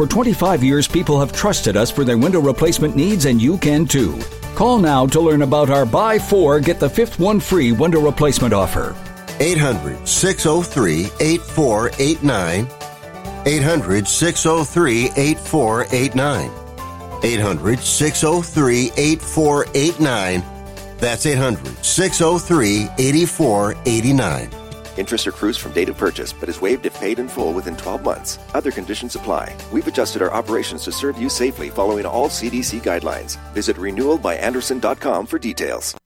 For 0.00 0.06
25 0.06 0.64
years, 0.64 0.88
people 0.88 1.20
have 1.20 1.30
trusted 1.30 1.76
us 1.76 1.90
for 1.90 2.04
their 2.04 2.16
window 2.16 2.40
replacement 2.40 2.96
needs, 2.96 3.26
and 3.26 3.38
you 3.38 3.58
can 3.58 3.84
too. 3.84 4.18
Call 4.54 4.78
now 4.78 5.06
to 5.06 5.20
learn 5.20 5.42
about 5.42 5.68
our 5.68 5.84
buy 5.84 6.18
four, 6.18 6.58
get 6.58 6.80
the 6.80 6.88
fifth 6.88 7.18
one 7.18 7.38
free 7.38 7.72
window 7.72 8.00
replacement 8.00 8.54
offer. 8.54 8.96
800 9.40 10.08
603 10.08 11.04
8489. 11.20 12.66
800 13.44 14.08
603 14.08 15.10
8489. 15.16 16.50
800 17.22 17.80
603 17.80 18.92
8489. 18.96 20.42
That's 20.96 21.26
800 21.26 21.84
603 21.84 22.88
8489. 22.96 24.59
Interest 25.00 25.26
accrues 25.26 25.56
from 25.56 25.72
date 25.72 25.88
of 25.88 25.96
purchase, 25.96 26.30
but 26.30 26.50
is 26.50 26.60
waived 26.60 26.84
if 26.84 26.92
paid 27.00 27.18
in 27.18 27.26
full 27.26 27.54
within 27.54 27.74
12 27.74 28.04
months. 28.04 28.38
Other 28.52 28.70
conditions 28.70 29.16
apply. 29.16 29.56
We've 29.72 29.88
adjusted 29.88 30.20
our 30.20 30.30
operations 30.30 30.84
to 30.84 30.92
serve 30.92 31.18
you 31.18 31.30
safely 31.30 31.70
following 31.70 32.04
all 32.04 32.28
CDC 32.28 32.82
guidelines. 32.82 33.38
Visit 33.54 33.78
renewalbyandersen.com 33.78 35.26
for 35.26 35.38
details. 35.38 35.96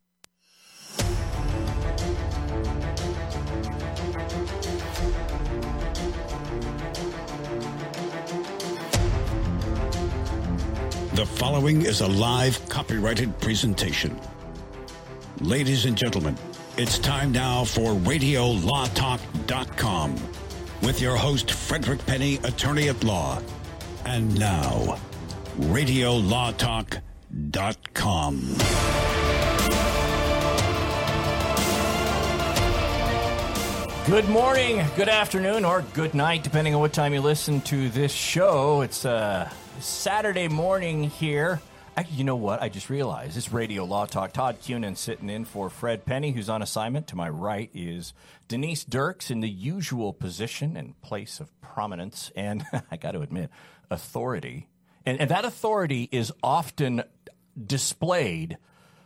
The 11.14 11.26
following 11.26 11.82
is 11.82 12.00
a 12.00 12.06
live 12.06 12.68
copyrighted 12.68 13.40
presentation. 13.40 14.20
Ladies 15.40 15.84
and 15.84 15.96
gentlemen, 15.96 16.36
it's 16.76 16.98
time 16.98 17.32
now 17.32 17.64
for 17.64 17.92
RadioLawTalk.com 17.92 20.16
with 20.82 21.00
your 21.00 21.16
host, 21.16 21.52
Frederick 21.52 22.04
Penny, 22.04 22.34
attorney 22.44 22.88
at 22.88 23.02
law. 23.04 23.40
And 24.04 24.36
now, 24.38 24.98
RadioLawTalk.com. 25.58 28.56
Good 34.06 34.28
morning, 34.28 34.84
good 34.96 35.08
afternoon, 35.08 35.64
or 35.64 35.80
good 35.94 36.12
night, 36.12 36.42
depending 36.42 36.74
on 36.74 36.80
what 36.80 36.92
time 36.92 37.14
you 37.14 37.22
listen 37.22 37.62
to 37.62 37.88
this 37.88 38.12
show. 38.12 38.82
It's 38.82 39.06
uh, 39.06 39.48
Saturday 39.80 40.48
morning 40.48 41.04
here. 41.04 41.62
Actually, 41.96 42.16
you 42.16 42.24
know 42.24 42.34
what? 42.34 42.60
I 42.60 42.68
just 42.68 42.90
realized 42.90 43.36
it's 43.36 43.52
Radio 43.52 43.84
Law 43.84 44.06
Talk. 44.06 44.32
Todd 44.32 44.60
Cunin 44.60 44.96
sitting 44.96 45.30
in 45.30 45.44
for 45.44 45.70
Fred 45.70 46.04
Penny, 46.04 46.32
who's 46.32 46.48
on 46.48 46.60
assignment. 46.60 47.06
To 47.08 47.16
my 47.16 47.28
right 47.28 47.70
is 47.72 48.12
Denise 48.48 48.82
Dirks 48.82 49.30
in 49.30 49.38
the 49.38 49.48
usual 49.48 50.12
position 50.12 50.76
and 50.76 51.00
place 51.02 51.38
of 51.38 51.48
prominence, 51.60 52.32
and 52.34 52.64
I 52.90 52.96
got 52.96 53.12
to 53.12 53.20
admit, 53.20 53.48
authority. 53.90 54.66
And, 55.06 55.20
and 55.20 55.30
that 55.30 55.44
authority 55.44 56.08
is 56.10 56.32
often 56.42 57.04
displayed 57.64 58.58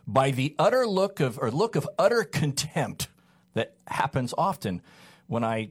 by 0.07 0.31
the 0.31 0.55
utter 0.57 0.87
look 0.87 1.19
of 1.19 1.37
or 1.37 1.51
look 1.51 1.75
of 1.75 1.87
utter 1.99 2.23
contempt 2.23 3.07
that 3.53 3.75
happens 3.85 4.33
often 4.35 4.81
when 5.27 5.43
I 5.43 5.69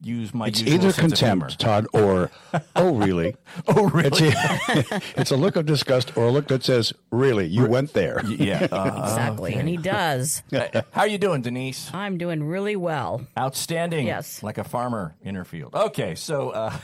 use 0.00 0.32
my 0.32 0.46
It's 0.48 0.60
usual 0.60 0.74
either 0.74 0.92
sense 0.92 1.12
of 1.20 1.28
humor. 1.28 1.46
contempt, 1.48 1.60
Todd, 1.60 1.86
or 1.92 2.30
oh 2.76 2.94
really? 2.94 3.34
Oh, 3.66 3.88
really? 3.88 4.08
It's, 4.08 4.20
a, 4.20 5.02
it's 5.20 5.30
a 5.30 5.36
look 5.36 5.56
of 5.56 5.66
disgust 5.66 6.16
or 6.16 6.26
a 6.26 6.30
look 6.30 6.48
that 6.48 6.62
says, 6.64 6.92
"Really, 7.10 7.46
you 7.46 7.66
went 7.66 7.92
there." 7.94 8.24
Yeah. 8.26 8.68
uh, 8.72 9.00
Exactly, 9.04 9.54
and 9.54 9.68
he 9.68 9.76
does. 9.76 10.42
how 10.52 11.02
are 11.02 11.06
you 11.08 11.18
doing, 11.18 11.42
Denise? 11.42 11.92
I'm 11.92 12.18
doing 12.18 12.42
really 12.44 12.76
well. 12.76 13.26
Outstanding. 13.38 14.06
Yes. 14.06 14.42
Like 14.42 14.58
a 14.58 14.64
farmer 14.64 15.16
in 15.22 15.34
her 15.34 15.44
field. 15.44 15.74
Okay, 15.74 16.14
so 16.14 16.50
uh, 16.50 16.76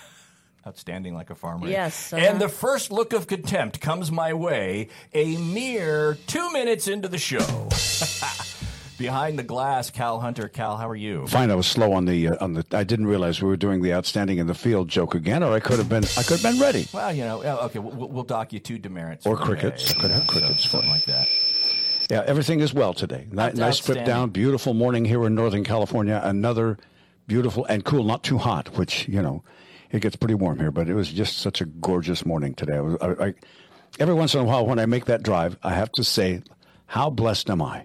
outstanding 0.67 1.15
like 1.15 1.31
a 1.31 1.35
farmer. 1.35 1.69
Yes, 1.69 2.13
uh-huh. 2.13 2.25
And 2.25 2.41
the 2.41 2.49
first 2.49 2.91
look 2.91 3.13
of 3.13 3.27
contempt 3.27 3.81
comes 3.81 4.11
my 4.11 4.33
way 4.33 4.89
a 5.13 5.37
mere 5.37 6.19
two 6.27 6.51
minutes 6.53 6.89
into 6.89 7.09
the 7.09 7.19
show. 7.19 7.69
Behind 8.97 9.39
the 9.39 9.43
glass, 9.43 9.91
Cal 9.91 10.21
Hunter. 10.21 10.49
Cal, 10.49 10.77
how 10.77 10.89
are 10.89 10.95
you? 10.97 11.27
Fine, 11.27 11.51
I 11.51 11.57
was 11.57 11.67
slow 11.67 11.93
on 11.93 12.05
the 12.05 12.29
uh, 12.29 12.37
on 12.41 12.55
the. 12.55 12.65
I 12.73 12.85
didn't 12.85 13.07
realize 13.07 13.43
we 13.43 13.49
were 13.49 13.57
doing 13.57 13.83
the 13.83 13.93
outstanding 13.93 14.39
in 14.39 14.47
the 14.47 14.55
field 14.55 14.89
joke 14.89 15.15
again, 15.15 15.43
or 15.43 15.53
I 15.53 15.61
could 15.61 15.79
have 15.79 15.89
been. 15.89 16.05
I 16.17 16.23
could 16.23 16.41
have 16.41 16.43
been 16.43 16.61
ready. 16.61 16.87
Well, 16.93 17.13
you 17.13 17.25
know, 17.25 17.43
okay, 17.43 17.81
we'll, 17.81 18.09
we'll 18.09 18.25
dock 18.25 18.53
you 18.53 18.61
two 18.61 18.79
demerits. 18.79 19.27
Or 19.27 19.37
crickets. 19.37 19.89
today, 19.89 20.01
Could 20.01 20.11
have 20.13 20.21
know, 20.21 20.27
crickets 20.27 20.65
for 20.65 20.71
Something 20.71 20.91
like 20.91 21.07
that. 21.07 21.27
Yeah, 22.11 22.23
everything 22.27 22.61
is 22.61 22.73
well 22.73 22.93
today. 22.93 23.27
That's 23.33 23.59
nice 23.59 23.81
trip 23.81 24.05
down. 24.05 24.31
Beautiful 24.31 24.75
morning 24.75 25.05
here 25.05 25.25
in 25.27 25.35
Northern 25.35 25.65
California. 25.65 26.21
Another 26.23 26.79
beautiful 27.27 27.65
and 27.65 27.85
cool, 27.85 28.05
not 28.05 28.23
too 28.23 28.39
hot. 28.39 28.77
Which 28.77 29.09
you 29.09 29.23
know, 29.23 29.43
it 29.91 30.03
gets 30.03 30.15
pretty 30.15 30.35
warm 30.35 30.59
here, 30.59 30.71
but 30.71 30.89
it 30.89 30.95
was 30.95 31.11
just 31.13 31.39
such 31.39 31.61
a 31.61 31.65
gorgeous 31.65 32.25
morning 32.25 32.55
today. 32.55 32.77
I 32.77 32.81
was, 32.81 32.97
I, 33.01 33.27
I, 33.27 33.35
every 33.99 34.15
once 34.15 34.35
in 34.35 34.41
a 34.41 34.45
while, 34.45 34.67
when 34.67 34.79
I 34.79 34.87
make 34.87 35.07
that 35.07 35.23
drive, 35.23 35.57
I 35.63 35.75
have 35.75 35.91
to 35.93 36.05
say, 36.05 36.43
how 36.87 37.11
blessed 37.11 37.51
am 37.51 37.63
I? 37.63 37.85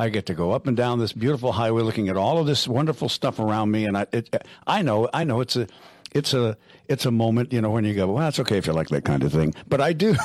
I 0.00 0.08
get 0.08 0.26
to 0.26 0.34
go 0.34 0.52
up 0.52 0.66
and 0.66 0.74
down 0.74 0.98
this 0.98 1.12
beautiful 1.12 1.52
highway, 1.52 1.82
looking 1.82 2.08
at 2.08 2.16
all 2.16 2.38
of 2.38 2.46
this 2.46 2.66
wonderful 2.66 3.10
stuff 3.10 3.38
around 3.38 3.70
me, 3.70 3.84
and 3.84 3.98
I, 3.98 4.06
it, 4.12 4.34
I 4.66 4.80
know, 4.80 5.10
I 5.12 5.24
know, 5.24 5.42
it's 5.42 5.56
a, 5.56 5.66
it's 6.12 6.32
a, 6.32 6.56
it's 6.88 7.04
a 7.04 7.10
moment, 7.10 7.52
you 7.52 7.60
know, 7.60 7.68
when 7.68 7.84
you 7.84 7.92
go, 7.94 8.10
well, 8.10 8.26
it's 8.26 8.40
okay 8.40 8.56
if 8.56 8.66
you 8.66 8.72
like 8.72 8.88
that 8.88 9.04
kind 9.04 9.22
of 9.22 9.30
thing, 9.30 9.54
but 9.68 9.80
I 9.80 9.92
do. 9.92 10.14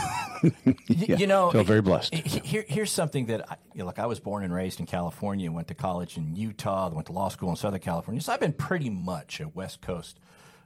Yeah, 0.87 1.17
you 1.17 1.25
know, 1.25 1.49
feel 1.49 1.63
very 1.63 1.81
blessed. 1.81 2.13
Here, 2.13 2.63
here's 2.67 2.91
something 2.91 3.25
that, 3.27 3.49
I, 3.49 3.55
you 3.73 3.79
know, 3.79 3.85
look, 3.85 3.97
I 3.97 4.05
was 4.05 4.19
born 4.19 4.43
and 4.43 4.53
raised 4.53 4.79
in 4.79 4.85
California, 4.85 5.51
went 5.51 5.69
to 5.69 5.73
college 5.73 6.17
in 6.17 6.35
Utah, 6.35 6.89
went 6.89 7.07
to 7.07 7.13
law 7.13 7.29
school 7.29 7.49
in 7.49 7.55
Southern 7.55 7.79
California. 7.79 8.21
So 8.21 8.31
I've 8.31 8.39
been 8.39 8.53
pretty 8.53 8.91
much 8.91 9.39
a 9.39 9.47
West 9.47 9.81
Coast 9.81 10.19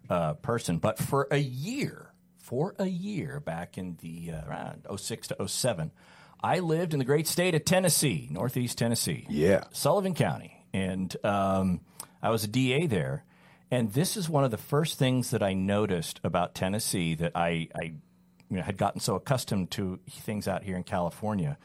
uh, 0.09 0.33
person. 0.33 0.79
But 0.79 0.99
for 0.99 1.29
a 1.31 1.37
year, 1.37 2.11
for 2.37 2.75
a 2.77 2.87
year 2.87 3.39
back 3.39 3.77
in 3.77 3.97
the 4.01 4.31
uh, 4.33 4.49
around 4.49 4.85
06 4.97 5.29
to 5.29 5.47
07, 5.47 5.91
I 6.41 6.59
lived 6.59 6.93
in 6.93 6.99
the 6.99 7.05
great 7.05 7.27
state 7.27 7.55
of 7.55 7.65
Tennessee, 7.65 8.27
Northeast 8.31 8.77
Tennessee. 8.77 9.25
Yeah. 9.29 9.63
Sullivan 9.71 10.13
County. 10.13 10.63
And 10.73 11.15
um, 11.25 11.81
I 12.21 12.29
was 12.29 12.43
a 12.43 12.47
DA 12.47 12.87
there. 12.87 13.25
And 13.71 13.93
this 13.93 14.17
is 14.17 14.29
one 14.29 14.43
of 14.43 14.51
the 14.51 14.57
first 14.57 14.97
things 14.97 15.31
that 15.31 15.43
I 15.43 15.53
noticed 15.53 16.19
about 16.23 16.55
Tennessee 16.55 17.15
that 17.15 17.33
I, 17.35 17.67
I 17.75 17.93
you 18.49 18.57
know, 18.57 18.63
had 18.63 18.77
gotten 18.77 18.99
so 18.99 19.15
accustomed 19.15 19.71
to 19.71 19.99
things 20.09 20.47
out 20.47 20.63
here 20.63 20.75
in 20.75 20.83
California, 20.83 21.57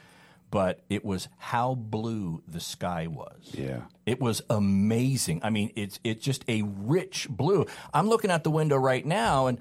but 0.51 0.81
it 0.91 1.05
was 1.05 1.29
how 1.39 1.75
blue 1.75 2.43
the 2.47 2.61
sky 2.61 3.07
was. 3.07 3.51
Yeah. 3.53 3.83
It 4.05 4.21
was 4.21 4.43
amazing. 4.51 5.41
I 5.43 5.51
mean, 5.51 5.73
it's 5.77 5.99
it's 6.05 6.23
just 6.23 6.45
a 6.47 6.63
rich 6.63 7.27
blue. 7.31 7.67
I'm 7.93 8.09
looking 8.09 8.31
out 8.31 8.45
the 8.45 8.51
window 8.51 8.77
right 8.77 9.05
now, 9.05 9.47
and 9.47 9.59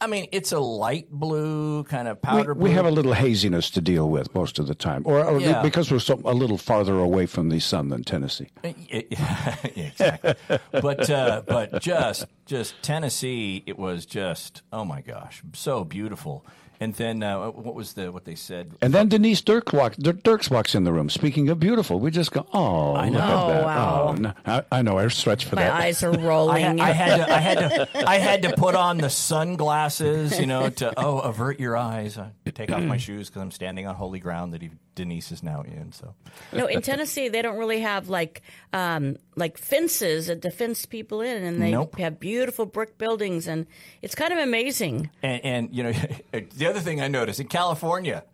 I 0.00 0.06
mean, 0.06 0.28
it's 0.32 0.52
a 0.52 0.58
light 0.60 1.10
blue, 1.10 1.84
kind 1.84 2.08
of 2.08 2.16
we, 2.16 2.20
powder 2.22 2.54
blue. 2.54 2.64
we 2.64 2.70
have 2.72 2.86
a 2.86 2.90
little 2.90 3.12
haziness 3.12 3.68
to 3.70 3.80
deal 3.80 4.08
with 4.08 4.34
most 4.34 4.58
of 4.58 4.66
the 4.66 4.74
time, 4.74 5.02
or, 5.04 5.22
or 5.24 5.38
Yeah. 5.40 5.62
because 5.62 5.90
we're 5.90 5.98
so, 5.98 6.20
a 6.24 6.32
little 6.34 6.56
farther 6.58 6.98
away 6.98 7.26
from 7.26 7.50
the 7.50 7.60
sun 7.60 7.88
than 7.90 8.04
Tennessee. 8.04 8.48
Yeah, 9.10 9.56
exactly. 9.74 10.34
but 10.72 11.10
uh, 11.10 11.42
but 11.46 11.80
just 11.82 12.26
just 12.46 12.74
Tennessee, 12.82 13.62
it 13.66 13.78
was 13.78 14.06
just 14.06 14.62
oh 14.72 14.84
my 14.84 15.00
gosh, 15.02 15.42
so 15.52 15.84
beautiful. 15.84 16.44
And 16.82 16.94
then 16.94 17.22
uh, 17.22 17.50
what 17.50 17.74
was 17.74 17.92
the 17.92 18.10
what 18.10 18.24
they 18.24 18.34
said? 18.34 18.72
And 18.80 18.94
then 18.94 19.08
Denise 19.08 19.42
Dirk 19.42 19.72
walk, 19.74 19.96
Dir- 19.96 20.14
Dirks 20.14 20.48
walks 20.50 20.74
in 20.74 20.84
the 20.84 20.92
room. 20.94 21.10
Speaking 21.10 21.50
of 21.50 21.60
beautiful, 21.60 22.00
we 22.00 22.10
just 22.10 22.32
go, 22.32 22.46
oh, 22.54 22.92
look 22.94 23.12
know. 23.12 23.18
at 23.18 23.48
that. 23.48 23.62
Oh, 23.62 23.64
wow. 23.66 24.06
Oh, 24.08 24.12
no. 24.14 24.32
I, 24.46 24.62
I 24.72 24.80
know. 24.82 24.96
I 24.96 25.06
stretch 25.08 25.44
for 25.44 25.56
My 25.56 25.64
that. 25.64 25.74
My 25.74 25.84
eyes 25.84 26.02
are 26.02 26.10
rolling. 26.18 26.78
had- 26.78 26.80
I 26.80 26.90
had 26.92 27.16
to 27.18 27.30
I 27.34 27.38
had 27.38 27.58
to 27.58 28.08
I 28.08 28.16
had 28.16 28.42
to 28.42 28.56
put 28.56 28.74
on 28.74 28.96
the 28.96 29.10
sunglasses, 29.10 30.38
you 30.40 30.46
know, 30.46 30.70
to 30.70 30.92
oh 30.96 31.18
avert 31.20 31.60
your 31.60 31.76
eyes. 31.76 32.16
I 32.18 32.30
take 32.50 32.72
off 32.72 32.82
my 32.82 32.96
shoes 32.98 33.28
because 33.28 33.42
I'm 33.42 33.50
standing 33.50 33.86
on 33.86 33.94
holy 33.94 34.18
ground 34.20 34.54
that 34.54 34.62
he, 34.62 34.70
Denise 35.00 35.32
is 35.32 35.42
now 35.42 35.62
in. 35.62 35.92
So 35.92 36.14
no, 36.52 36.66
in 36.66 36.82
Tennessee 36.82 37.28
they 37.28 37.40
don't 37.40 37.56
really 37.56 37.80
have 37.80 38.10
like 38.10 38.42
um, 38.74 39.16
like 39.34 39.56
fences 39.56 40.26
that 40.26 40.40
defence 40.42 40.84
people 40.84 41.22
in, 41.22 41.42
and 41.42 41.60
they 41.62 41.70
Nope. 41.70 41.96
have 41.98 42.20
beautiful 42.20 42.66
brick 42.66 42.98
buildings, 42.98 43.48
and 43.48 43.66
it's 44.02 44.14
kind 44.14 44.32
of 44.32 44.38
amazing. 44.38 45.08
And, 45.22 45.44
and 45.44 45.74
you 45.74 45.84
know, 45.84 45.92
the 46.32 46.66
other 46.66 46.80
thing 46.80 47.00
I 47.00 47.08
noticed 47.08 47.40
in 47.40 47.48
California, 47.48 48.24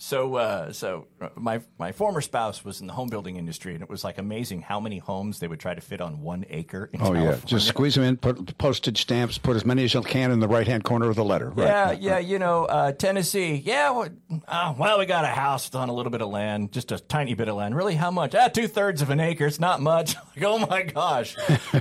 So, 0.00 0.36
uh, 0.36 0.72
so 0.72 1.08
uh, 1.20 1.30
my 1.34 1.60
my 1.76 1.90
former 1.90 2.20
spouse 2.20 2.64
was 2.64 2.80
in 2.80 2.86
the 2.86 2.92
home 2.92 3.08
building 3.08 3.34
industry, 3.34 3.74
and 3.74 3.82
it 3.82 3.90
was 3.90 4.04
like 4.04 4.16
amazing 4.18 4.62
how 4.62 4.78
many 4.78 4.98
homes 4.98 5.40
they 5.40 5.48
would 5.48 5.58
try 5.58 5.74
to 5.74 5.80
fit 5.80 6.00
on 6.00 6.22
one 6.22 6.46
acre. 6.50 6.88
In 6.92 7.02
Oh 7.02 7.14
yeah, 7.14 7.36
just 7.44 7.66
squeeze 7.66 7.96
them 7.96 8.04
in, 8.04 8.16
put 8.16 8.56
postage 8.58 9.02
stamps, 9.02 9.38
put 9.38 9.56
as 9.56 9.66
many 9.66 9.82
as 9.82 9.94
you 9.94 10.02
can 10.02 10.30
in 10.30 10.38
the 10.38 10.46
right 10.46 10.68
hand 10.68 10.84
corner 10.84 11.10
of 11.10 11.16
the 11.16 11.24
letter. 11.24 11.50
Right. 11.50 11.66
Yeah, 11.66 11.84
right, 11.84 12.00
yeah, 12.00 12.18
you 12.18 12.38
know, 12.38 12.66
uh, 12.66 12.92
Tennessee. 12.92 13.56
Yeah, 13.56 13.90
well, 13.90 14.08
uh, 14.46 14.74
well, 14.78 15.00
we 15.00 15.06
got 15.06 15.24
a 15.24 15.28
house 15.28 15.74
on 15.74 15.88
a 15.88 15.92
little 15.92 16.12
bit 16.12 16.22
of 16.22 16.28
land, 16.28 16.70
just 16.70 16.92
a 16.92 17.00
tiny 17.00 17.34
bit 17.34 17.48
of 17.48 17.56
land. 17.56 17.74
Really, 17.74 17.96
how 17.96 18.12
much? 18.12 18.36
Ah, 18.36 18.46
two 18.46 18.68
thirds 18.68 19.02
of 19.02 19.10
an 19.10 19.18
acre. 19.18 19.46
It's 19.46 19.58
not 19.58 19.80
much. 19.80 20.14
like, 20.36 20.44
oh 20.44 20.58
my 20.58 20.84
gosh! 20.84 21.34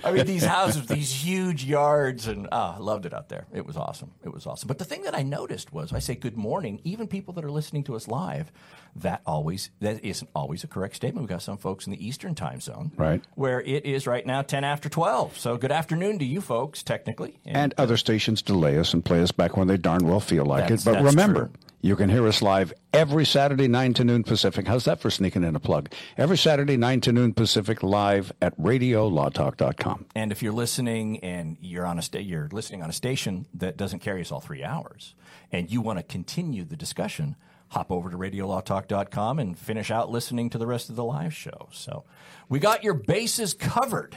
I 0.03 0.11
mean, 0.11 0.25
these 0.25 0.43
houses, 0.43 0.87
these 0.87 1.13
huge 1.13 1.63
yards, 1.65 2.27
and 2.27 2.47
ah, 2.51 2.77
I 2.77 2.79
loved 2.79 3.05
it 3.05 3.13
out 3.13 3.29
there. 3.29 3.45
It 3.53 3.67
was 3.67 3.77
awesome. 3.77 4.09
It 4.23 4.33
was 4.33 4.47
awesome. 4.47 4.67
But 4.67 4.79
the 4.79 4.85
thing 4.85 5.03
that 5.03 5.13
I 5.13 5.21
noticed 5.21 5.71
was, 5.71 5.93
I 5.93 5.99
say 5.99 6.15
good 6.15 6.35
morning. 6.35 6.81
Even 6.83 7.07
people 7.07 7.35
that 7.35 7.45
are 7.45 7.51
listening 7.51 7.83
to 7.83 7.95
us 7.95 8.06
live, 8.07 8.51
that 8.95 9.21
always 9.27 9.69
that 9.79 10.03
isn't 10.03 10.29
always 10.33 10.63
a 10.63 10.67
correct 10.67 10.95
statement. 10.95 11.23
We've 11.23 11.29
got 11.29 11.43
some 11.43 11.57
folks 11.57 11.85
in 11.85 11.91
the 11.91 12.03
Eastern 12.07 12.33
Time 12.33 12.59
Zone, 12.59 12.91
Right. 12.97 13.23
where 13.35 13.61
it 13.61 13.85
is 13.85 14.07
right 14.07 14.25
now 14.25 14.41
ten 14.41 14.63
after 14.63 14.89
twelve. 14.89 15.37
So 15.37 15.55
good 15.57 15.71
afternoon 15.71 16.17
to 16.19 16.25
you 16.25 16.41
folks, 16.41 16.81
technically. 16.81 17.37
And 17.45 17.73
other 17.77 17.95
stations 17.97 18.41
delay 18.41 18.79
us 18.79 18.93
and 18.95 19.05
play 19.05 19.21
us 19.21 19.31
back 19.31 19.55
when 19.55 19.67
they 19.67 19.77
darn 19.77 20.07
well 20.07 20.19
feel 20.19 20.45
like 20.45 20.71
it. 20.71 20.81
But 20.83 21.03
remember, 21.03 21.41
true. 21.45 21.53
you 21.81 21.95
can 21.95 22.09
hear 22.09 22.25
us 22.27 22.41
live 22.41 22.73
every 22.91 23.23
Saturday, 23.23 23.67
9 23.67 23.93
to 23.93 24.03
noon 24.03 24.23
Pacific. 24.23 24.67
How's 24.67 24.85
that 24.85 24.99
for 24.99 25.11
sneaking 25.11 25.43
in 25.43 25.55
a 25.55 25.59
plug? 25.59 25.93
Every 26.17 26.37
Saturday, 26.37 26.75
9 26.75 27.01
to 27.01 27.11
noon 27.11 27.33
Pacific, 27.33 27.83
live 27.83 28.31
at 28.41 28.59
radiolawtalk.com. 28.59 30.05
And 30.15 30.31
if 30.31 30.41
you're 30.41 30.53
listening 30.53 31.19
and 31.19 31.57
you're 31.61 31.85
on 31.85 31.99
a 31.99 32.01
sta- 32.01 32.21
you're 32.23 32.49
listening 32.51 32.81
on 32.81 32.89
a 32.89 32.93
station 32.93 33.45
that 33.53 33.77
doesn't 33.77 33.99
carry 33.99 34.21
us 34.21 34.31
all 34.31 34.39
three 34.39 34.63
hours, 34.63 35.13
and 35.51 35.71
you 35.71 35.81
want 35.81 35.99
to 35.99 36.03
continue 36.03 36.63
the 36.63 36.75
discussion, 36.75 37.35
hop 37.69 37.91
over 37.91 38.09
to 38.09 38.17
radiolawtalk.com 38.17 39.39
and 39.39 39.57
finish 39.57 39.91
out 39.91 40.09
listening 40.09 40.49
to 40.51 40.57
the 40.57 40.67
rest 40.67 40.89
of 40.89 40.95
the 40.95 41.03
live 41.03 41.33
show. 41.33 41.69
So 41.71 42.03
we 42.49 42.59
got 42.59 42.83
your 42.83 42.93
bases 42.93 43.53
covered. 43.53 44.15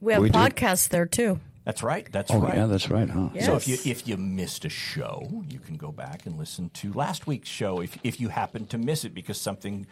We 0.00 0.12
have 0.12 0.22
We 0.22 0.30
do. 0.30 0.38
podcasts 0.38 0.88
there 0.88 1.06
too. 1.06 1.40
That's 1.64 1.82
right. 1.82 2.06
That's 2.12 2.30
Oh, 2.30 2.38
right. 2.38 2.54
yeah, 2.54 2.66
that's 2.66 2.90
right, 2.90 3.10
huh? 3.10 3.30
Yeah. 3.34 3.46
So 3.46 3.56
if 3.56 3.66
you 3.66 3.76
if 3.84 4.06
you 4.06 4.16
missed 4.16 4.64
a 4.64 4.68
show, 4.68 5.44
you 5.48 5.58
can 5.58 5.76
go 5.76 5.90
back 5.90 6.24
and 6.26 6.38
listen 6.38 6.70
to 6.74 6.92
last 6.92 7.26
week's 7.26 7.48
show. 7.48 7.80
If 7.80 7.98
if 8.04 8.20
you 8.20 8.28
happen 8.28 8.66
to 8.66 8.78
miss 8.78 9.04
it 9.04 9.14
because 9.14 9.40
something, 9.40 9.84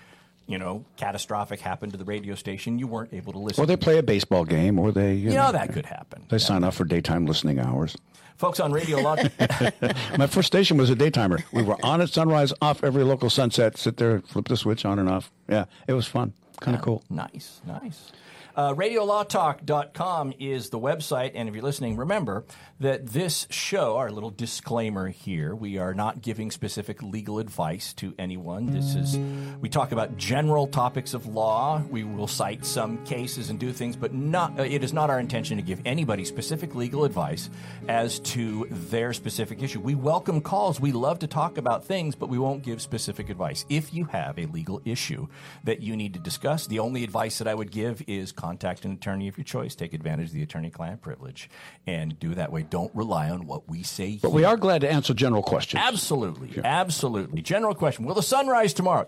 you 0.46 0.56
know, 0.56 0.84
catastrophic 0.96 1.58
happened 1.60 1.90
to 1.92 1.98
the 1.98 2.04
radio 2.04 2.36
station, 2.36 2.78
you 2.78 2.86
weren't 2.86 3.12
able 3.12 3.32
to 3.32 3.40
listen. 3.40 3.62
Or 3.62 3.66
they 3.66 3.76
play 3.76 3.98
a 3.98 4.04
baseball 4.04 4.44
game, 4.44 4.78
or 4.78 4.92
they, 4.92 5.14
you, 5.14 5.30
you 5.30 5.34
know 5.34 5.50
that 5.50 5.72
could 5.72 5.86
happen. 5.86 6.26
they 6.28 6.38
sign 6.38 6.62
up 6.62 6.74
for 6.74 6.84
daytime 6.84 7.26
listening 7.26 7.58
hours. 7.58 7.96
Folks 8.36 8.58
on 8.60 8.72
Radio 8.72 8.98
Law. 8.98 9.16
My 10.18 10.26
first 10.26 10.46
station 10.46 10.76
was 10.76 10.90
a 10.90 10.96
daytimer. 10.96 11.42
We 11.52 11.62
were 11.62 11.76
on 11.84 12.00
at 12.00 12.10
sunrise, 12.10 12.52
off 12.60 12.82
every 12.82 13.04
local 13.04 13.30
sunset, 13.30 13.78
sit 13.78 13.96
there, 13.96 14.20
flip 14.20 14.48
the 14.48 14.56
switch 14.56 14.84
on 14.84 14.98
and 14.98 15.08
off. 15.08 15.30
Yeah, 15.48 15.66
it 15.86 15.92
was 15.92 16.06
fun. 16.06 16.32
Kind 16.60 16.76
of 16.76 16.82
cool. 16.82 17.02
Nice, 17.10 17.60
nice. 17.66 18.12
Uh, 18.56 18.72
RadioLawTalk.com 18.74 20.34
is 20.38 20.70
the 20.70 20.78
website, 20.78 21.32
and 21.34 21.48
if 21.48 21.54
you're 21.54 21.64
listening, 21.64 21.96
remember 21.96 22.44
that 22.84 23.06
this 23.06 23.46
show, 23.48 23.96
our 23.96 24.10
little 24.10 24.28
disclaimer 24.28 25.08
here, 25.08 25.54
we 25.54 25.78
are 25.78 25.94
not 25.94 26.20
giving 26.20 26.50
specific 26.50 27.02
legal 27.02 27.38
advice 27.38 27.94
to 27.94 28.14
anyone. 28.18 28.66
This 28.66 28.94
is, 28.94 29.18
we 29.58 29.70
talk 29.70 29.92
about 29.92 30.18
general 30.18 30.66
topics 30.66 31.14
of 31.14 31.26
law. 31.26 31.82
We 31.88 32.04
will 32.04 32.26
cite 32.26 32.66
some 32.66 33.02
cases 33.06 33.48
and 33.48 33.58
do 33.58 33.72
things, 33.72 33.96
but 33.96 34.12
not. 34.12 34.60
Uh, 34.60 34.64
it 34.64 34.84
is 34.84 34.92
not 34.92 35.08
our 35.08 35.18
intention 35.18 35.56
to 35.56 35.62
give 35.62 35.80
anybody 35.86 36.26
specific 36.26 36.74
legal 36.74 37.04
advice 37.04 37.48
as 37.88 38.20
to 38.20 38.66
their 38.68 39.14
specific 39.14 39.62
issue. 39.62 39.80
We 39.80 39.94
welcome 39.94 40.42
calls. 40.42 40.78
We 40.78 40.92
love 40.92 41.20
to 41.20 41.26
talk 41.26 41.56
about 41.56 41.86
things, 41.86 42.14
but 42.14 42.28
we 42.28 42.38
won't 42.38 42.62
give 42.62 42.82
specific 42.82 43.30
advice. 43.30 43.64
If 43.70 43.94
you 43.94 44.04
have 44.04 44.38
a 44.38 44.44
legal 44.44 44.82
issue 44.84 45.28
that 45.64 45.80
you 45.80 45.96
need 45.96 46.12
to 46.12 46.20
discuss, 46.20 46.66
the 46.66 46.80
only 46.80 47.02
advice 47.02 47.38
that 47.38 47.48
I 47.48 47.54
would 47.54 47.70
give 47.70 48.02
is 48.06 48.30
contact 48.30 48.84
an 48.84 48.92
attorney 48.92 49.26
of 49.28 49.38
your 49.38 49.44
choice. 49.46 49.74
Take 49.74 49.94
advantage 49.94 50.26
of 50.26 50.34
the 50.34 50.42
attorney-client 50.42 51.00
privilege 51.00 51.48
and 51.86 52.20
do 52.20 52.34
that 52.34 52.52
way. 52.52 52.66
Don't 52.74 52.92
rely 52.92 53.30
on 53.30 53.46
what 53.46 53.68
we 53.68 53.84
say. 53.84 54.18
But 54.20 54.32
we 54.32 54.42
are 54.42 54.56
glad 54.56 54.80
to 54.80 54.90
answer 54.90 55.14
general 55.14 55.44
questions. 55.44 55.80
Absolutely, 55.86 56.60
absolutely. 56.64 57.40
General 57.40 57.72
question: 57.72 58.04
Will 58.04 58.16
the 58.16 58.20
sun 58.20 58.48
rise 58.48 58.74
tomorrow? 58.74 59.06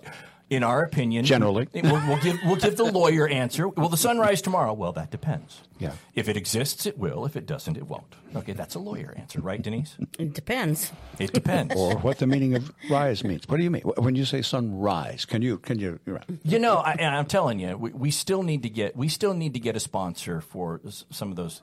In 0.49 0.63
our 0.63 0.85
opinion, 0.85 1.25
Generally. 1.25 1.71
we'll, 1.75 2.07
we'll 2.07 2.21
give 2.21 2.39
we'll 2.47 2.55
give 2.55 2.77
the 2.77 2.85
lawyer 2.85 3.27
answer. 3.27 3.67
Will 3.67 3.89
the 3.89 3.97
sun 3.97 4.19
rise 4.19 4.41
tomorrow? 4.41 4.73
Well, 4.73 4.93
that 4.93 5.11
depends. 5.11 5.63
Yeah. 5.81 5.95
If 6.15 6.29
it 6.29 6.37
exists, 6.37 6.87
it 6.87 6.97
will. 6.97 7.27
If 7.27 7.35
it 7.35 7.45
doesn't, 7.45 7.77
it 7.77 7.89
won't. 7.89 8.15
Okay, 8.37 8.53
that's 8.53 8.77
a 8.77 8.79
lawyer 8.79 9.13
answer, 9.17 9.41
right, 9.41 9.61
Denise? 9.61 9.97
It 10.17 10.33
depends. 10.33 10.93
It 11.19 11.33
depends. 11.33 11.75
Or 11.75 11.97
what 11.97 12.21
the 12.21 12.29
meaning 12.29 12.55
of 12.55 12.71
rise 12.89 13.25
means. 13.25 13.49
What 13.49 13.57
do 13.57 13.65
you 13.65 13.71
mean 13.73 13.83
when 13.83 14.15
you 14.15 14.25
say 14.25 14.43
sunrise? 14.43 15.25
Can 15.25 15.43
you 15.43 15.59
can 15.59 15.81
you? 15.81 15.99
You 16.45 16.61
know, 16.61 16.77
I, 16.77 16.93
and 16.93 17.17
I'm 17.17 17.27
telling 17.27 17.59
you, 17.59 17.77
we, 17.77 17.91
we 17.91 18.11
still 18.13 18.45
need 18.45 18.63
to 18.63 18.71
get 18.71 18.95
we 18.95 19.09
still 19.09 19.35
need 19.35 19.55
to 19.55 19.61
get 19.61 19.75
a 19.75 19.81
sponsor 19.81 20.41
for 20.41 20.81
some 21.11 21.31
of 21.31 21.37
those. 21.37 21.63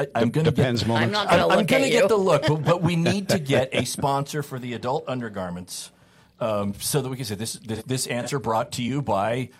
I- 0.00 0.06
I'm 0.14 0.30
going 0.30 0.44
to 0.44 0.50
Depends 0.50 0.82
get, 0.82 0.88
moments. 0.88 1.06
I'm 1.06 1.12
not 1.12 1.28
going 1.30 1.38
to 1.40 1.52
I'm, 1.54 1.58
I'm 1.60 1.66
going 1.66 1.82
to 1.84 1.90
get 1.90 2.08
the 2.08 2.16
look, 2.16 2.42
but, 2.46 2.64
but 2.64 2.82
we 2.82 2.96
need 2.96 3.28
to 3.30 3.38
get 3.38 3.70
a 3.72 3.84
sponsor 3.96 4.42
for 4.42 4.58
the 4.58 4.74
adult 4.74 5.04
undergarments, 5.08 5.90
um, 6.40 6.74
so 6.78 7.00
that 7.00 7.08
we 7.08 7.16
can 7.16 7.24
say 7.24 7.34
this, 7.36 7.54
this 7.54 7.82
this 7.84 8.06
answer 8.06 8.38
brought 8.38 8.72
to 8.72 8.82
you 8.82 9.02
by 9.02 9.50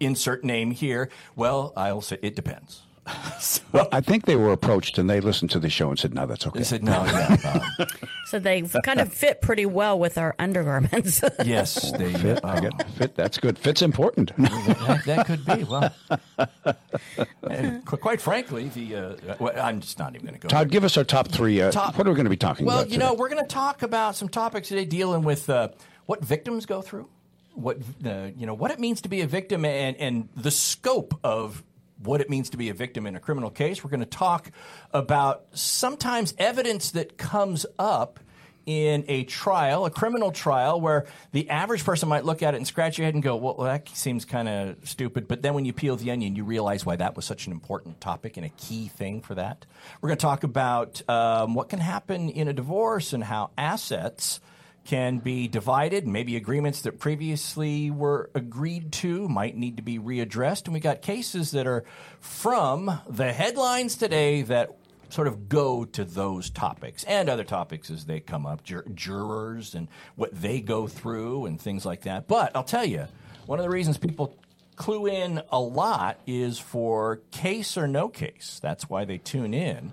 insert 0.00 0.44
name 0.44 0.70
here. 0.70 1.10
Well, 1.36 1.72
I'll 1.76 2.00
say 2.00 2.18
it 2.22 2.34
depends. 2.36 2.83
Well, 3.72 3.88
I 3.90 4.00
think 4.00 4.26
they 4.26 4.36
were 4.36 4.52
approached 4.52 4.98
and 4.98 5.10
they 5.10 5.20
listened 5.20 5.50
to 5.50 5.58
the 5.58 5.68
show 5.68 5.90
and 5.90 5.98
said, 5.98 6.14
"No, 6.14 6.26
that's 6.26 6.46
okay." 6.46 6.60
They 6.60 6.64
said 6.64 6.84
no, 6.84 7.04
yeah, 7.04 7.62
um, 7.80 7.86
So 8.26 8.38
they 8.38 8.62
kind 8.84 9.00
of 9.00 9.12
fit 9.12 9.42
pretty 9.42 9.66
well 9.66 9.98
with 9.98 10.16
our 10.16 10.34
undergarments. 10.38 11.22
yes, 11.44 11.90
they. 11.92 12.12
Fit, 12.12 12.44
uh, 12.44 12.60
get 12.60 12.88
fit. 12.92 13.14
That's 13.16 13.36
good. 13.38 13.58
Fit's 13.58 13.82
important. 13.82 14.32
that, 14.36 15.02
that 15.06 15.26
could 15.26 15.44
be. 15.44 15.64
Well, 15.64 15.92
and 17.50 17.84
quite 17.84 18.20
frankly, 18.20 18.68
the 18.68 18.96
uh, 18.96 19.34
well, 19.38 19.52
I'm 19.60 19.80
just 19.80 19.98
not 19.98 20.14
even 20.14 20.26
going 20.26 20.34
to 20.34 20.40
go. 20.40 20.48
Todd, 20.48 20.70
give 20.70 20.84
us 20.84 20.96
our 20.96 21.04
top 21.04 21.28
three. 21.28 21.60
Uh, 21.60 21.70
Top- 21.72 21.98
what 21.98 22.06
are 22.06 22.10
we 22.10 22.14
going 22.16 22.24
to 22.26 22.30
be 22.30 22.36
talking 22.36 22.64
Well, 22.64 22.78
about? 22.80 22.86
Well, 22.86 22.92
you 22.92 22.98
know, 22.98 23.14
we're 23.14 23.28
going 23.28 23.42
to 23.42 23.48
talk 23.48 23.82
about 23.82 24.14
some 24.16 24.28
topics 24.28 24.68
today 24.68 24.84
dealing 24.84 25.22
with 25.24 25.50
uh, 25.50 25.68
what 26.06 26.24
victims 26.24 26.64
go 26.64 26.80
through, 26.80 27.08
what 27.54 27.78
uh, 28.06 28.28
you 28.36 28.46
know, 28.46 28.54
what 28.54 28.70
it 28.70 28.78
means 28.78 29.00
to 29.02 29.08
be 29.08 29.20
a 29.20 29.26
victim, 29.26 29.64
and 29.64 29.96
and 29.96 30.28
the 30.36 30.50
scope 30.52 31.18
of 31.24 31.62
what 32.04 32.20
it 32.20 32.30
means 32.30 32.50
to 32.50 32.56
be 32.56 32.68
a 32.68 32.74
victim 32.74 33.06
in 33.06 33.16
a 33.16 33.20
criminal 33.20 33.50
case. 33.50 33.82
We're 33.82 33.90
going 33.90 34.00
to 34.00 34.06
talk 34.06 34.50
about 34.92 35.44
sometimes 35.52 36.34
evidence 36.38 36.92
that 36.92 37.18
comes 37.18 37.66
up 37.78 38.20
in 38.66 39.04
a 39.08 39.24
trial, 39.24 39.84
a 39.84 39.90
criminal 39.90 40.32
trial, 40.32 40.80
where 40.80 41.06
the 41.32 41.50
average 41.50 41.84
person 41.84 42.08
might 42.08 42.24
look 42.24 42.42
at 42.42 42.54
it 42.54 42.56
and 42.56 42.66
scratch 42.66 42.98
your 42.98 43.04
head 43.04 43.14
and 43.14 43.22
go, 43.22 43.36
"Well, 43.36 43.56
that 43.58 43.88
seems 43.90 44.24
kind 44.24 44.48
of 44.48 44.88
stupid." 44.88 45.28
But 45.28 45.42
then 45.42 45.54
when 45.54 45.64
you 45.64 45.72
peel 45.72 45.96
the 45.96 46.10
onion, 46.10 46.34
you 46.36 46.44
realize 46.44 46.86
why 46.86 46.96
that 46.96 47.16
was 47.16 47.24
such 47.24 47.46
an 47.46 47.52
important 47.52 48.00
topic 48.00 48.36
and 48.36 48.46
a 48.46 48.50
key 48.50 48.88
thing 48.88 49.20
for 49.20 49.34
that. 49.34 49.66
We're 50.00 50.08
going 50.08 50.18
to 50.18 50.22
talk 50.22 50.44
about 50.44 51.06
um, 51.08 51.54
what 51.54 51.68
can 51.68 51.80
happen 51.80 52.30
in 52.30 52.48
a 52.48 52.52
divorce 52.52 53.12
and 53.12 53.24
how 53.24 53.50
assets 53.58 54.40
can 54.84 55.18
be 55.18 55.48
divided. 55.48 56.06
Maybe 56.06 56.36
agreements 56.36 56.82
that 56.82 56.98
previously 56.98 57.90
were 57.90 58.30
agreed 58.34 58.92
to 58.92 59.28
might 59.28 59.56
need 59.56 59.76
to 59.78 59.82
be 59.82 59.98
readdressed. 59.98 60.64
And 60.64 60.74
we 60.74 60.80
got 60.80 61.02
cases 61.02 61.52
that 61.52 61.66
are 61.66 61.84
from 62.20 63.00
the 63.08 63.32
headlines 63.32 63.96
today 63.96 64.42
that 64.42 64.76
sort 65.08 65.26
of 65.28 65.48
go 65.48 65.84
to 65.84 66.04
those 66.04 66.50
topics 66.50 67.04
and 67.04 67.28
other 67.28 67.44
topics 67.44 67.90
as 67.90 68.04
they 68.04 68.20
come 68.20 68.46
up, 68.46 68.64
jur- 68.64 68.84
jurors 68.94 69.74
and 69.74 69.88
what 70.16 70.34
they 70.34 70.60
go 70.60 70.86
through 70.86 71.46
and 71.46 71.60
things 71.60 71.86
like 71.86 72.02
that. 72.02 72.26
But 72.26 72.54
I'll 72.54 72.64
tell 72.64 72.84
you, 72.84 73.06
one 73.46 73.58
of 73.58 73.62
the 73.62 73.70
reasons 73.70 73.96
people 73.96 74.36
clue 74.76 75.06
in 75.06 75.40
a 75.50 75.60
lot 75.60 76.18
is 76.26 76.58
for 76.58 77.20
case 77.30 77.76
or 77.76 77.86
no 77.86 78.08
case. 78.08 78.58
That's 78.62 78.88
why 78.88 79.04
they 79.04 79.18
tune 79.18 79.54
in. 79.54 79.92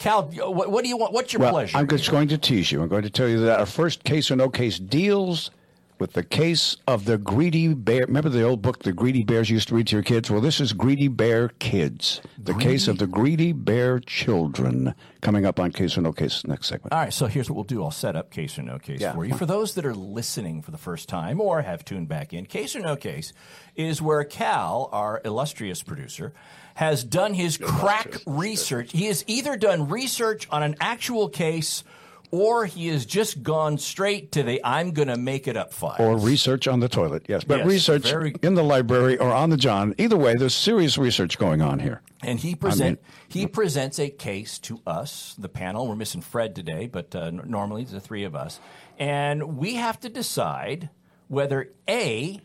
Cal, 0.00 0.22
what, 0.22 0.70
what 0.70 0.82
do 0.82 0.88
you 0.88 0.96
want? 0.96 1.12
What's 1.12 1.30
your 1.30 1.40
well, 1.40 1.52
pleasure? 1.52 1.76
I'm 1.76 1.86
just 1.86 2.10
going 2.10 2.28
to 2.28 2.38
tease 2.38 2.72
you. 2.72 2.80
I'm 2.82 2.88
going 2.88 3.02
to 3.02 3.10
tell 3.10 3.28
you 3.28 3.38
that 3.40 3.60
our 3.60 3.66
first 3.66 4.02
case 4.02 4.30
or 4.30 4.36
no 4.36 4.48
case 4.48 4.78
deals 4.78 5.50
with 5.98 6.14
the 6.14 6.22
case 6.22 6.78
of 6.88 7.04
the 7.04 7.18
greedy 7.18 7.74
bear. 7.74 8.06
Remember 8.06 8.30
the 8.30 8.42
old 8.42 8.62
book, 8.62 8.82
The 8.82 8.94
Greedy 8.94 9.24
Bears, 9.24 9.50
you 9.50 9.56
used 9.56 9.68
to 9.68 9.74
read 9.74 9.88
to 9.88 9.96
your 9.96 10.02
kids? 10.02 10.30
Well, 10.30 10.40
this 10.40 10.58
is 10.58 10.72
Greedy 10.72 11.08
Bear 11.08 11.50
Kids, 11.58 12.22
the 12.38 12.54
case 12.54 12.88
of 12.88 12.96
the 12.96 13.06
Greedy 13.06 13.52
Bear 13.52 14.00
Children, 14.00 14.94
coming 15.20 15.44
up 15.44 15.60
on 15.60 15.70
case 15.70 15.98
or 15.98 16.00
no 16.00 16.14
case 16.14 16.46
next 16.46 16.68
segment. 16.68 16.94
All 16.94 17.00
right, 17.00 17.12
so 17.12 17.26
here's 17.26 17.50
what 17.50 17.56
we'll 17.56 17.64
do. 17.64 17.84
I'll 17.84 17.90
set 17.90 18.16
up 18.16 18.30
case 18.30 18.58
or 18.58 18.62
no 18.62 18.78
case 18.78 19.02
Yeah. 19.02 19.12
for 19.12 19.26
you. 19.26 19.34
For 19.34 19.44
those 19.44 19.74
that 19.74 19.84
are 19.84 19.94
listening 19.94 20.62
for 20.62 20.70
the 20.70 20.78
first 20.78 21.10
time 21.10 21.38
or 21.42 21.60
have 21.60 21.84
tuned 21.84 22.08
back 22.08 22.32
in, 22.32 22.46
case 22.46 22.74
or 22.74 22.80
no 22.80 22.96
case 22.96 23.34
is 23.76 24.00
where 24.00 24.24
Cal, 24.24 24.88
our 24.92 25.20
illustrious 25.26 25.82
producer, 25.82 26.32
has 26.80 27.04
done 27.04 27.34
his 27.34 27.58
crack 27.58 28.16
research. 28.26 28.90
He 28.90 29.04
has 29.04 29.22
either 29.26 29.54
done 29.54 29.90
research 29.90 30.48
on 30.50 30.62
an 30.62 30.76
actual 30.80 31.28
case 31.28 31.84
or 32.30 32.64
he 32.64 32.86
has 32.88 33.04
just 33.04 33.42
gone 33.42 33.76
straight 33.76 34.32
to 34.32 34.42
the 34.42 34.62
I'm 34.64 34.92
going 34.92 35.08
to 35.08 35.18
make 35.18 35.46
it 35.46 35.58
up 35.58 35.74
file. 35.74 35.96
Or 35.98 36.16
research 36.16 36.66
on 36.66 36.80
the 36.80 36.88
toilet, 36.88 37.26
yes. 37.28 37.44
But 37.44 37.58
Yes, 37.58 37.66
research 37.66 38.08
very- 38.08 38.34
in 38.40 38.54
the 38.54 38.64
library 38.64 39.18
or 39.18 39.30
on 39.30 39.50
the 39.50 39.58
John. 39.58 39.94
Either 39.98 40.16
way, 40.16 40.34
there's 40.36 40.54
serious 40.54 40.96
research 40.96 41.36
going 41.36 41.60
on 41.60 41.80
here. 41.80 42.00
And 42.22 42.40
he 42.40 42.54
present 42.54 42.98
he 43.28 43.46
presents 43.46 43.98
a 43.98 44.08
case 44.08 44.58
to 44.60 44.80
us, 44.86 45.34
the 45.38 45.50
panel. 45.50 45.86
We're 45.86 45.96
missing 45.96 46.22
Fred 46.22 46.54
today, 46.54 46.86
but 46.86 47.14
uh, 47.14 47.30
normally 47.30 47.82
it's 47.82 47.92
the 47.92 48.00
three 48.00 48.24
of 48.24 48.34
us. 48.34 48.58
and 48.98 49.58
we 49.58 49.74
have 49.74 50.00
to 50.00 50.08
decide 50.08 50.88
whether 51.28 51.72
A 51.86 52.40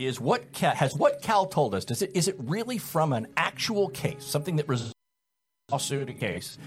is 0.00 0.20
what 0.20 0.52
Cal, 0.52 0.74
has 0.74 0.94
what 0.94 1.22
Cal 1.22 1.46
told 1.46 1.74
us. 1.74 1.84
Does 1.84 2.02
it 2.02 2.10
is 2.14 2.26
it 2.26 2.36
really 2.38 2.78
from 2.78 3.12
an 3.12 3.28
actual 3.36 3.88
case, 3.88 4.24
something 4.24 4.56
that 4.56 4.68
resulted 4.68 4.94
a 5.68 5.72
lawsuit 5.72 6.18
case, 6.18 6.58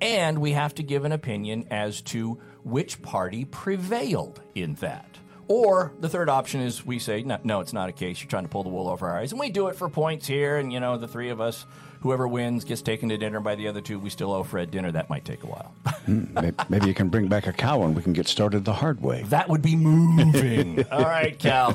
and 0.00 0.40
we 0.40 0.52
have 0.52 0.74
to 0.74 0.82
give 0.82 1.04
an 1.04 1.12
opinion 1.12 1.66
as 1.70 2.02
to 2.02 2.40
which 2.64 3.00
party 3.02 3.44
prevailed 3.44 4.40
in 4.54 4.74
that. 4.74 5.18
Or 5.52 5.92
the 6.00 6.08
third 6.08 6.30
option 6.30 6.62
is 6.62 6.86
we 6.86 6.98
say, 6.98 7.24
no, 7.24 7.38
no, 7.44 7.60
it's 7.60 7.74
not 7.74 7.90
a 7.90 7.92
case. 7.92 8.22
You're 8.22 8.30
trying 8.30 8.44
to 8.44 8.48
pull 8.48 8.62
the 8.62 8.70
wool 8.70 8.88
over 8.88 9.06
our 9.06 9.18
eyes. 9.18 9.32
And 9.32 9.38
we 9.38 9.50
do 9.50 9.68
it 9.68 9.76
for 9.76 9.90
points 9.90 10.26
here. 10.26 10.56
And, 10.56 10.72
you 10.72 10.80
know, 10.80 10.96
the 10.96 11.06
three 11.06 11.28
of 11.28 11.42
us, 11.42 11.66
whoever 12.00 12.26
wins 12.26 12.64
gets 12.64 12.80
taken 12.80 13.10
to 13.10 13.18
dinner 13.18 13.38
by 13.38 13.54
the 13.54 13.68
other 13.68 13.82
two. 13.82 13.98
We 13.98 14.08
still 14.08 14.32
owe 14.32 14.44
Fred 14.44 14.70
dinner. 14.70 14.90
That 14.90 15.10
might 15.10 15.26
take 15.26 15.44
a 15.44 15.46
while. 15.46 15.74
Maybe 16.70 16.86
you 16.86 16.94
can 16.94 17.10
bring 17.10 17.28
back 17.28 17.46
a 17.46 17.52
cow 17.52 17.82
and 17.82 17.94
we 17.94 18.00
can 18.00 18.14
get 18.14 18.28
started 18.28 18.64
the 18.64 18.72
hard 18.72 19.02
way. 19.02 19.24
That 19.24 19.50
would 19.50 19.60
be 19.60 19.76
moving. 19.76 20.86
All 20.90 21.02
right, 21.02 21.38
Cal. 21.38 21.74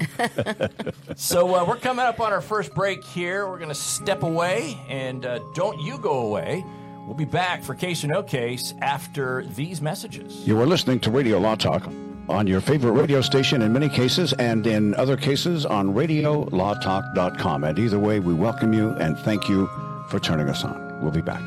so 1.16 1.54
uh, 1.54 1.64
we're 1.64 1.78
coming 1.78 2.04
up 2.04 2.20
on 2.20 2.34
our 2.34 2.42
first 2.42 2.74
break 2.74 3.04
here. 3.04 3.48
We're 3.48 3.60
going 3.60 3.70
to 3.70 3.76
step 3.76 4.24
away. 4.24 4.76
And 4.90 5.24
uh, 5.24 5.38
don't 5.54 5.80
you 5.80 6.00
go 6.00 6.22
away. 6.22 6.66
We'll 7.06 7.14
be 7.14 7.26
back 7.26 7.64
for 7.64 7.76
Case 7.76 8.04
or 8.04 8.08
No 8.08 8.24
Case 8.24 8.74
after 8.82 9.46
these 9.46 9.82
messages. 9.84 10.48
You 10.48 10.60
are 10.60 10.66
listening 10.66 11.00
to 11.02 11.12
Radio 11.12 11.38
Law 11.38 11.54
Talk 11.54 11.88
on 12.30 12.48
your 12.48 12.62
favorite 12.62 12.94
radio 12.94 13.22
station 13.22 13.62
in 13.62 13.72
many 13.74 13.90
cases, 13.90 14.34
and 14.34 14.66
in 14.68 14.94
other 14.96 15.18
cases 15.18 15.66
on 15.66 15.94
radiolawtalk.com. 15.94 17.64
And 17.64 17.80
either 17.80 18.00
way, 18.00 18.20
we 18.20 18.34
welcome 18.34 18.74
you 18.74 18.90
and 18.92 19.18
thank 19.20 19.48
you 19.50 19.68
for 20.10 20.20
turning 20.20 20.50
us 20.50 20.64
on. 20.64 21.02
We'll 21.02 21.12
be 21.12 21.22
back. 21.22 21.44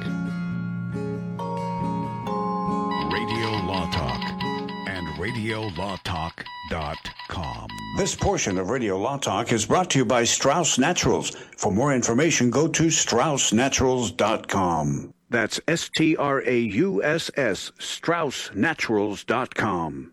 Radio 3.12 3.48
Law 3.66 3.90
Talk 3.90 4.20
and 4.88 5.06
radiolawtalk.com. 5.18 7.66
This 7.96 8.14
portion 8.14 8.56
of 8.58 8.70
Radio 8.70 8.96
Law 8.98 9.18
Talk 9.18 9.50
is 9.52 9.66
brought 9.66 9.90
to 9.90 9.98
you 9.98 10.04
by 10.04 10.22
Strauss 10.24 10.78
Naturals. 10.78 11.30
For 11.56 11.72
more 11.72 11.92
information, 11.92 12.50
go 12.50 12.68
to 12.68 12.84
straussnaturals.com. 12.84 15.14
That's 15.28 15.60
S 15.68 15.90
T 15.94 16.16
R 16.16 16.42
A 16.46 16.58
U 16.58 17.02
S 17.02 17.30
S, 17.36 17.72
straussnaturals.com. 17.78 20.12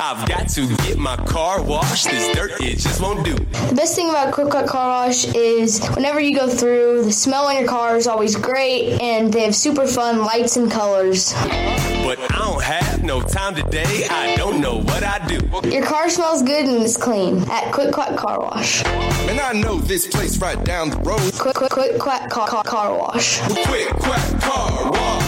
I've 0.00 0.28
got 0.28 0.48
to 0.50 0.68
get 0.76 0.96
my 0.96 1.16
car 1.16 1.60
washed. 1.60 2.08
This 2.08 2.34
dirt, 2.36 2.52
it 2.60 2.78
just 2.78 3.00
won't 3.00 3.24
do. 3.24 3.34
The 3.34 3.74
best 3.74 3.96
thing 3.96 4.08
about 4.10 4.32
Quick 4.32 4.48
Quack 4.50 4.66
Car 4.66 4.88
Wash 4.88 5.26
is 5.34 5.84
whenever 5.88 6.20
you 6.20 6.36
go 6.36 6.48
through, 6.48 7.04
the 7.04 7.12
smell 7.12 7.46
on 7.46 7.56
your 7.56 7.66
car 7.66 7.96
is 7.96 8.06
always 8.06 8.36
great, 8.36 9.00
and 9.00 9.32
they 9.32 9.42
have 9.42 9.56
super 9.56 9.86
fun 9.86 10.20
lights 10.20 10.56
and 10.56 10.70
colors. 10.70 11.32
But 11.34 12.18
I 12.32 12.38
don't 12.38 12.62
have 12.62 13.02
no 13.02 13.20
time 13.20 13.56
today. 13.56 14.06
I 14.08 14.36
don't 14.36 14.60
know 14.60 14.76
what 14.80 15.02
I 15.02 15.18
do. 15.26 15.40
Your 15.68 15.84
car 15.84 16.08
smells 16.08 16.42
good 16.42 16.64
and 16.64 16.82
it's 16.82 16.96
clean 16.96 17.42
at 17.50 17.72
Quick 17.72 17.92
Quack 17.92 18.16
Car 18.16 18.40
Wash. 18.40 18.84
And 18.84 19.40
I 19.40 19.52
know 19.52 19.78
this 19.78 20.06
place 20.06 20.38
right 20.38 20.62
down 20.64 20.90
the 20.90 20.98
road. 20.98 21.32
Quick 21.38 21.56
Quick 21.56 21.70
Quick 21.70 21.98
Quack 21.98 22.30
Car, 22.30 22.46
car, 22.46 22.62
car 22.62 22.96
Wash. 22.96 23.40
Quick 23.40 23.88
Quack 23.88 24.40
Car 24.40 24.90
Wash. 24.90 25.27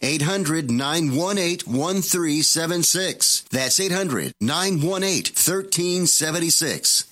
800 0.00 0.70
918 0.70 1.72
1376. 1.72 3.44
That's 3.50 3.80
800 3.80 4.32
918 4.40 5.32
1376. 5.32 7.04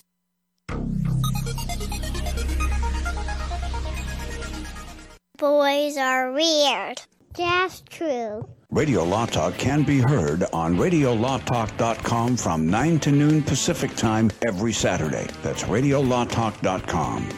Boys 5.38 5.96
are 5.96 6.32
weird. 6.32 7.02
That's 7.36 7.82
true. 7.90 8.46
Radio 8.70 9.04
Law 9.04 9.26
Talk 9.26 9.54
can 9.58 9.82
be 9.82 9.98
heard 10.00 10.44
on 10.52 10.76
RadioLawTalk.com 10.76 12.36
from 12.36 12.68
9 12.68 12.98
to 13.00 13.12
noon 13.12 13.42
Pacific 13.42 13.94
Time 13.96 14.30
every 14.46 14.72
Saturday. 14.72 15.28
That's 15.42 15.64
RadioLawTalk.com. 15.64 17.28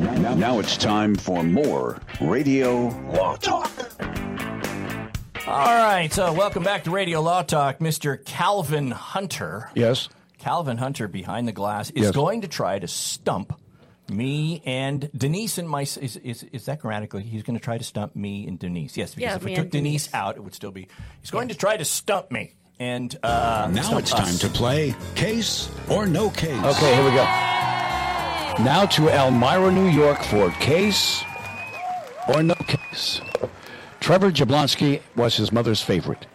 Now, 0.00 0.34
now 0.34 0.58
it's 0.60 0.78
time 0.78 1.14
for 1.14 1.42
more 1.42 1.98
Radio 2.22 2.88
Law 3.12 3.36
Talk. 3.36 3.70
All 5.46 5.66
right, 5.84 6.08
so 6.10 6.32
welcome 6.32 6.62
back 6.62 6.84
to 6.84 6.90
Radio 6.90 7.20
Law 7.20 7.42
Talk. 7.42 7.80
Mr. 7.80 8.24
Calvin 8.24 8.90
Hunter. 8.92 9.70
Yes. 9.74 10.08
Calvin 10.38 10.78
Hunter 10.78 11.06
behind 11.06 11.46
the 11.46 11.52
glass 11.52 11.90
is 11.90 12.04
Yes. 12.04 12.14
going 12.14 12.40
to 12.40 12.48
try 12.48 12.78
to 12.78 12.88
stump 12.88 13.52
me 14.08 14.62
and 14.64 15.10
Denise 15.14 15.58
and 15.58 15.68
my. 15.68 15.82
Is, 15.82 15.98
is, 15.98 16.44
is 16.44 16.64
that 16.64 16.80
grammatically? 16.80 17.22
He's 17.22 17.42
going 17.42 17.58
to 17.58 17.62
try 17.64 17.76
to 17.76 17.84
stump 17.84 18.16
me 18.16 18.46
and 18.48 18.58
Denise. 18.58 18.96
Yes, 18.96 19.14
because 19.14 19.30
Yeah, 19.30 19.36
if 19.36 19.44
we 19.44 19.54
took 19.54 19.64
and 19.64 19.70
Denise. 19.72 20.08
out, 20.14 20.36
it 20.36 20.40
would 20.42 20.54
still 20.54 20.72
be. 20.72 20.88
He's 21.20 21.30
going 21.30 21.48
to 21.48 21.54
try 21.54 21.76
to 21.76 21.84
stump 21.84 22.32
me. 22.32 22.54
And 22.78 23.14
uh, 23.22 23.70
Now 23.70 23.82
stump 23.82 24.00
it's 24.00 24.10
time 24.12 24.36
to 24.38 24.48
play 24.48 24.94
Case 25.14 25.70
or 25.90 26.06
No 26.06 26.30
Case. 26.30 26.64
Okay, 26.64 26.94
here 26.94 27.04
we 27.04 27.10
go. 27.10 27.26
Now 28.64 28.84
to 28.86 29.08
Elmira, 29.08 29.72
New 29.72 29.88
York 29.88 30.22
for 30.22 30.50
case 30.50 31.24
or 32.28 32.42
no 32.42 32.54
case. 32.66 33.22
Trevor 34.00 34.30
Jablonski 34.30 35.00
was 35.16 35.34
his 35.34 35.50
mother's 35.50 35.80
favorite. 35.80 36.26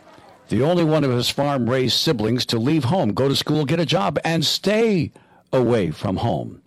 The 0.50 0.64
only 0.64 0.84
one 0.84 1.04
of 1.04 1.12
his 1.12 1.30
farm 1.30 1.70
raised 1.70 1.98
siblings 1.98 2.44
to 2.48 2.58
leave 2.58 2.86
home, 2.86 3.14
go 3.14 3.28
to 3.28 3.36
school, 3.36 3.64
get 3.64 3.80
a 3.80 3.86
job, 3.86 4.18
and 4.26 4.44
stay 4.44 5.12
away 5.54 5.92
from 5.92 6.18
home. 6.18 6.64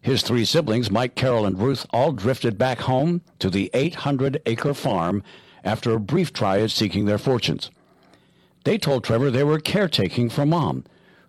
His 0.00 0.22
three 0.22 0.44
siblings, 0.44 0.92
Mike, 0.92 1.16
Carol, 1.16 1.44
and 1.44 1.58
Ruth, 1.58 1.86
all 1.90 2.12
drifted 2.12 2.56
back 2.56 2.78
home 2.82 3.20
to 3.40 3.50
the 3.50 3.70
800 3.74 4.42
acre 4.46 4.74
farm 4.74 5.24
after 5.64 5.92
a 5.92 6.00
brief 6.00 6.32
try 6.32 6.60
at 6.60 6.70
seeking 6.70 7.06
their 7.06 7.18
fortunes. 7.18 7.68
They 8.62 8.78
told 8.78 9.02
Trevor 9.02 9.32
they 9.32 9.44
were 9.44 9.58
caretaking 9.58 10.30
for 10.30 10.46
mom, 10.46 10.84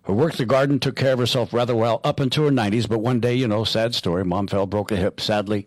who 0.06 0.12
worked 0.12 0.38
the 0.38 0.46
garden, 0.46 0.78
took 0.78 0.94
care 0.94 1.12
of 1.12 1.18
herself 1.18 1.52
rather 1.52 1.74
well 1.74 2.00
up 2.04 2.20
into 2.20 2.44
her 2.44 2.50
90s, 2.50 2.88
but 2.88 3.00
one 3.00 3.18
day, 3.18 3.34
you 3.34 3.48
know, 3.48 3.64
sad 3.64 3.94
story, 3.94 4.24
mom 4.24 4.46
fell, 4.46 4.64
broke 4.64 4.92
a 4.92 4.96
hip. 4.96 5.20
Sadly, 5.20 5.66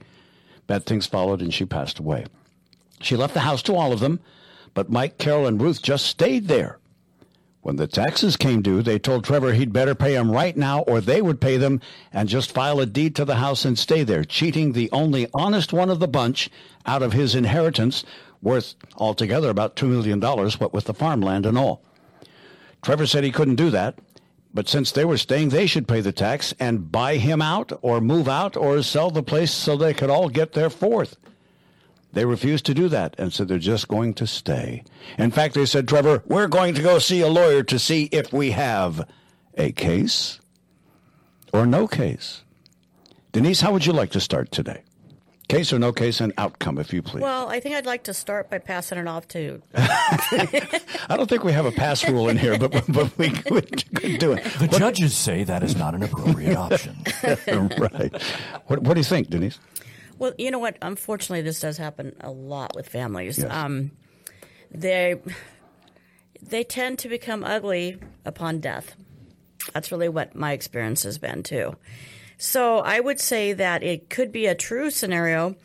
bad 0.65 0.86
things 0.86 1.05
followed, 1.05 1.41
and 1.41 1.53
she 1.53 1.65
passed 1.65 2.00
away. 2.00 2.25
She 3.01 3.17
left 3.17 3.34
the 3.34 3.41
house 3.41 3.62
to 3.63 3.75
all 3.75 3.91
of 3.91 4.00
them, 4.00 4.22
but 4.74 4.89
Mike, 4.89 5.17
Carol, 5.17 5.46
and 5.46 5.62
Ruth 5.62 5.81
just 5.81 6.05
stayed 6.05 6.48
there. 6.48 6.79
When 7.62 7.75
the 7.75 7.88
taxes 7.88 8.38
came 8.38 8.62
due, 8.62 8.81
they 8.81 8.98
told 8.98 9.25
Trevor 9.25 9.51
he'd 9.51 9.74
better 9.74 9.93
pay 9.93 10.13
them 10.13 10.31
right 10.31 10.55
now 10.55 10.79
or 10.84 11.01
they 11.01 11.22
would 11.22 11.41
pay 11.41 11.58
them 11.58 11.81
and 12.13 12.29
just 12.29 12.53
file 12.53 12.79
a 12.79 12.86
deed 12.86 13.15
to 13.17 13.25
the 13.25 13.36
house 13.36 13.65
and 13.65 13.77
stay 13.77 14.03
there, 14.03 14.24
cheating 14.24 14.72
the 14.72 14.89
only 14.93 15.27
honest 15.34 15.74
one 15.74 15.89
of 15.89 16.00
the 16.00 16.08
bunch 16.08 16.50
out 16.86 17.03
of 17.03 17.12
his 17.12 17.36
inheritance 17.36 18.05
worth 18.41 18.75
altogether 18.96 19.50
about 19.50 19.75
$2 19.75 19.89
million, 19.89 20.22
what 20.22 20.74
with 20.74 20.86
the 20.86 20.93
farmland 20.93 21.46
and 21.46 21.58
all. 21.58 21.84
Trevor 22.81 23.05
said 23.05 23.25
he 23.25 23.31
couldn't 23.31 23.55
do 23.55 23.69
that, 23.72 24.00
but 24.53 24.68
since 24.68 24.91
they 24.91 25.06
were 25.06 25.18
staying, 25.18 25.50
they 25.50 25.68
should 25.68 25.88
pay 25.88 26.01
the 26.01 26.12
tax 26.12 26.53
and 26.60 26.91
buy 26.91 27.18
him 27.18 27.41
out 27.41 27.72
or 27.82 28.01
move 28.01 28.27
out 28.27 28.58
or 28.58 28.82
sell 28.82 29.12
the 29.12 29.24
place 29.24 29.51
so 29.51 29.75
they 29.77 29.94
could 29.94 30.10
all 30.10 30.29
get 30.29 30.53
their 30.53 30.70
fourth. 30.70 31.18
They 32.12 32.25
refused 32.25 32.65
to 32.65 32.74
do 32.74 32.89
that 32.89 33.15
and 33.20 33.32
said 33.32 33.48
they're 33.48 33.60
just 33.60 33.88
going 33.88 34.15
to 34.15 34.25
stay. 34.25 34.84
In 35.20 35.29
fact, 35.29 35.53
they 35.53 35.68
said, 35.68 35.88
Trevor, 35.88 36.24
we're 36.25 36.48
going 36.48 36.74
to 36.74 36.82
go 36.82 36.98
see 36.98 37.22
a 37.22 37.27
lawyer 37.27 37.62
to 37.63 37.77
see 37.77 38.10
if 38.12 38.34
we 38.34 38.51
have 38.51 39.08
a 39.56 39.72
case 39.72 40.39
or 41.53 41.68
no 41.68 41.88
case. 41.88 42.41
Denise, 43.32 43.62
how 43.62 43.72
would 43.72 43.86
you 43.86 43.94
like 43.94 44.10
to 44.12 44.20
start 44.20 44.51
today? 44.51 44.82
Case 45.50 45.74
or 45.74 45.79
no 45.79 45.91
case 45.91 46.22
and 46.22 46.32
outcome, 46.38 46.77
if 46.77 46.94
you 46.94 47.01
please. 47.01 47.22
Well, 47.22 47.50
I 47.50 47.60
think 47.60 47.74
I'd 47.74 47.88
like 47.88 48.04
to 48.04 48.13
start 48.13 48.52
by 48.52 48.60
passing 48.60 49.00
it 49.00 49.08
off 49.08 49.28
to. 49.30 49.60
I 49.73 51.15
don't 51.17 51.28
think 51.28 51.43
we 51.43 51.52
have 51.54 51.65
a 51.65 51.71
pass 51.71 52.08
rule 52.08 52.30
in 52.30 52.38
here, 52.38 52.56
but, 52.60 52.71
but 52.88 53.17
we 53.17 53.32
could, 53.32 53.95
could 53.95 54.19
do 54.19 54.34
it. 54.34 54.43
The 54.60 54.67
judges 54.67 55.17
say 55.17 55.43
that 55.43 55.63
is 55.63 55.76
not 55.76 55.95
an 55.95 56.04
appropriate 56.04 56.56
option. 56.56 56.95
right. 57.23 58.21
What, 58.67 58.84
what 58.84 58.93
do 58.93 59.00
you 59.00 59.04
think, 59.04 59.32
Denise? 59.32 59.60
Well, 60.19 60.34
you 60.38 60.52
know 60.52 60.60
what? 60.60 60.78
Unfortunately, 60.84 61.41
this 61.41 61.60
does 61.60 61.78
happen 61.78 62.15
a 62.21 62.30
lot 62.30 62.76
with 62.76 62.88
families. 62.88 63.39
Yes. 63.39 63.52
Um, 63.52 63.89
they 64.69 65.19
they 66.43 66.63
tend 66.63 67.00
to 67.00 67.10
become 67.10 67.43
ugly 67.43 67.97
upon 68.23 68.60
death. 68.60 68.95
That's 69.73 69.91
really 69.91 70.10
what 70.10 70.36
my 70.36 70.52
experience 70.52 71.04
has 71.04 71.17
been 71.17 71.41
too. 71.41 71.76
So 72.39 72.80
I 72.80 73.02
would 73.02 73.19
say 73.19 73.52
that 73.52 73.84
it 73.84 74.10
could 74.10 74.32
be 74.32 74.45
a 74.47 74.56
true 74.56 74.89
scenario 74.91 75.58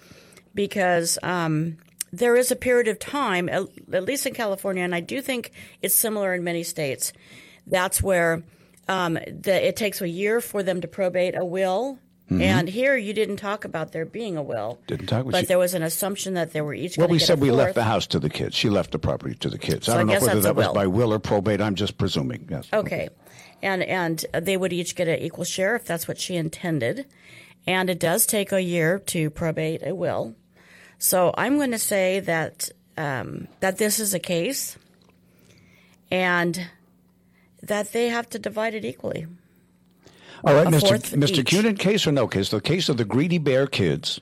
because 0.57 1.19
um, 1.23 1.79
there 2.13 2.35
is 2.35 2.51
a 2.51 2.57
period 2.57 2.89
of 2.89 2.99
time, 2.99 3.49
at, 3.49 3.63
at 3.93 4.05
least 4.05 4.27
in 4.27 4.35
California, 4.35 4.83
and 4.83 4.93
I 4.93 4.99
do 4.99 5.23
think 5.23 5.53
it's 5.83 5.95
similar 5.95 6.35
in 6.35 6.43
many 6.43 6.65
states. 6.65 7.13
That's 7.65 8.03
where 8.03 8.43
um, 8.89 9.15
the, 9.15 9.69
it 9.69 9.77
takes 9.77 10.01
a 10.01 10.09
year 10.09 10.41
for 10.41 10.65
them 10.65 10.81
to 10.81 10.89
probate 10.89 11.37
a 11.37 11.45
will. 11.45 12.01
Mhm. 12.31 12.41
And 12.41 12.69
here 12.71 12.97
you 12.97 13.13
didn't 13.13 13.37
talk 13.37 13.67
about 13.67 13.93
there 13.93 14.07
being 14.07 14.37
a 14.39 14.43
will, 14.43 14.79
Didn't 14.87 15.09
talk. 15.09 15.31
but 15.31 15.41
she- 15.41 15.47
there 15.47 15.59
was 15.59 15.75
an 15.75 15.83
assumption 15.83 16.33
that 16.35 16.53
they 16.55 16.63
were 16.63 16.73
each. 16.73 16.97
well, 16.97 17.07
we 17.09 17.19
get 17.19 17.27
said 17.27 17.41
we 17.41 17.51
left 17.51 17.75
the 17.75 17.85
house 17.85 18.07
to 18.09 18.19
the 18.19 18.31
kids. 18.31 18.55
She 18.55 18.71
left 18.71 18.93
the 18.93 18.99
property 18.99 19.35
to 19.35 19.51
the 19.51 19.59
kids. 19.59 19.85
So 19.87 19.93
I 19.93 19.97
I 19.97 19.99
don't 19.99 20.07
know 20.07 20.21
whether 20.27 20.41
that 20.41 20.57
was 20.57 20.69
by 20.69 20.87
will 20.87 21.13
or 21.13 21.19
probate. 21.19 21.61
I'm 21.61 21.75
just 21.75 21.99
presuming. 21.99 22.49
Yes. 22.51 22.67
Okay. 22.73 23.11
And 23.63 23.83
and 23.83 24.25
they 24.33 24.57
would 24.57 24.73
each 24.73 24.95
get 24.97 25.07
an 25.07 25.19
equal 25.19 25.45
share 25.45 25.77
if 25.77 25.85
that's 25.85 26.09
what 26.09 26.19
she 26.19 26.37
intended. 26.37 27.05
And 27.67 27.91
it 27.91 27.99
does 28.01 28.25
take 28.27 28.53
a 28.53 28.61
year 28.63 28.99
to 29.07 29.29
probate 29.31 29.83
a 29.87 29.95
will. 29.95 30.35
So 30.99 31.35
I'm 31.37 31.57
going 31.57 31.71
to 31.73 31.79
say 31.79 32.21
that 32.21 32.71
um, 32.97 33.49
that 33.61 33.77
this 33.77 33.99
is 33.99 34.15
a 34.15 34.19
case, 34.19 34.77
and 36.11 36.69
that 37.63 37.93
they 37.93 38.09
have 38.09 38.29
to 38.31 38.39
divide 38.39 38.75
it 38.75 38.85
equally. 38.85 39.27
All 40.47 40.55
right, 40.55 40.67
Mr. 40.67 40.89
fourth 40.89 41.13
Mr. 41.13 41.39
each. 41.39 41.47
Cunin, 41.47 41.79
case 41.79 42.07
or 42.07 42.13
no 42.13 42.27
case? 42.29 42.51
The 42.51 42.61
case 42.61 42.89
of 42.89 42.97
the 42.97 43.05
greedy 43.05 43.39
bear 43.39 43.67
kids 43.67 44.21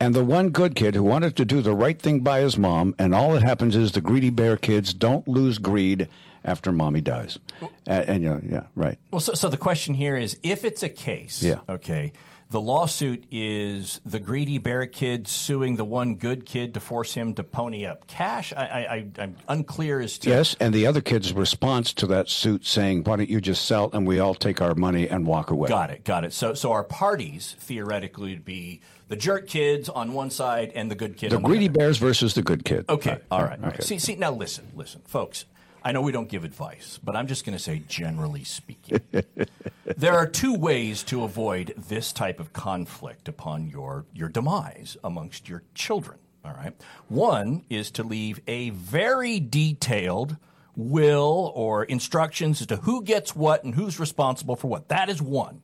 and 0.00 0.14
the 0.14 0.24
one 0.24 0.50
good 0.50 0.74
kid 0.74 0.94
who 0.94 1.02
wanted 1.02 1.36
to 1.36 1.44
do 1.44 1.60
the 1.62 1.74
right 1.74 2.00
thing 2.00 2.20
by 2.20 2.40
his 2.40 2.58
mom, 2.58 2.94
and 2.98 3.14
all 3.14 3.32
that 3.32 3.42
happens 3.42 3.74
is 3.76 3.92
the 3.92 4.00
greedy 4.00 4.30
bear 4.30 4.56
kids 4.56 4.92
don't 4.92 5.26
lose 5.26 5.58
greed 5.58 6.08
after 6.44 6.70
mommy 6.72 7.00
dies. 7.00 7.38
And, 7.86 8.08
and 8.08 8.22
you 8.22 8.28
know, 8.30 8.40
yeah, 8.48 8.62
right. 8.74 8.98
Well, 9.10 9.20
so, 9.20 9.34
so 9.34 9.48
the 9.48 9.56
question 9.56 9.94
here 9.94 10.16
is 10.16 10.38
if 10.42 10.64
it's 10.64 10.82
a 10.82 10.88
case, 10.88 11.42
Yeah. 11.42 11.60
okay, 11.68 12.12
the 12.50 12.60
lawsuit 12.60 13.24
is 13.30 14.00
the 14.06 14.20
greedy 14.20 14.58
bear 14.58 14.86
kid 14.86 15.26
suing 15.26 15.76
the 15.76 15.84
one 15.84 16.14
good 16.14 16.46
kid 16.46 16.74
to 16.74 16.80
force 16.80 17.12
him 17.12 17.34
to 17.34 17.42
pony 17.42 17.84
up 17.86 18.06
cash. 18.06 18.52
I, 18.52 19.06
I'm 19.18 19.36
unclear 19.48 20.00
as 20.00 20.18
to. 20.18 20.30
Yes, 20.30 20.54
and 20.60 20.72
the 20.72 20.86
other 20.86 21.00
kid's 21.00 21.32
response 21.32 21.92
to 21.94 22.06
that 22.06 22.28
suit 22.28 22.64
saying, 22.64 23.02
"Why 23.04 23.16
don't 23.16 23.28
you 23.28 23.40
just 23.40 23.64
sell 23.64 23.90
and 23.92 24.06
we 24.06 24.20
all 24.20 24.34
take 24.34 24.60
our 24.60 24.74
money 24.74 25.08
and 25.08 25.26
walk 25.26 25.50
away?" 25.50 25.68
Got 25.68 25.90
it, 25.90 26.04
got 26.04 26.24
it. 26.24 26.32
So, 26.32 26.54
so 26.54 26.70
our 26.70 26.84
parties 26.84 27.56
theoretically 27.58 28.30
would 28.30 28.44
be 28.44 28.80
the 29.08 29.16
jerk 29.16 29.48
kids 29.48 29.88
on 29.88 30.12
one 30.12 30.30
side 30.30 30.70
and 30.74 30.90
the 30.90 30.94
good 30.94 31.16
kid 31.16 31.32
The 31.32 31.36
on 31.36 31.42
the 31.42 31.48
greedy 31.48 31.68
bears 31.68 31.98
versus 31.98 32.34
the 32.34 32.42
good 32.42 32.64
kid. 32.64 32.84
Okay, 32.88 33.18
all 33.30 33.42
right. 33.42 33.58
all 33.58 33.64
right. 33.64 33.74
okay. 33.74 33.82
See, 33.82 33.98
see, 33.98 34.14
now 34.14 34.30
listen, 34.30 34.70
listen, 34.74 35.02
folks. 35.04 35.46
I 35.86 35.92
know 35.92 36.00
we 36.00 36.10
don't 36.10 36.28
give 36.28 36.42
advice, 36.42 36.98
but 37.04 37.14
I'm 37.14 37.28
just 37.28 37.46
going 37.46 37.56
to 37.56 37.62
say, 37.62 37.80
generally 37.86 38.42
speaking, 38.42 39.02
there 39.96 40.14
are 40.14 40.26
two 40.26 40.52
ways 40.52 41.04
to 41.04 41.22
avoid 41.22 41.74
this 41.76 42.12
type 42.12 42.40
of 42.40 42.52
conflict 42.52 43.28
upon 43.28 43.68
your 43.68 44.04
your 44.12 44.28
demise 44.28 44.96
amongst 45.04 45.48
your 45.48 45.62
children. 45.76 46.18
All 46.44 46.54
right. 46.54 46.72
One 47.06 47.62
is 47.70 47.92
to 47.92 48.02
leave 48.02 48.40
a 48.48 48.70
very 48.70 49.38
detailed 49.38 50.38
will 50.74 51.52
or 51.54 51.84
instructions 51.84 52.60
as 52.60 52.66
to 52.66 52.78
who 52.78 53.04
gets 53.04 53.36
what 53.36 53.62
and 53.62 53.76
who's 53.76 54.00
responsible 54.00 54.56
for 54.56 54.66
what. 54.66 54.88
That 54.88 55.08
is 55.08 55.22
one. 55.22 55.62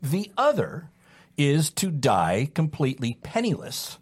The 0.00 0.30
other 0.38 0.90
is 1.36 1.70
to 1.70 1.90
die 1.90 2.48
completely 2.54 3.18
penniless 3.24 3.98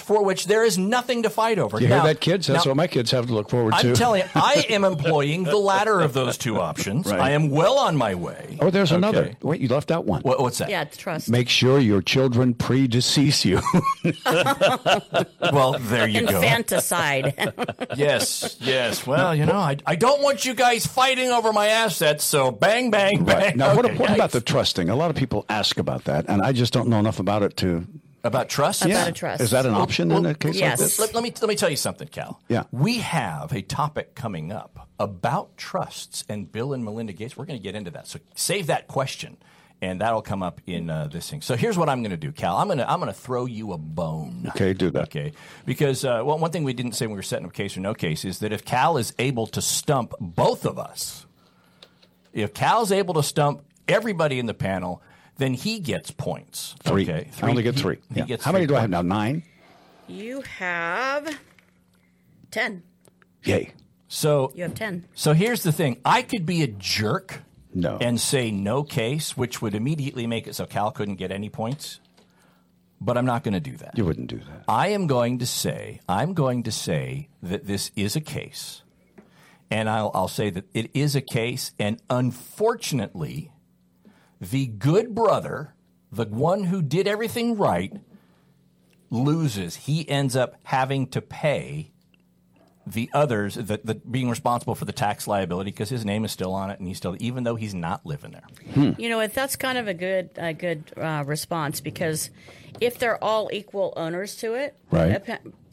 for 0.00 0.22
which 0.24 0.46
there 0.46 0.64
is 0.64 0.76
nothing 0.78 1.22
to 1.24 1.30
fight 1.30 1.58
over. 1.58 1.80
You 1.80 1.88
Now- 1.88 2.02
hear 2.02 2.14
that, 2.14 2.20
kids? 2.20 2.46
That's 2.46 2.64
now, 2.64 2.70
what 2.70 2.76
my 2.76 2.86
kids 2.86 3.10
have 3.10 3.26
to 3.26 3.34
look 3.34 3.48
forward 3.50 3.74
to. 3.78 3.88
I'm 3.88 3.94
telling 3.94 4.22
you, 4.22 4.28
I 4.34 4.66
am 4.70 4.84
employing 4.84 5.44
the 5.44 5.56
latter 5.56 6.00
of 6.00 6.12
those 6.12 6.36
two 6.38 6.60
options. 6.60 7.06
Right. 7.06 7.18
I 7.20 7.30
am 7.30 7.50
well 7.50 7.78
on 7.78 7.96
my 7.96 8.14
way. 8.14 8.58
Oh, 8.60 8.70
there's 8.70 8.92
Okay. 8.92 8.96
another. 8.98 9.36
Wait, 9.42 9.60
you 9.60 9.68
left 9.68 9.90
out 9.90 10.04
one. 10.04 10.22
What, 10.22 10.40
what's 10.40 10.58
that? 10.58 10.68
Yeah, 10.70 10.82
it's 10.82 10.96
trust. 10.96 11.28
Make 11.30 11.48
sure 11.48 11.78
your 11.78 12.02
children 12.02 12.54
predecease 12.54 13.44
you. 13.44 13.60
well, 15.52 15.76
there 15.78 16.08
you 16.08 16.26
go. 16.26 16.36
Infanticide. 16.36 17.34
yes, 17.96 18.56
yes. 18.60 19.06
Well, 19.06 19.34
you 19.34 19.46
know, 19.46 19.56
I, 19.58 19.76
I 19.86 19.96
don't 19.96 20.22
want 20.22 20.44
you 20.44 20.54
guys 20.54 20.86
fighting 20.86 21.30
over 21.30 21.52
my 21.52 21.68
assets, 21.68 22.24
so 22.24 22.50
bang, 22.50 22.90
bang, 22.90 23.24
bang. 23.24 23.36
Right. 23.36 23.56
Now, 23.56 23.74
what, 23.76 23.92
what 23.96 24.10
about 24.10 24.30
the 24.32 24.40
trusting? 24.40 24.88
A 24.88 24.96
lot 24.96 25.10
of 25.10 25.16
people 25.16 25.44
ask 25.48 25.78
about 25.78 26.04
that, 26.04 26.26
and 26.28 26.42
I 26.42 26.52
just 26.52 26.72
don't 26.72 26.88
know 26.88 26.98
enough 26.98 27.18
about 27.20 27.42
it 27.42 27.56
to. 27.58 27.86
About 28.26 28.48
trust? 28.48 28.84
Yeah. 28.84 29.08
Is 29.38 29.50
that 29.50 29.66
an 29.66 29.74
option 29.74 30.10
in 30.12 30.26
a 30.26 30.34
case 30.34 30.60
like 30.60 30.76
this? 30.76 30.98
Let, 30.98 31.14
let 31.14 31.22
me 31.22 31.32
let 31.40 31.48
me 31.48 31.56
tell 31.56 31.70
you 31.70 31.76
something, 31.76 32.08
Cal. 32.08 32.40
Yeah. 32.48 32.64
We 32.72 32.98
have 32.98 33.52
a 33.52 33.62
topic 33.62 34.14
coming 34.14 34.52
up 34.52 34.88
about 34.98 35.56
trusts 35.56 36.24
and 36.28 36.50
Bill 36.50 36.72
and 36.72 36.84
Melinda 36.84 37.12
Gates. 37.12 37.36
We're 37.36 37.44
going 37.44 37.58
to 37.58 37.62
get 37.62 37.74
into 37.74 37.90
that. 37.92 38.06
So 38.06 38.18
save 38.34 38.66
that 38.68 38.88
question, 38.88 39.36
and 39.80 40.00
that'll 40.00 40.22
come 40.22 40.42
up 40.42 40.60
in 40.66 40.90
uh, 40.90 41.08
this 41.08 41.28
thing. 41.28 41.42
So 41.42 41.56
here's 41.56 41.76
what 41.78 41.88
I'm 41.88 42.02
going 42.02 42.10
to 42.10 42.16
do, 42.16 42.32
Cal. 42.32 42.56
I'm 42.56 42.68
going 42.68 42.78
to 42.78 42.90
I'm 42.90 43.00
going 43.00 43.12
to 43.12 43.18
throw 43.18 43.46
you 43.46 43.72
a 43.72 43.78
bone. 43.78 44.46
Okay, 44.48 44.72
do 44.72 44.90
that. 44.90 45.04
Okay, 45.04 45.32
because 45.64 46.04
uh, 46.04 46.22
well, 46.24 46.38
one 46.38 46.50
thing 46.50 46.64
we 46.64 46.72
didn't 46.72 46.92
say 46.92 47.06
when 47.06 47.12
we 47.12 47.18
were 47.18 47.22
setting 47.22 47.46
up 47.46 47.52
case 47.52 47.76
or 47.76 47.80
no 47.80 47.94
case 47.94 48.24
is 48.24 48.40
that 48.40 48.52
if 48.52 48.64
Cal 48.64 48.96
is 48.96 49.12
able 49.18 49.46
to 49.48 49.62
stump 49.62 50.14
both 50.20 50.64
of 50.64 50.78
us, 50.78 51.26
if 52.32 52.54
Cal's 52.54 52.92
able 52.92 53.14
to 53.14 53.22
stump 53.22 53.62
everybody 53.88 54.38
in 54.38 54.46
the 54.46 54.54
panel, 54.54 55.02
then 55.38 55.54
he 55.54 55.78
gets 55.80 56.10
points. 56.10 56.74
Three. 56.82 57.02
Okay, 57.04 57.30
I 57.42 57.48
only 57.48 57.62
get 57.62 57.74
He- 57.74 57.80
three. 57.82 57.98
He 58.12 58.20
Yeah. 58.20 58.26
gets 58.26 58.44
How 58.44 58.52
many 58.52 58.64
three 58.66 58.74
do 58.74 58.78
I 58.78 58.80
have 58.80 58.90
now? 58.90 59.02
Nine? 59.02 59.42
you 60.08 60.40
have 60.42 61.38
10. 62.50 62.82
Yay. 63.44 63.72
So 64.08 64.52
You 64.54 64.62
have 64.62 64.74
10. 64.74 65.04
So 65.14 65.32
here's 65.34 65.62
the 65.62 65.72
thing: 65.72 65.96
I 66.04 66.22
could 66.22 66.46
be 66.46 66.62
a 66.62 66.68
jerk, 66.68 67.42
no, 67.74 67.98
and 68.00 68.20
say 68.20 68.50
no 68.50 68.82
case, 68.84 69.36
which 69.36 69.60
would 69.60 69.74
immediately 69.74 70.26
make 70.26 70.46
it 70.46 70.54
so 70.54 70.64
Cal 70.64 70.90
couldn't 70.92 71.16
get 71.16 71.30
any 71.32 71.48
points. 71.48 72.00
But 73.00 73.18
I'm 73.18 73.26
not 73.26 73.42
going 73.44 73.52
to 73.54 73.60
do 73.60 73.76
that. 73.78 73.98
You 73.98 74.04
wouldn't 74.06 74.28
do 74.28 74.38
that. 74.38 74.64
I 74.68 74.88
am 74.88 75.06
going 75.06 75.38
to 75.40 75.46
say 75.46 76.00
I'm 76.08 76.32
going 76.34 76.62
to 76.62 76.72
say 76.72 77.28
that 77.42 77.66
this 77.66 77.90
is 77.96 78.16
a 78.16 78.20
case, 78.22 78.82
and 79.70 79.90
I'll, 79.90 80.10
I'll 80.14 80.28
say 80.28 80.48
that 80.50 80.64
it 80.72 80.90
is 80.94 81.14
a 81.16 81.20
case, 81.20 81.72
and 81.78 82.00
unfortunately, 82.08 83.50
the 84.40 84.66
good 84.66 85.14
brother, 85.14 85.74
the 86.12 86.26
one 86.26 86.64
who 86.64 86.82
did 86.82 87.06
everything 87.06 87.56
right, 87.56 87.92
loses. 89.10 89.76
He 89.76 90.08
ends 90.08 90.36
up 90.36 90.56
having 90.64 91.06
to 91.08 91.20
pay 91.20 91.92
the 92.86 93.10
others, 93.12 93.56
the, 93.56 93.80
the 93.82 93.96
being 93.96 94.30
responsible 94.30 94.76
for 94.76 94.84
the 94.84 94.92
tax 94.92 95.26
liability 95.26 95.72
because 95.72 95.88
his 95.88 96.04
name 96.04 96.24
is 96.24 96.30
still 96.30 96.52
on 96.52 96.70
it, 96.70 96.78
and 96.78 96.86
he's 96.86 96.96
still, 96.96 97.16
even 97.18 97.42
though 97.42 97.56
he's 97.56 97.74
not 97.74 98.06
living 98.06 98.30
there. 98.30 98.94
You 98.96 99.08
know 99.08 99.16
what? 99.16 99.34
That's 99.34 99.56
kind 99.56 99.76
of 99.76 99.88
a 99.88 99.94
good 99.94 100.30
a 100.36 100.52
good 100.52 100.92
uh, 100.96 101.24
response 101.26 101.80
because 101.80 102.30
if 102.80 102.98
they're 102.98 103.22
all 103.22 103.48
equal 103.52 103.92
owners 103.96 104.36
to 104.36 104.54
it, 104.54 104.74
Right. 104.90 105.22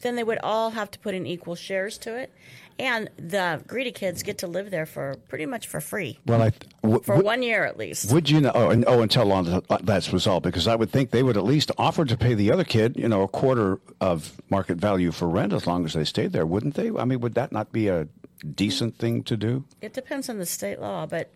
then 0.00 0.16
they 0.16 0.24
would 0.24 0.38
all 0.42 0.70
have 0.70 0.90
to 0.92 0.98
put 0.98 1.14
in 1.14 1.26
equal 1.26 1.54
shares 1.54 1.98
to 1.98 2.16
it, 2.16 2.32
and 2.78 3.08
the 3.16 3.62
greedy 3.66 3.92
kids 3.92 4.22
get 4.22 4.38
to 4.38 4.46
live 4.46 4.70
there 4.70 4.86
for 4.86 5.14
pretty 5.28 5.46
much 5.46 5.66
for 5.66 5.80
free 5.80 6.18
Well, 6.26 6.42
I 6.42 6.52
w- 6.82 7.00
for 7.02 7.12
w- 7.14 7.24
one 7.24 7.42
year 7.42 7.64
at 7.64 7.76
least. 7.78 8.12
Would 8.12 8.28
you 8.28 8.40
know? 8.40 8.52
Oh, 8.54 8.70
and, 8.70 8.84
oh, 8.86 9.00
until 9.02 9.30
on 9.32 9.46
uh, 9.48 9.60
that's 9.82 10.12
resolved, 10.12 10.44
because 10.44 10.66
I 10.66 10.74
would 10.74 10.90
think 10.90 11.10
they 11.10 11.22
would 11.22 11.36
at 11.36 11.44
least 11.44 11.70
offer 11.78 12.04
to 12.04 12.16
pay 12.16 12.34
the 12.34 12.50
other 12.50 12.64
kid, 12.64 12.96
you 12.96 13.08
know, 13.08 13.22
a 13.22 13.28
quarter 13.28 13.78
of 14.00 14.40
market 14.50 14.78
value 14.78 15.12
for 15.12 15.28
rent 15.28 15.52
as 15.52 15.66
long 15.66 15.84
as 15.84 15.92
they 15.92 16.04
stayed 16.04 16.32
there, 16.32 16.46
wouldn't 16.46 16.74
they? 16.74 16.90
I 16.90 17.04
mean, 17.04 17.20
would 17.20 17.34
that 17.34 17.52
not 17.52 17.70
be 17.72 17.88
a 17.88 18.08
decent 18.54 18.98
thing 18.98 19.22
to 19.24 19.36
do? 19.36 19.64
It 19.80 19.92
depends 19.94 20.28
on 20.28 20.38
the 20.38 20.46
state 20.46 20.80
law, 20.80 21.06
but 21.06 21.30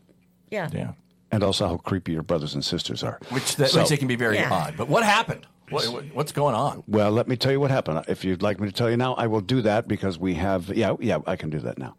yeah. 0.50 0.68
Yeah. 0.72 0.92
And 1.31 1.42
also 1.44 1.68
how 1.68 1.76
creepy 1.76 2.12
your 2.12 2.22
brothers 2.22 2.54
and 2.54 2.64
sisters 2.64 3.02
are. 3.04 3.18
Which, 3.28 3.57
that, 3.57 3.68
So- 3.70 3.83
which 3.83 3.92
it 3.92 3.98
can 3.98 4.09
be 4.09 4.16
very 4.16 4.37
Yeah. 4.37 4.50
odd. 4.50 4.74
But 4.76 4.88
what 4.88 5.04
happened? 5.04 5.46
What, 5.70 5.87
what- 5.88 6.04
what's 6.14 6.33
going 6.33 6.54
on? 6.54 6.83
Well, 6.87 7.11
let 7.11 7.28
me 7.28 7.37
tell 7.37 7.52
you 7.52 7.61
what 7.61 7.70
happened. 7.70 8.04
If 8.09 8.24
you'd 8.24 8.42
like 8.42 8.61
me 8.61 8.68
to 8.68 8.72
tell 8.74 8.90
you 8.90 8.96
now, 8.96 9.14
I 9.14 9.26
will 9.26 9.40
do 9.40 9.61
that 9.62 9.87
because 9.88 10.18
we 10.18 10.35
have. 10.35 10.68
Yeah, 10.74 10.96
yeah, 11.00 11.18
I 11.26 11.37
can 11.37 11.50
do 11.50 11.59
that 11.61 11.78
now. 11.78 11.96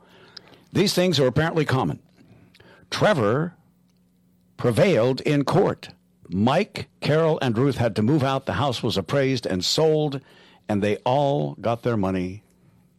These 0.73 0.93
things 0.93 1.19
are 1.19 1.27
apparently 1.27 1.65
common. 1.65 1.99
Trevor 2.91 3.53
prevailed 4.58 5.21
in 5.21 5.43
court. 5.45 5.89
Mike, 6.32 6.88
Carol, 7.01 7.39
and 7.41 7.58
Ruth 7.58 7.77
had 7.77 7.95
to 7.95 8.01
move 8.03 8.23
out. 8.23 8.45
The 8.45 8.53
house 8.53 8.84
was 8.84 8.97
appraised 8.97 9.45
and 9.47 9.65
sold, 9.65 10.21
and 10.67 10.84
they 10.84 10.97
all 10.97 11.55
got 11.60 11.82
their 11.82 11.97
money, 11.97 12.43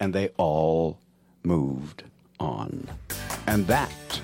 and 0.00 0.12
they 0.12 0.28
all 0.36 0.98
moved 1.44 2.02
on. 2.40 2.88
And 3.46 3.66
that. 3.68 4.20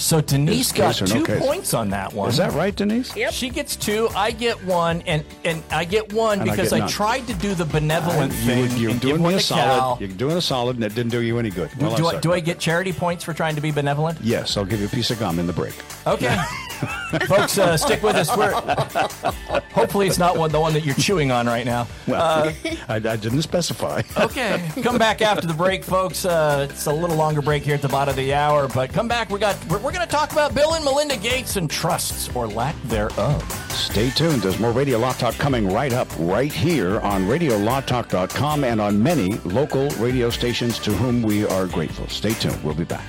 So 0.00 0.20
Denise 0.22 0.66
Is 0.68 0.72
got 0.72 0.94
case 0.94 1.02
or 1.02 1.14
no 1.18 1.24
two 1.24 1.38
points 1.38 1.74
on 1.74 1.90
that 1.90 2.12
one. 2.14 2.30
Is 2.30 2.38
that 2.38 2.52
right, 2.52 2.74
Denise? 2.74 3.14
Yep. 3.14 3.32
She 3.32 3.50
gets 3.50 3.76
two. 3.76 4.08
I 4.16 4.30
get 4.30 4.62
one, 4.64 5.02
and 5.02 5.24
and 5.44 5.62
I 5.70 5.84
get 5.84 6.12
one 6.12 6.40
And 6.40 6.50
I 6.50 6.54
because 6.54 6.70
get 6.70 6.82
I, 6.82 6.86
tried 6.88 7.26
to 7.26 7.34
do 7.34 7.54
the 7.54 7.66
benevolent 7.66 8.32
You, 8.32 8.38
thing. 8.38 8.60
would- 8.62 8.72
you're 8.72 8.90
and 8.92 9.00
give 9.00 9.10
doing 9.10 9.22
one 9.22 9.32
me 9.34 9.38
a 9.38 9.42
to 9.42 9.54
Cal. 9.54 9.78
solid. 9.78 10.00
You're 10.00 10.08
doing 10.16 10.36
a 10.38 10.40
solid, 10.40 10.76
and 10.76 10.84
it 10.84 10.94
didn't 10.94 11.10
do 11.12 11.20
you 11.20 11.38
any 11.38 11.50
good. 11.50 11.70
Well, 11.78 11.94
do 11.96 12.08
I'm 12.08 12.16
I, 12.16 12.20
do 12.20 12.32
I 12.32 12.40
get 12.40 12.58
charity 12.58 12.92
points 12.94 13.22
for 13.24 13.34
trying 13.34 13.54
to 13.56 13.60
be 13.60 13.70
benevolent? 13.72 14.18
Yes, 14.22 14.56
I'll 14.56 14.64
give 14.64 14.80
you 14.80 14.86
a 14.86 14.90
piece 14.90 15.10
of 15.10 15.18
gum 15.18 15.38
in 15.38 15.46
the 15.46 15.52
break. 15.52 15.74
Okay. 16.06 16.34
Folks, 17.26 17.58
uh, 17.58 17.76
stick 17.76 18.02
with 18.02 18.16
us. 18.16 18.34
We're, 18.36 18.52
hopefully, 19.72 20.06
it's 20.06 20.18
not 20.18 20.36
one 20.36 20.50
the 20.50 20.60
one 20.60 20.72
that 20.74 20.84
you're 20.84 20.94
chewing 20.94 21.30
on 21.30 21.46
right 21.46 21.64
now. 21.66 21.86
Well, 22.06 22.20
Uh, 22.20 22.52
I, 22.88 22.94
I 22.96 22.98
didn't 23.16 23.42
specify. 23.42 24.02
okay, 24.18 24.70
come 24.82 24.98
back 24.98 25.20
after 25.22 25.46
the 25.46 25.54
break, 25.54 25.84
folks. 25.84 26.24
Uh, 26.24 26.66
it's 26.70 26.86
a 26.86 26.92
little 26.92 27.16
longer 27.16 27.42
break 27.42 27.62
here 27.62 27.74
at 27.74 27.82
the 27.82 27.88
bottom 27.88 28.10
of 28.10 28.16
the 28.16 28.32
hour, 28.34 28.68
but 28.68 28.92
come 28.92 29.08
back. 29.08 29.30
We 29.30 29.38
got 29.38 29.56
we're, 29.68 29.78
we're 29.78 29.92
going 29.92 30.06
to 30.06 30.10
talk 30.12 30.32
about 30.32 30.54
Bill 30.54 30.74
and 30.74 30.84
Melinda 30.84 31.16
Gates 31.16 31.56
and 31.56 31.70
trusts 31.70 32.34
or 32.34 32.46
lack 32.46 32.80
thereof. 32.84 33.42
Stay 33.70 34.10
tuned. 34.10 34.42
There's 34.42 34.58
more 34.58 34.72
Radio 34.72 34.98
Law 34.98 35.12
Talk 35.12 35.34
coming 35.34 35.68
right 35.72 35.92
up, 35.92 36.08
right 36.18 36.52
here 36.52 37.00
on 37.00 37.26
RadioLawTalk.com 37.26 38.64
and 38.64 38.80
on 38.80 39.02
many 39.02 39.34
local 39.44 39.88
radio 39.90 40.30
stations 40.30 40.78
to 40.80 40.92
whom 40.92 41.22
we 41.22 41.44
are 41.46 41.66
grateful. 41.66 42.08
Stay 42.08 42.32
tuned. 42.34 42.62
We'll 42.64 42.74
be 42.74 42.84
back. 42.84 43.08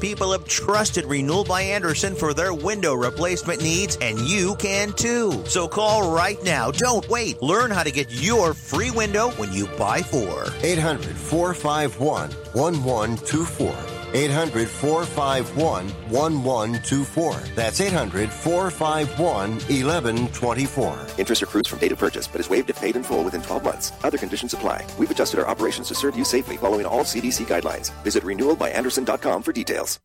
people 0.00 0.32
have 0.32 0.46
trusted 0.46 1.04
Renewal 1.04 1.44
by 1.44 1.62
Andersen 1.62 2.14
for 2.14 2.34
their 2.34 2.54
window 2.54 2.94
replacement 2.94 3.62
needs, 3.62 3.96
and 4.00 4.18
you 4.18 4.56
can 4.56 4.92
too. 4.92 5.44
So 5.46 5.68
call 5.68 6.10
right 6.12 6.42
now. 6.42 6.70
Don't 6.70 7.08
wait. 7.08 7.42
Learn 7.42 7.70
how 7.70 7.82
to 7.82 7.90
get 7.90 8.10
your 8.10 8.54
free 8.54 8.90
window 8.90 9.30
when 9.32 9.52
you 9.52 9.66
buy 9.78 10.02
four. 10.02 10.46
800 10.62 11.16
451 11.16 12.30
1124. 12.52 13.99
800 14.14 14.68
451 14.68 15.88
1124. 16.10 17.34
That's 17.54 17.80
800 17.80 18.30
451 18.30 19.52
1124. 19.52 21.06
Interest 21.18 21.42
accrues 21.42 21.66
from 21.66 21.78
date 21.78 21.92
of 21.92 21.98
purchase, 21.98 22.26
but 22.26 22.40
is 22.40 22.50
waived 22.50 22.70
if 22.70 22.80
paid 22.80 22.96
in 22.96 23.02
full 23.02 23.24
within 23.24 23.42
12 23.42 23.64
months. 23.64 23.92
Other 24.02 24.18
conditions 24.18 24.54
apply. 24.54 24.86
We've 24.98 25.10
adjusted 25.10 25.40
our 25.40 25.48
operations 25.48 25.88
to 25.88 25.94
serve 25.94 26.16
you 26.16 26.24
safely 26.24 26.56
following 26.56 26.86
all 26.86 27.04
CDC 27.04 27.46
guidelines. 27.46 27.92
Visit 28.02 28.24
renewalbyandersen.com 28.24 29.42
for 29.42 29.52
details. 29.52 30.00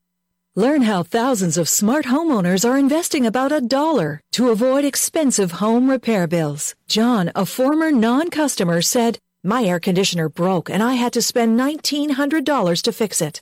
Learn 0.57 0.83
how 0.83 1.03
thousands 1.03 1.57
of 1.57 1.67
smart 1.67 2.05
homeowners 2.05 2.63
are 2.63 2.77
investing 2.77 3.25
about 3.25 3.51
a 3.51 3.59
dollar 3.59 4.21
to 4.31 4.51
avoid 4.51 4.85
expensive 4.85 5.51
home 5.51 5.89
repair 5.89 6.27
bills. 6.27 6.75
John, 6.87 7.29
a 7.35 7.45
former 7.45 7.91
non-customer, 7.91 8.81
said, 8.81 9.19
My 9.43 9.65
air 9.65 9.81
conditioner 9.81 10.29
broke 10.29 10.69
and 10.69 10.81
I 10.81 10.93
had 10.93 11.11
to 11.13 11.21
spend 11.21 11.59
$1,900 11.59 12.81
to 12.83 12.91
fix 12.93 13.21
it. 13.21 13.41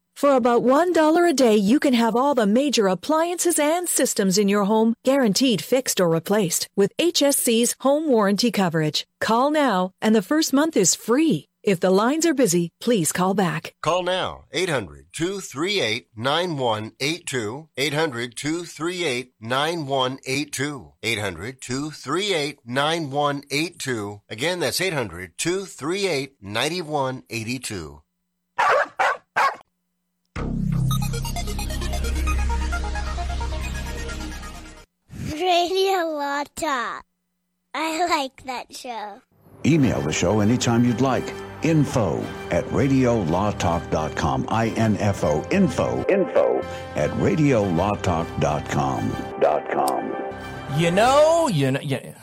For 0.21 0.35
about 0.35 0.61
$1 0.61 1.29
a 1.29 1.33
day, 1.33 1.55
you 1.55 1.79
can 1.79 1.95
have 1.95 2.15
all 2.15 2.35
the 2.35 2.45
major 2.45 2.85
appliances 2.85 3.57
and 3.57 3.89
systems 3.89 4.37
in 4.37 4.47
your 4.47 4.65
home 4.65 4.93
guaranteed 5.03 5.63
fixed 5.63 5.99
or 5.99 6.07
replaced 6.07 6.67
with 6.75 6.95
HSC's 6.99 7.73
home 7.79 8.07
warranty 8.07 8.51
coverage. 8.51 9.07
Call 9.19 9.49
now, 9.49 9.93
and 9.99 10.13
the 10.13 10.21
first 10.21 10.53
month 10.53 10.77
is 10.77 10.93
free. 10.93 11.45
If 11.63 11.79
the 11.79 11.89
lines 11.89 12.27
are 12.27 12.35
busy, 12.35 12.69
please 12.79 13.11
call 13.11 13.33
back. 13.33 13.73
Call 13.81 14.03
now 14.03 14.43
800 14.51 15.07
238 15.11 16.09
9182. 16.15 17.69
800 17.75 18.35
238 18.35 19.33
9182. 19.41 20.93
800 21.01 21.61
238 21.61 22.59
9182. 22.63 24.21
Again, 24.29 24.59
that's 24.59 24.81
800 24.81 25.35
238 25.39 26.35
9182. 26.39 28.03
Radio 35.41 36.05
Law 36.05 36.43
Talk. 36.55 37.03
I 37.73 38.05
like 38.07 38.43
that 38.45 38.75
show. 38.75 39.21
Email 39.65 40.01
the 40.01 40.11
show 40.11 40.39
anytime 40.39 40.83
you'd 40.85 41.01
like. 41.01 41.33
Info 41.63 42.23
at 42.49 42.65
radiolawtalk.com. 42.65 44.45
I-N-F-O, 44.49 45.47
info, 45.51 46.05
info 46.09 46.59
at 46.95 47.09
radiolawtalk.com. 47.11 49.15
Dot 49.39 49.71
com. 49.71 50.11
You 50.77 50.91
know, 50.91 51.47
you 51.51 51.71
know, 51.71 51.79
yeah, 51.81 52.13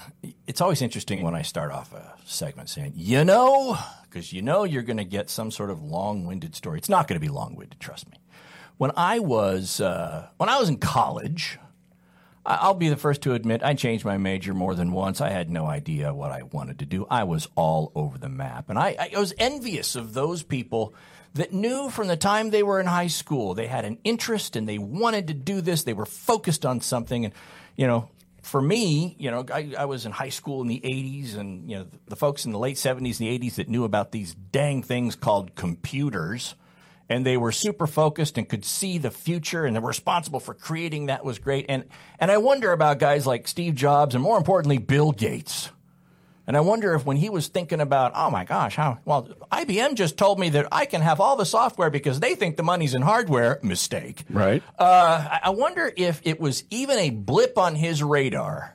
it's 0.49 0.63
always 0.63 0.81
interesting 0.81 1.23
when 1.23 1.35
I 1.35 1.43
start 1.43 1.71
off 1.71 1.93
a 1.93 2.15
segment 2.25 2.71
saying, 2.71 2.95
you 2.97 3.23
know, 3.23 3.77
because 4.05 4.33
you 4.33 4.41
know 4.41 4.65
you're 4.65 4.83
going 4.83 4.97
to 4.97 5.05
get 5.05 5.29
some 5.29 5.51
sort 5.51 5.69
of 5.69 5.83
long-winded 5.83 6.55
story. 6.55 6.79
It's 6.79 6.89
not 6.89 7.07
going 7.07 7.21
to 7.21 7.25
be 7.25 7.31
long-winded, 7.31 7.79
trust 7.79 8.11
me. 8.11 8.17
When 8.79 8.91
I 8.97 9.19
was 9.19 9.79
uh, 9.79 10.29
when 10.39 10.49
I 10.49 10.59
was 10.59 10.71
in 10.71 10.79
college, 10.79 11.59
I'll 12.47 12.73
be 12.73 12.89
the 12.89 12.97
first 12.97 13.23
to 13.23 13.35
admit 13.35 13.63
I 13.63 13.75
changed 13.75 14.07
my 14.07 14.17
major 14.17 14.55
more 14.55 14.75
than 14.75 14.93
once. 14.93 15.21
I 15.21 15.29
had 15.29 15.51
no 15.51 15.67
idea 15.67 16.15
what 16.15 16.31
I 16.31 16.45
wanted 16.45 16.79
to 16.79 16.87
do. 16.87 17.07
I 17.11 17.25
was 17.25 17.49
all 17.55 17.93
over 17.95 18.17
the 18.17 18.31
map, 18.31 18.71
and 18.71 18.79
I, 18.79 19.11
I 19.15 19.19
was 19.19 19.35
envious 19.37 19.97
of 19.97 20.15
those 20.15 20.43
people 20.43 20.95
that 21.35 21.53
knew 21.53 21.91
from 21.91 22.09
the 22.09 22.17
time 22.17 22.49
they 22.49 22.63
were 22.63 22.81
in 22.81 22.87
high 22.87 23.09
school 23.09 23.53
they 23.53 23.67
had 23.67 23.85
an 23.85 23.99
interest 24.03 24.57
and 24.57 24.67
they 24.67 24.79
wanted 24.79 25.27
to 25.27 25.35
do 25.35 25.61
this. 25.61 25.83
They 25.83 25.93
were 25.93 26.07
focused 26.07 26.65
on 26.65 26.81
something, 26.81 27.27
and 27.27 27.35
you 27.77 27.87
know, 27.87 28.09
for 28.49 28.63
me, 28.63 29.15
you 29.19 29.31
know, 29.31 29.45
I, 29.53 29.75
I 29.79 29.85
was 29.85 30.07
in 30.07 30.13
high 30.13 30.31
school 30.31 30.63
in 30.63 30.69
the 30.69 30.81
80s, 30.81 31.37
and, 31.37 31.71
you 31.71 31.77
know, 31.77 31.87
the 32.07 32.17
folks 32.17 32.47
in 32.47 32.53
the 32.53 32.59
late 32.59 32.77
70s 32.77 33.21
and 33.21 33.29
the 33.29 33.39
80s 33.39 33.57
that 33.57 33.69
knew 33.69 33.85
about 33.85 34.11
these 34.11 34.35
dang 34.35 34.83
things 34.83 35.17
called 35.17 35.55
computers, 35.55 36.55
and 37.11 37.27
they 37.27 37.37
were 37.37 37.53
super 37.53 37.87
focused 37.87 38.39
and 38.39 38.49
could 38.49 38.65
see 38.65 38.97
the 38.97 39.11
future, 39.11 39.67
and 39.67 39.77
they 39.77 39.81
were 39.81 39.89
responsible 39.89 40.41
for 40.41 40.55
creating 40.55 41.07
that 41.07 41.27
was 41.27 41.39
great. 41.39 41.67
And, 41.69 41.85
and 42.19 42.31
I 42.31 42.39
wonder 42.39 42.73
about 42.73 42.99
guys 42.99 43.27
like 43.27 43.47
Steve 43.47 43.75
Jobs, 43.75 44.15
and 44.15 44.25
more 44.25 44.39
importantly, 44.39 44.79
Bill 44.79 45.13
Gates. 45.13 45.69
And 46.49 46.57
I 46.57 46.61
wonder 46.61 46.95
if 46.95 47.05
when 47.05 47.19
he 47.19 47.29
was 47.29 47.49
thinking 47.49 47.79
about, 47.79 48.13
oh 48.15 48.31
my 48.31 48.45
gosh, 48.45 48.75
how, 48.75 49.01
well, 49.05 49.29
IBM 49.53 49.97
just 49.97 50.17
told 50.17 50.39
me 50.41 50.49
that 50.49 50.67
I 50.73 50.87
can 50.87 51.03
have 51.03 51.21
all 51.21 51.37
the 51.37 51.45
software 51.45 51.91
because 51.91 52.21
they 52.21 52.35
think 52.37 52.57
the 52.57 52.63
money's 52.63 52.95
in 52.95 53.03
hardware. 53.03 53.61
Mistake. 53.63 54.25
Right. 54.31 54.63
Uh, 54.79 55.39
I- 55.45 55.51
wonder 55.51 55.93
if 55.95 56.23
it 56.25 56.41
was 56.41 56.65
even 56.71 56.99
a 56.99 57.11
blip 57.11 57.59
on 57.59 57.75
his 57.75 58.03
radar. 58.03 58.75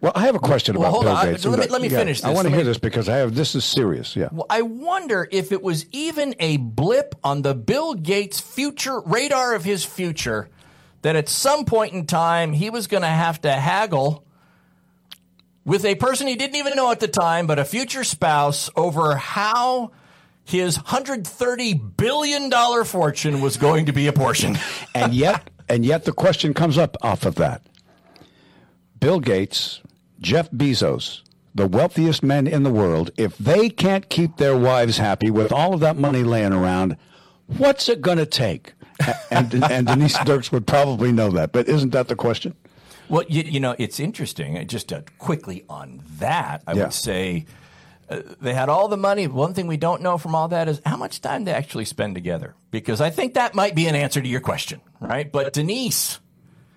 Well, 0.00 0.10
I 0.16 0.22
have 0.22 0.34
a 0.34 0.40
question 0.40 0.76
Well, 0.76 1.02
about 1.02 1.22
Bill. 1.22 1.32
Gates. 1.32 1.44
Let 1.44 1.58
me- 1.60 1.66
let 1.68 1.80
me 1.82 1.86
Yeah, 1.88 1.98
finish 1.98 2.24
I 2.24 2.30
want 2.30 2.48
to 2.48 2.52
hear 2.54 2.64
this 2.64 2.78
because 2.78 3.08
I 3.08 3.18
have 3.18 3.36
this 3.36 3.54
is 3.54 3.64
serious. 3.64 4.16
Yeah. 4.16 4.30
Well, 4.32 4.46
I 4.50 4.62
wonder 4.62 5.28
if 5.30 5.52
it 5.52 5.62
was 5.62 5.86
even 5.92 6.34
a 6.40 6.56
blip 6.56 7.14
on 7.22 7.42
the 7.42 7.54
Bill 7.54 7.94
Gates 7.94 8.40
future 8.40 8.98
radar 9.02 9.54
of 9.54 9.62
his 9.62 9.84
future 9.84 10.48
that 11.02 11.14
at 11.14 11.28
some 11.28 11.64
point 11.64 11.92
in 11.92 12.06
time 12.06 12.52
he 12.52 12.70
was 12.70 12.88
going 12.88 13.02
to 13.04 13.08
have 13.08 13.40
to 13.42 13.52
haggle 13.52 14.24
with 15.64 15.84
a 15.84 15.94
person 15.94 16.26
he 16.26 16.36
didn't 16.36 16.56
even 16.56 16.74
know 16.74 16.90
at 16.90 17.00
the 17.00 17.08
time, 17.08 17.46
but 17.46 17.58
a 17.58 17.64
future 17.64 18.04
spouse 18.04 18.68
over 18.76 19.16
how 19.16 19.92
his 20.44 20.78
$130 20.78 21.96
billion 21.96 22.84
fortune 22.84 23.40
was 23.40 23.56
going 23.56 23.86
to 23.86 23.92
be 23.92 24.06
apportioned. 24.06 24.60
and 24.94 25.14
yet, 25.14 25.50
and 25.68 25.84
yet, 25.86 26.04
the 26.04 26.12
question 26.12 26.52
comes 26.52 26.76
up 26.76 26.96
off 27.02 27.24
of 27.24 27.36
that. 27.36 27.62
Bill 28.98 29.20
Gates, 29.20 29.80
Jeff 30.20 30.50
Bezos, 30.50 31.22
the 31.54 31.66
wealthiest 31.66 32.22
men 32.22 32.46
in 32.46 32.62
the 32.62 32.70
world, 32.70 33.10
if 33.16 33.36
they 33.38 33.68
can't 33.68 34.08
keep 34.08 34.36
their 34.36 34.56
wives 34.56 34.98
happy 34.98 35.30
with 35.30 35.52
all 35.52 35.74
of 35.74 35.80
that 35.80 35.96
money 35.96 36.22
laying 36.22 36.52
around, 36.52 36.96
what's 37.46 37.88
it 37.88 38.00
going 38.00 38.18
to 38.18 38.26
take? 38.26 38.74
And, 39.30 39.52
and 39.64 39.86
Denise 39.86 40.18
Dirks 40.24 40.52
would 40.52 40.66
probably 40.66 41.12
know 41.12 41.30
that, 41.30 41.52
but 41.52 41.68
isn't 41.68 41.90
that 41.90 42.08
the 42.08 42.16
question? 42.16 42.54
Well, 43.08 43.24
you, 43.28 43.42
you 43.42 43.60
know, 43.60 43.74
it's 43.78 44.00
interesting. 44.00 44.56
uh, 44.58 44.64
Just 44.64 44.92
uh, 44.92 45.02
quickly 45.18 45.64
on 45.68 46.02
that, 46.18 46.62
I 46.66 46.72
Yeah. 46.72 46.84
would 46.84 46.92
say 46.94 47.44
uh, 48.08 48.20
they 48.40 48.54
had 48.54 48.68
all 48.68 48.88
the 48.88 48.96
money. 48.96 49.26
One 49.26 49.54
thing 49.54 49.66
we 49.66 49.76
don't 49.76 50.02
know 50.02 50.18
from 50.18 50.34
all 50.34 50.48
that 50.48 50.68
is 50.68 50.80
how 50.84 50.96
much 50.96 51.20
time 51.20 51.44
they 51.44 51.52
actually 51.52 51.84
spend 51.84 52.14
together. 52.14 52.54
Because 52.70 53.00
I 53.00 53.10
think 53.10 53.34
that 53.34 53.54
might 53.54 53.74
be 53.74 53.86
an 53.86 53.94
answer 53.94 54.20
to 54.22 54.28
your 54.28 54.40
question, 54.40 54.80
right? 55.00 55.30
But 55.30 55.52
Denise. 55.52 56.18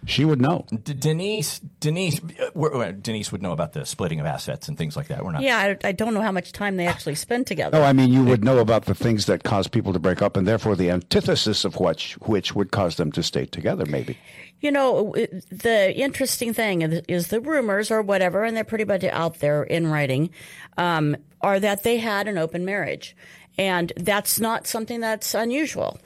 She 0.06 0.24
would 0.26 0.40
know. 0.40 0.66
D- 0.84 0.94
Denise, 0.94 1.60
Denise, 1.80 2.20
uh, 2.24 2.50
we're- 2.54 2.92
Denise 2.94 3.32
would 3.32 3.42
know 3.42 3.52
about 3.52 3.74
the 3.74 3.86
splitting 3.86 4.20
of 4.20 4.26
assets 4.26 4.68
and 4.68 4.78
things 4.78 4.96
like 4.96 5.08
that. 5.08 5.24
We're 5.24 5.32
not. 5.32 5.42
Yeah, 5.42 5.58
I, 5.84 5.88
I 5.90 5.92
don't 5.92 6.14
know 6.14 6.22
how 6.22 6.32
much 6.32 6.52
time 6.52 6.78
they 6.78 6.88
actually 6.88 7.16
spend 7.16 7.48
together. 7.48 7.78
No, 7.80 7.84
I 7.84 7.94
mean 7.94 8.14
you 8.14 8.24
would 8.24 8.44
know 8.44 8.60
about 8.60 8.86
the 8.86 8.96
things 8.96 9.26
that 9.26 9.44
cause 9.44 9.68
people 9.68 9.94
to 9.94 10.00
break 10.00 10.22
up, 10.22 10.38
and 10.38 10.48
therefore 10.48 10.76
the 10.76 10.90
antithesis 10.92 11.66
of 11.66 11.80
which 11.80 12.14
which 12.22 12.54
would 12.56 12.72
cause 12.72 12.96
them 12.98 13.12
to 13.14 13.24
stay 13.24 13.46
together. 13.46 13.86
Maybe. 13.86 14.18
You 14.62 14.72
know, 14.72 15.14
the 15.50 15.94
interesting 15.96 16.54
thing 16.54 16.82
is 17.08 17.28
the 17.28 17.42
rumors 17.42 17.92
or 17.92 18.02
whatever, 18.02 18.44
and 18.44 18.56
they're 18.56 18.64
pretty 18.64 18.86
much 18.86 19.04
out 19.04 19.40
there 19.40 19.64
in 19.64 19.88
writing, 19.88 20.30
um, 20.78 21.18
are 21.42 21.60
that 21.60 21.84
they 21.84 21.98
had 21.98 22.28
an 22.28 22.38
open 22.38 22.64
marriage. 22.66 23.16
And 23.58 23.92
that's 23.98 24.40
not 24.40 24.66
something 24.68 25.00
that's 25.02 25.34
unusual. 25.34 26.00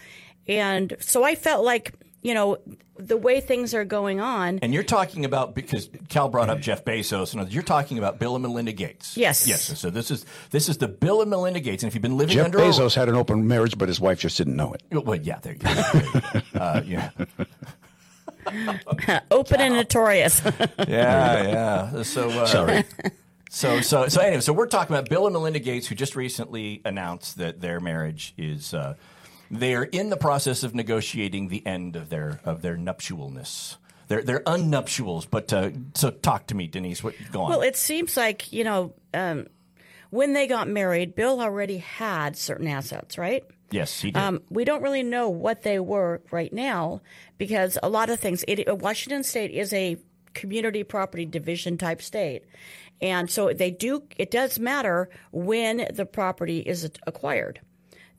And 0.47 0.95
so 0.99 1.23
I 1.23 1.35
felt 1.35 1.63
like, 1.63 1.93
you 2.21 2.33
know, 2.33 2.57
the 2.97 3.15
way 3.17 3.39
things 3.39 3.73
are 3.73 3.85
going 3.85 4.19
on. 4.19 4.59
And 4.59 4.73
you're 4.73 4.83
talking 4.83 5.23
about 5.25 5.55
because 5.55 5.89
Cal 6.09 6.27
brought 6.27 6.49
up 6.49 6.59
Jeff 6.59 6.83
Bezos 6.83 7.31
and 7.31 7.41
others. 7.41 7.53
You're 7.53 7.63
talking 7.63 7.97
about 7.97 8.19
Bill 8.19 8.35
and 8.35 8.41
Melinda 8.41 8.73
Gates. 8.73 9.15
Yes. 9.15 9.47
Yes. 9.47 9.79
So 9.79 9.89
this 9.89 10.11
is 10.11 10.25
this 10.51 10.67
is 10.67 10.77
the 10.77 10.87
Bill 10.87 11.21
and 11.21 11.29
Melinda 11.29 11.61
Gates. 11.61 11.83
And 11.83 11.89
if 11.89 11.95
you've 11.95 12.01
been 12.01 12.17
living 12.17 12.35
Jeff 12.35 12.45
under 12.45 12.59
Bezos 12.59 12.95
had 12.95 13.07
an 13.07 13.15
open 13.15 13.47
marriage, 13.47 13.77
but 13.77 13.87
his 13.87 13.99
wife 14.01 14.19
just 14.19 14.37
didn't 14.37 14.55
know 14.55 14.73
it. 14.73 14.83
well, 14.91 15.15
yeah, 15.15 15.39
there 15.39 15.53
you 15.53 15.59
go. 15.59 15.73
There 15.73 16.03
you 16.03 16.41
go. 16.53 16.59
uh, 16.59 16.81
yeah. 16.85 17.09
open 19.31 19.61
and 19.61 19.75
notorious. 19.75 20.41
yeah, 20.87 21.43
yeah. 21.97 22.03
So 22.03 22.29
uh, 22.29 22.45
Sorry. 22.45 22.83
So 23.49 23.81
so 23.81 24.07
so 24.09 24.21
anyway, 24.21 24.41
so 24.41 24.51
we're 24.53 24.67
talking 24.67 24.95
about 24.95 25.09
Bill 25.09 25.25
and 25.25 25.33
Melinda 25.33 25.59
Gates, 25.59 25.87
who 25.87 25.95
just 25.95 26.15
recently 26.15 26.81
announced 26.83 27.37
that 27.37 27.61
their 27.61 27.79
marriage 27.79 28.33
is. 28.37 28.73
Uh, 28.73 28.95
they 29.51 29.75
are 29.75 29.83
in 29.83 30.09
the 30.09 30.17
process 30.17 30.63
of 30.63 30.75
negotiating 30.75 31.47
the 31.47 31.65
end 31.65 31.95
of 31.95 32.09
their 32.09 32.39
of 32.43 32.61
their 32.61 32.77
nuptialness. 32.77 33.77
They're 34.07 34.23
they're 34.23 34.41
unnuptials. 34.41 35.27
But 35.29 35.53
uh, 35.53 35.71
so 35.93 36.11
talk 36.11 36.47
to 36.47 36.55
me, 36.55 36.67
Denise. 36.67 37.03
What 37.03 37.15
go 37.31 37.43
on? 37.43 37.49
Well, 37.49 37.61
it 37.61 37.75
seems 37.75 38.17
like, 38.17 38.51
you 38.51 38.63
know, 38.63 38.93
um, 39.13 39.47
when 40.09 40.33
they 40.33 40.47
got 40.47 40.67
married, 40.67 41.15
Bill 41.15 41.39
already 41.41 41.77
had 41.77 42.35
certain 42.35 42.67
assets, 42.67 43.17
right? 43.17 43.43
yes, 43.71 44.01
he 44.01 44.11
did. 44.11 44.21
Um, 44.21 44.41
we 44.49 44.65
don't 44.65 44.81
really 44.81 45.03
know 45.03 45.29
what 45.29 45.63
they 45.63 45.79
were 45.79 46.21
right 46.31 46.51
now 46.51 47.01
because 47.37 47.77
a 47.81 47.89
lot 47.89 48.09
of 48.09 48.19
things. 48.19 48.43
It, 48.47 48.79
Washington 48.79 49.23
State 49.23 49.51
is 49.51 49.73
a 49.73 49.97
community 50.33 50.83
property 50.83 51.25
division 51.25 51.77
type 51.77 52.01
state, 52.01 52.45
and 53.01 53.29
so 53.29 53.53
they 53.53 53.71
do. 53.71 54.03
It 54.17 54.31
does 54.31 54.59
matter 54.59 55.09
when 55.31 55.87
the 55.93 56.05
property 56.05 56.59
is 56.59 56.89
acquired. 57.05 57.61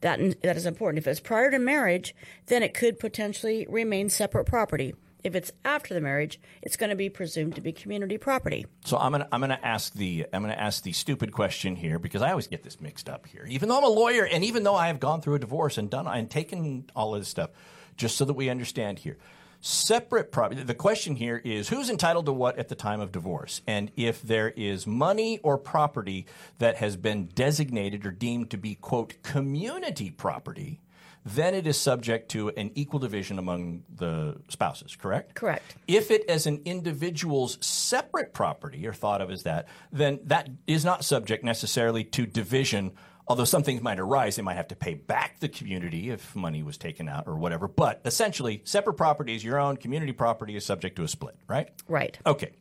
That 0.01 0.41
that 0.41 0.57
is 0.57 0.65
important. 0.65 0.99
If 0.99 1.07
it's 1.07 1.19
prior 1.19 1.51
to 1.51 1.59
marriage, 1.59 2.15
then 2.47 2.63
it 2.63 2.73
could 2.73 2.99
potentially 2.99 3.65
remain 3.69 4.09
separate 4.09 4.45
property. 4.45 4.93
If 5.23 5.35
it's 5.35 5.51
after 5.63 5.93
the 5.93 6.01
marriage, 6.01 6.39
it's 6.63 6.75
going 6.75 6.89
to 6.89 6.95
be 6.95 7.09
presumed 7.09 7.55
to 7.55 7.61
be 7.61 7.71
community 7.71 8.17
property. 8.17 8.65
So 8.85 8.97
I'm 8.97 9.11
gonna 9.11 9.27
I'm 9.31 9.39
gonna 9.39 9.59
ask 9.61 9.93
the 9.93 10.25
I'm 10.33 10.41
gonna 10.41 10.53
ask 10.53 10.83
the 10.83 10.93
stupid 10.93 11.31
question 11.31 11.75
here 11.75 11.99
because 11.99 12.21
I 12.21 12.31
always 12.31 12.47
get 12.47 12.63
this 12.63 12.81
mixed 12.81 13.07
up 13.07 13.27
here. 13.27 13.45
Even 13.47 13.69
though 13.69 13.77
I'm 13.77 13.83
a 13.83 13.89
lawyer 13.89 14.25
and 14.25 14.43
even 14.43 14.63
though 14.63 14.75
I 14.75 14.87
have 14.87 14.99
gone 14.99 15.21
through 15.21 15.35
a 15.35 15.39
divorce 15.39 15.77
and 15.77 15.89
done 15.89 16.07
and 16.07 16.29
taken 16.29 16.85
all 16.95 17.13
of 17.13 17.21
this 17.21 17.29
stuff, 17.29 17.51
just 17.97 18.17
so 18.17 18.25
that 18.25 18.33
we 18.33 18.49
understand 18.49 18.99
here. 18.99 19.17
Separate 19.63 20.31
property. 20.31 20.63
The 20.63 20.73
question 20.73 21.15
here 21.15 21.37
is 21.37 21.69
who's 21.69 21.91
entitled 21.91 22.25
to 22.25 22.33
what 22.33 22.57
at 22.57 22.67
the 22.67 22.75
time 22.75 22.99
of 22.99 23.11
divorce, 23.11 23.61
and 23.67 23.91
if 23.95 24.21
there 24.23 24.49
is 24.49 24.87
money 24.87 25.37
or 25.43 25.59
property 25.59 26.25
that 26.57 26.77
has 26.77 26.97
been 26.97 27.27
designated 27.27 28.03
or 28.03 28.11
deemed 28.11 28.49
to 28.49 28.57
be 28.57 28.73
quote 28.73 29.21
community 29.21 30.09
property, 30.09 30.81
then 31.23 31.53
it 31.53 31.67
is 31.67 31.79
subject 31.79 32.29
to 32.29 32.49
an 32.49 32.71
equal 32.73 32.99
division 32.99 33.37
among 33.37 33.83
the 33.95 34.37
spouses, 34.49 34.95
correct? 34.95 35.35
Correct. 35.35 35.75
If 35.87 36.09
it 36.09 36.27
as 36.27 36.47
an 36.47 36.63
individual's 36.65 37.63
separate 37.63 38.33
property 38.33 38.87
or 38.87 38.93
thought 38.93 39.21
of 39.21 39.29
as 39.29 39.43
that, 39.43 39.67
then 39.91 40.19
that 40.23 40.49
is 40.65 40.83
not 40.83 41.05
subject 41.05 41.43
necessarily 41.43 42.03
to 42.05 42.25
division. 42.25 42.93
Although 43.31 43.45
some 43.45 43.63
things 43.63 43.81
might 43.81 43.97
arise, 43.97 44.35
they 44.35 44.41
might 44.41 44.55
have 44.55 44.67
to 44.67 44.75
pay 44.75 44.93
back 44.93 45.39
the 45.39 45.47
community 45.47 46.09
if 46.09 46.35
money 46.35 46.63
was 46.63 46.77
taken 46.77 47.07
out 47.07 47.27
or 47.27 47.37
whatever. 47.37 47.69
But 47.69 48.01
essentially, 48.03 48.61
separate 48.65 48.95
property 48.95 49.33
is 49.33 49.41
your 49.41 49.57
own, 49.57 49.77
community 49.77 50.11
property 50.11 50.57
is 50.57 50.65
subject 50.65 50.97
to 50.97 51.03
a 51.03 51.07
split, 51.07 51.37
right? 51.47 51.69
Right. 51.87 52.19
Okay. 52.25 52.51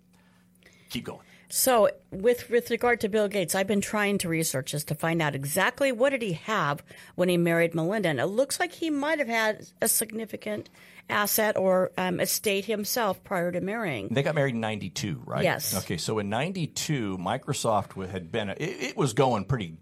Keep 0.90 1.06
going. 1.06 1.22
So, 1.48 1.90
with 2.12 2.48
with 2.50 2.70
regard 2.70 3.00
to 3.00 3.08
Bill 3.08 3.26
Gates, 3.26 3.56
I've 3.56 3.66
been 3.66 3.80
trying 3.80 4.18
to 4.18 4.28
research 4.28 4.70
this 4.70 4.84
to 4.84 4.94
find 4.94 5.20
out 5.20 5.34
exactly 5.34 5.90
what 5.90 6.10
did 6.10 6.22
he 6.22 6.34
have 6.34 6.84
when 7.16 7.28
he 7.28 7.36
married 7.36 7.74
Melinda, 7.74 8.10
and 8.10 8.20
it 8.20 8.26
looks 8.26 8.60
like 8.60 8.70
he 8.70 8.90
might 8.90 9.18
have 9.18 9.26
had 9.26 9.66
a 9.82 9.88
significant 9.88 10.70
asset 11.08 11.56
or 11.56 11.90
um, 11.98 12.20
estate 12.20 12.66
himself 12.66 13.24
prior 13.24 13.50
to 13.50 13.60
marrying. 13.60 14.08
They 14.12 14.22
got 14.22 14.36
married 14.36 14.54
in 14.54 14.60
92, 14.60 15.22
right? 15.26 15.42
Yes. 15.42 15.74
Okay, 15.76 15.96
so 15.96 16.20
in 16.20 16.28
92, 16.28 17.18
Microsoft 17.18 18.08
had 18.08 18.30
been, 18.30 18.50
it, 18.50 18.60
it 18.60 18.96
was 18.96 19.12
going 19.12 19.44
pretty, 19.44 19.76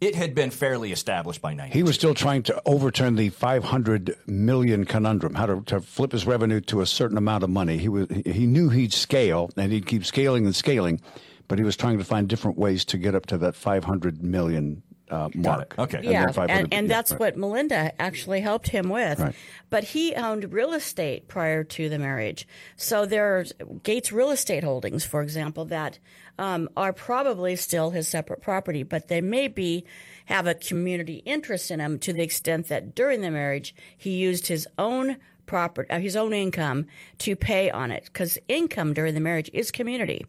it 0.00 0.14
had 0.14 0.34
been 0.34 0.50
fairly 0.50 0.92
established 0.92 1.42
by 1.42 1.52
92. 1.54 1.78
He 1.78 1.82
was 1.82 1.94
still 1.94 2.14
trying 2.14 2.42
to 2.44 2.62
overturn 2.64 3.16
the 3.16 3.28
500 3.28 4.16
million 4.26 4.84
conundrum, 4.84 5.34
how 5.34 5.46
to, 5.46 5.62
to 5.66 5.80
flip 5.80 6.12
his 6.12 6.26
revenue 6.26 6.60
to 6.62 6.80
a 6.80 6.86
certain 6.86 7.18
amount 7.18 7.44
of 7.44 7.50
money. 7.50 7.76
He 7.78 7.88
was 7.88 8.06
he 8.24 8.46
knew 8.46 8.70
he'd 8.70 8.92
scale 8.92 9.50
and 9.56 9.72
he'd 9.72 9.86
keep 9.86 10.04
scaling 10.04 10.46
and 10.46 10.56
scaling, 10.56 11.00
but 11.48 11.58
he 11.58 11.64
was 11.64 11.76
trying 11.76 11.98
to 11.98 12.04
find 12.04 12.28
different 12.28 12.58
ways 12.58 12.84
to 12.86 12.98
get 12.98 13.14
up 13.14 13.26
to 13.26 13.38
that 13.38 13.54
500 13.54 14.22
million 14.22 14.82
uh, 15.10 15.28
mark. 15.34 15.74
Okay. 15.78 15.98
And 15.98 16.06
yeah, 16.06 16.24
then 16.26 16.32
500 16.32 16.52
and, 16.52 16.74
and 16.74 16.88
yeah, 16.88 16.94
that's 16.94 17.10
right. 17.12 17.20
what 17.20 17.36
Melinda 17.36 17.92
actually 18.00 18.40
helped 18.40 18.68
him 18.68 18.88
with. 18.88 19.18
Right. 19.18 19.34
But 19.68 19.84
he 19.84 20.14
owned 20.14 20.52
real 20.52 20.72
estate 20.72 21.28
prior 21.28 21.64
to 21.64 21.88
the 21.88 21.98
marriage. 21.98 22.46
So 22.76 23.06
there's 23.06 23.52
Gates 23.82 24.12
real 24.12 24.30
estate 24.30 24.64
holdings, 24.64 25.04
for 25.04 25.22
example, 25.22 25.64
that 25.66 25.98
um, 26.38 26.68
are 26.76 26.92
probably 26.92 27.56
still 27.56 27.90
his 27.90 28.08
separate 28.08 28.40
property, 28.40 28.82
but 28.82 29.08
they 29.08 29.20
may 29.20 29.48
be 29.48 29.84
have 30.26 30.46
a 30.46 30.54
community 30.54 31.22
interest 31.26 31.70
in 31.70 31.80
them 31.80 31.98
to 31.98 32.12
the 32.12 32.22
extent 32.22 32.68
that 32.68 32.94
during 32.94 33.20
the 33.20 33.30
marriage 33.30 33.74
he 33.96 34.10
used 34.10 34.46
his 34.46 34.66
own 34.78 35.16
property, 35.46 35.90
uh, 35.90 35.98
his 35.98 36.16
own 36.16 36.32
income 36.32 36.86
to 37.18 37.34
pay 37.34 37.70
on 37.70 37.90
it, 37.90 38.04
because 38.04 38.38
income 38.48 38.94
during 38.94 39.14
the 39.14 39.20
marriage 39.20 39.50
is 39.52 39.70
community. 39.70 40.24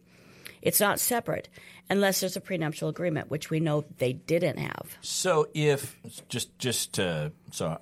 It's 0.60 0.80
not 0.80 1.00
separate 1.00 1.48
unless 1.92 2.20
there's 2.20 2.36
a 2.36 2.40
prenuptial 2.40 2.88
agreement, 2.88 3.30
which 3.30 3.50
we 3.50 3.60
know 3.60 3.84
they 3.98 4.14
didn't 4.14 4.56
have. 4.56 4.96
So 5.02 5.48
if, 5.52 6.00
just, 6.30 6.58
just 6.58 6.96
so 6.96 7.30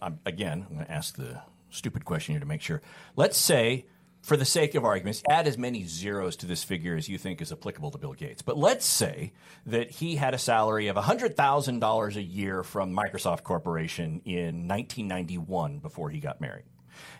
I'm, 0.03 0.18
again, 0.27 0.66
I'm 0.68 0.75
going 0.75 0.87
to 0.87 0.92
ask 0.92 1.14
the 1.14 1.40
stupid 1.70 2.05
question 2.05 2.35
here 2.35 2.40
to 2.40 2.46
make 2.46 2.61
sure. 2.61 2.83
Let's 3.14 3.38
say, 3.38 3.87
for 4.20 4.37
the 4.37 4.44
sake 4.44 4.75
of 4.75 4.85
arguments, 4.85 5.23
add 5.31 5.46
as 5.46 5.57
many 5.57 5.85
zeros 5.85 6.35
to 6.37 6.46
this 6.46 6.64
figure 6.64 6.96
as 6.96 7.09
you 7.09 7.18
think 7.18 7.40
is 7.40 7.53
applicable 7.53 7.92
to 7.92 7.99
Bill 7.99 8.14
Gates. 8.14 8.42
But 8.42 8.59
let's 8.59 8.85
say 8.85 9.33
that 9.66 9.92
he 9.92 10.16
had 10.16 10.35
a 10.35 10.38
salary 10.38 10.88
of 10.88 10.96
$100,000 10.96 12.16
a 12.16 12.23
year 12.23 12.64
from 12.64 12.92
Microsoft 12.92 13.44
Corporation 13.44 14.23
in 14.25 14.66
1991 14.66 15.79
before 15.79 16.11
he 16.11 16.18
got 16.18 16.40
married. 16.40 16.64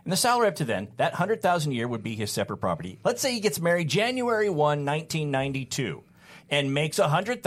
And 0.03 0.13
the 0.13 0.17
salary 0.17 0.49
up 0.49 0.57
to 0.57 0.65
then, 0.65 0.89
that 0.97 1.13
100000 1.13 1.71
a 1.71 1.75
year 1.75 1.87
would 1.87 2.03
be 2.03 2.17
his 2.17 2.33
separate 2.33 2.59
property. 2.59 2.99
Let's 3.05 3.23
say 3.23 3.33
he 3.33 3.39
gets 3.41 3.61
married 3.61 3.89
January 3.89 4.51
1, 4.51 4.57
1992 4.85 6.03
and 6.51 6.75
makes 6.75 6.99
$100,000 6.99 7.45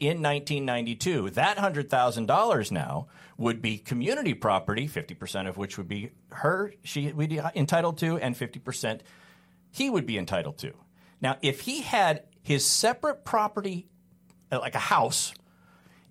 in 0.00 0.22
1992. 0.22 1.30
That 1.30 1.56
$100,000 1.56 2.70
now 2.70 3.08
would 3.36 3.60
be 3.60 3.78
community 3.78 4.34
property, 4.34 4.88
50% 4.88 5.48
of 5.48 5.56
which 5.56 5.76
would 5.76 5.88
be 5.88 6.12
her, 6.30 6.72
she 6.84 7.12
would 7.12 7.28
be 7.28 7.40
entitled 7.56 7.98
to, 7.98 8.16
and 8.18 8.36
50% 8.36 9.00
he 9.70 9.90
would 9.90 10.06
be 10.06 10.18
entitled 10.18 10.58
to. 10.58 10.72
Now, 11.20 11.38
if 11.42 11.60
he 11.60 11.82
had 11.82 12.24
his 12.42 12.64
separate 12.64 13.24
property, 13.24 13.88
uh, 14.50 14.60
like 14.60 14.74
a 14.74 14.80
house, 14.80 15.32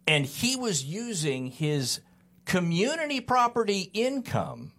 and 0.07 0.25
he 0.25 0.55
was 0.55 0.83
using 0.83 1.47
his 1.47 2.01
community 2.45 3.21
property 3.21 3.91
income 3.93 4.73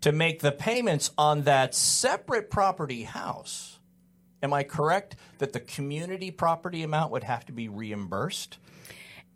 to 0.00 0.12
make 0.12 0.40
the 0.40 0.52
payments 0.52 1.10
on 1.18 1.42
that 1.42 1.74
separate 1.74 2.50
property 2.50 3.02
house, 3.02 3.73
am 4.44 4.52
I 4.52 4.62
correct 4.62 5.16
that 5.38 5.52
the 5.52 5.60
community 5.60 6.30
property 6.30 6.82
amount 6.84 7.10
would 7.10 7.24
have 7.24 7.44
to 7.46 7.52
be 7.52 7.68
reimbursed? 7.68 8.58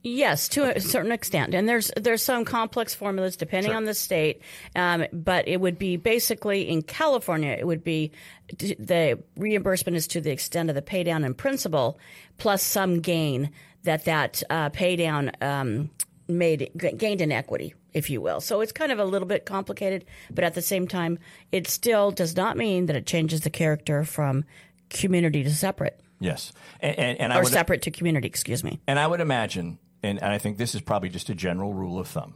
Yes, 0.04 0.48
to 0.50 0.76
a 0.76 0.80
certain 0.80 1.10
extent, 1.10 1.54
and 1.54 1.68
there's 1.68 1.90
there's 1.96 2.22
some 2.22 2.44
complex 2.44 2.94
formulas 2.94 3.36
depending 3.36 3.70
Sure. 3.70 3.76
on 3.76 3.84
the 3.84 3.94
state, 3.94 4.42
um, 4.76 5.04
but 5.12 5.48
it 5.48 5.60
would 5.60 5.76
be 5.76 5.96
basically 5.96 6.68
in 6.68 6.82
California, 6.82 7.50
it 7.58 7.66
would 7.66 7.82
be 7.82 8.12
the 8.56 9.18
reimbursement 9.36 9.96
is 9.96 10.06
to 10.08 10.20
the 10.20 10.30
extent 10.30 10.68
of 10.68 10.76
the 10.76 10.82
pay 10.82 11.02
down 11.02 11.24
in 11.24 11.34
principal 11.34 11.98
plus 12.36 12.62
some 12.62 13.00
gain 13.00 13.50
that 13.82 14.04
that 14.04 14.40
uh, 14.50 14.68
pay 14.68 14.94
down 14.94 15.32
um, 15.40 15.90
made 16.28 16.70
gained 16.96 17.20
in 17.20 17.32
equity, 17.32 17.74
if 17.92 18.08
you 18.08 18.20
will. 18.20 18.40
So 18.40 18.60
it's 18.60 18.72
kind 18.72 18.92
of 18.92 19.00
a 19.00 19.04
little 19.04 19.26
bit 19.26 19.46
complicated, 19.46 20.04
but 20.30 20.44
at 20.44 20.54
the 20.54 20.62
same 20.62 20.86
time, 20.86 21.18
it 21.50 21.66
still 21.66 22.12
does 22.12 22.36
not 22.36 22.56
mean 22.56 22.86
that 22.86 22.94
it 22.94 23.04
changes 23.06 23.40
the 23.40 23.50
character 23.50 24.04
from 24.04 24.44
community 24.90 25.42
to 25.42 25.50
separate 25.50 26.00
Yes, 26.20 26.52
and, 26.80 26.98
and, 26.98 27.20
and 27.20 27.32
I 27.32 27.38
or 27.38 27.42
would, 27.42 27.52
separate 27.52 27.82
to 27.82 27.90
community. 27.90 28.26
Excuse 28.26 28.64
me. 28.64 28.80
And 28.86 28.98
I 28.98 29.06
would 29.06 29.20
imagine, 29.20 29.78
and, 30.02 30.20
and 30.20 30.32
I 30.32 30.38
think 30.38 30.58
this 30.58 30.74
is 30.74 30.80
probably 30.80 31.08
just 31.08 31.28
a 31.28 31.34
general 31.34 31.74
rule 31.74 31.98
of 31.98 32.08
thumb. 32.08 32.34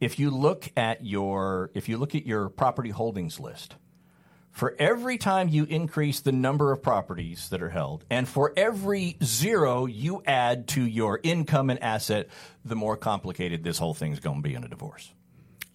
If 0.00 0.18
you 0.18 0.30
look 0.30 0.70
at 0.76 1.04
your 1.04 1.70
if 1.74 1.88
you 1.88 1.96
look 1.96 2.14
at 2.14 2.26
your 2.26 2.48
property 2.48 2.90
holdings 2.90 3.40
list, 3.40 3.76
for 4.50 4.76
every 4.78 5.18
time 5.18 5.48
you 5.48 5.64
increase 5.64 6.20
the 6.20 6.32
number 6.32 6.70
of 6.70 6.82
properties 6.82 7.48
that 7.48 7.62
are 7.62 7.70
held, 7.70 8.04
and 8.10 8.28
for 8.28 8.52
every 8.56 9.16
zero 9.24 9.86
you 9.86 10.22
add 10.26 10.68
to 10.68 10.84
your 10.84 11.18
income 11.22 11.70
and 11.70 11.82
asset, 11.82 12.28
the 12.64 12.76
more 12.76 12.96
complicated 12.96 13.64
this 13.64 13.78
whole 13.78 13.94
thing's 13.94 14.20
going 14.20 14.42
to 14.42 14.48
be 14.48 14.54
in 14.54 14.64
a 14.64 14.68
divorce. 14.68 15.12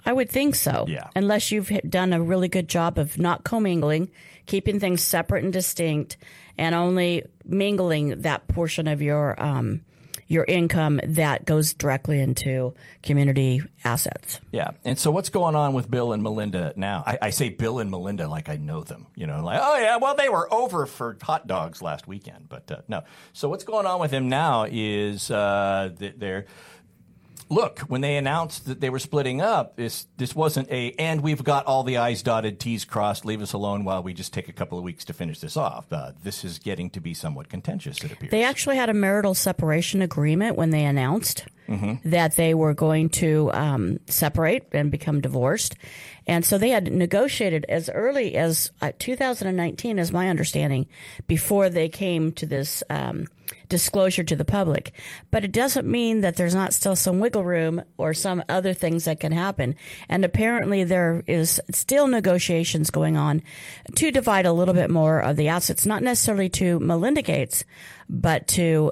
I 0.06 0.14
would 0.14 0.30
think 0.30 0.56
so. 0.56 0.86
Yeah. 0.88 1.08
Unless 1.16 1.52
you've 1.52 1.72
done 1.90 2.14
a 2.14 2.22
really 2.22 2.48
good 2.48 2.68
job 2.68 2.98
of 2.98 3.18
not 3.18 3.44
commingling, 3.44 4.12
keeping 4.46 4.80
things 4.80 5.02
separate 5.02 5.44
and 5.44 5.54
distinct, 5.54 6.18
and 6.58 6.76
only 6.76 7.24
mingling 7.46 8.22
that 8.22 8.48
portion 8.48 8.88
of 8.88 9.02
your 9.02 9.42
um, 9.42 9.82
your 10.28 10.46
income 10.46 11.00
that 11.04 11.46
goes 11.46 11.74
directly 11.74 12.20
into 12.20 12.74
community 13.04 13.62
assets. 13.84 14.40
Yeah. 14.52 14.72
And 14.84 14.98
so 14.98 15.12
what's 15.12 15.30
going 15.30 15.56
on 15.56 15.74
with 15.74 15.90
Bill 15.90 16.12
and 16.14 16.24
Melinda 16.24 16.74
now? 16.76 17.04
I, 17.06 17.18
I 17.24 17.30
say 17.30 17.50
Bill 17.50 17.80
and 17.80 17.92
Melinda 17.92 18.28
like 18.28 18.50
I 18.50 18.56
know 18.56 18.84
them, 18.84 19.08
you 19.16 19.28
know, 19.28 19.44
like, 19.44 19.60
oh, 19.62 19.78
yeah, 19.78 19.98
well, 19.98 20.16
they 20.16 20.30
were 20.30 20.52
over 20.52 20.86
for 20.86 21.18
hot 21.22 21.46
dogs 21.46 21.82
last 21.82 22.08
weekend. 22.08 22.50
But 22.50 22.72
uh, 22.72 22.82
no. 22.88 23.04
So 23.34 23.48
what's 23.50 23.64
going 23.64 23.86
on 23.86 24.00
with 24.00 24.12
them 24.12 24.30
now 24.30 24.66
is 24.70 25.30
uh, 25.30 25.92
that 26.00 26.20
they're. 26.20 26.46
Look, 27.50 27.80
when 27.82 28.02
they 28.02 28.16
announced 28.18 28.66
that 28.66 28.80
they 28.82 28.90
were 28.90 29.00
splitting 29.00 29.42
up, 29.42 29.76
this 29.76 30.08
this 30.18 30.36
wasn't 30.36 30.70
a 30.72 30.92
and 31.00 31.22
we've 31.22 31.44
got 31.44 31.66
all 31.66 31.84
the 31.84 31.98
I's 31.98 32.22
dotted, 32.24 32.60
T's 32.60 32.86
crossed, 32.86 33.26
leave 33.26 33.42
us 33.42 33.54
alone 33.54 33.84
while 33.84 34.02
we 34.04 34.14
just 34.14 34.34
take 34.34 34.48
a 34.50 34.54
couple 34.54 34.78
of 34.78 34.84
weeks 34.84 35.06
to 35.06 35.14
finish 35.14 35.40
this 35.40 35.56
off. 35.58 35.92
Uh, 35.92 36.12
this 36.24 36.44
is 36.44 36.60
getting 36.60 36.90
to 36.92 37.00
be 37.02 37.14
somewhat 37.14 37.50
contentious, 37.50 38.04
it 38.04 38.12
appears. 38.12 38.32
They 38.32 38.44
actually 38.44 38.78
had 38.78 38.90
a 38.90 38.94
marital 38.94 39.34
separation 39.34 40.02
agreement 40.02 40.56
when 40.58 40.70
they 40.72 40.84
announced 40.86 41.46
Mhm. 41.70 42.02
that 42.04 42.36
they 42.36 42.54
were 42.54 42.74
going 42.74 43.08
to 43.10 43.50
um, 43.54 43.98
separate 44.08 44.68
and 44.74 44.92
become 44.92 45.22
divorced. 45.22 45.76
And 46.28 46.44
so 46.44 46.58
they 46.58 46.70
had 46.70 46.92
negotiated 46.92 47.66
as 47.70 47.90
early 47.90 48.36
as 48.36 48.72
uh, 48.82 48.92
2019, 49.00 49.98
is 49.98 50.12
my 50.12 50.30
understanding, 50.30 50.88
before 51.26 51.70
they 51.70 51.88
came 51.88 52.34
to 52.34 52.46
this 52.46 52.84
um, 52.90 53.28
disclosure 53.74 54.24
to 54.24 54.36
the 54.36 54.46
public. 54.46 54.94
But 55.32 55.44
it 55.44 55.52
doesn't 55.52 55.88
mean 55.88 56.22
that 56.22 56.36
there's 56.36 56.54
not 56.54 56.76
still 56.76 56.96
some 56.96 57.20
wiggle 57.20 57.44
room 57.44 57.82
or 57.98 58.14
some 58.14 58.44
other 58.48 58.76
things 58.76 59.06
that 59.06 59.20
can 59.20 59.32
happen. 59.32 59.74
And 60.08 60.24
apparently 60.24 60.84
there 60.84 61.24
is 61.26 61.60
still 61.72 62.08
negotiations 62.08 62.92
going 62.92 63.18
on 63.18 63.42
to 63.96 64.12
divide 64.12 64.46
a 64.46 64.54
little 64.54 64.76
bit 64.76 64.92
more 64.92 65.20
of 65.20 65.38
the 65.38 65.48
assets, 65.48 65.88
not 65.88 66.04
necessarily 66.04 66.50
to 66.50 66.80
Melinda 66.82 67.24
Gates, 67.24 67.64
but 68.08 68.48
to 68.50 68.92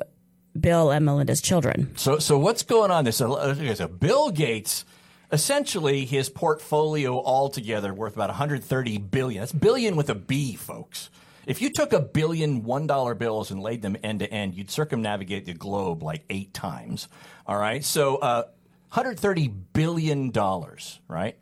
Bill 0.59 0.89
and 0.89 1.05
Melinda's 1.05 1.41
children. 1.41 1.95
So, 1.95 2.17
so 2.17 2.39
what's 2.39 2.63
going 2.63 2.89
on? 2.89 3.05
This 3.05 3.21
uh, 3.21 3.75
so 3.75 3.87
Bill 3.87 4.31
Gates, 4.31 4.83
essentially, 5.31 6.05
his 6.05 6.27
portfolio 6.27 7.21
altogether 7.21 7.93
worth 7.93 8.15
about 8.15 8.29
130 8.29 8.97
billion. 8.97 9.41
That's 9.41 9.51
billion 9.51 9.95
with 9.95 10.09
a 10.09 10.15
B, 10.15 10.55
folks. 10.55 11.11
If 11.45 11.61
you 11.61 11.71
took 11.71 11.93
a 11.93 11.99
billion 11.99 12.63
one 12.63 12.87
dollar 12.87 13.15
bills 13.15 13.51
and 13.51 13.61
laid 13.61 13.81
them 13.81 13.97
end 14.03 14.19
to 14.19 14.31
end, 14.31 14.55
you'd 14.55 14.71
circumnavigate 14.71 15.45
the 15.45 15.53
globe 15.53 16.03
like 16.03 16.23
eight 16.29 16.53
times. 16.53 17.07
All 17.47 17.57
right, 17.57 17.83
so 17.83 18.17
uh, 18.17 18.43
130 18.89 19.47
billion 19.47 20.31
dollars. 20.31 20.99
Right? 21.07 21.37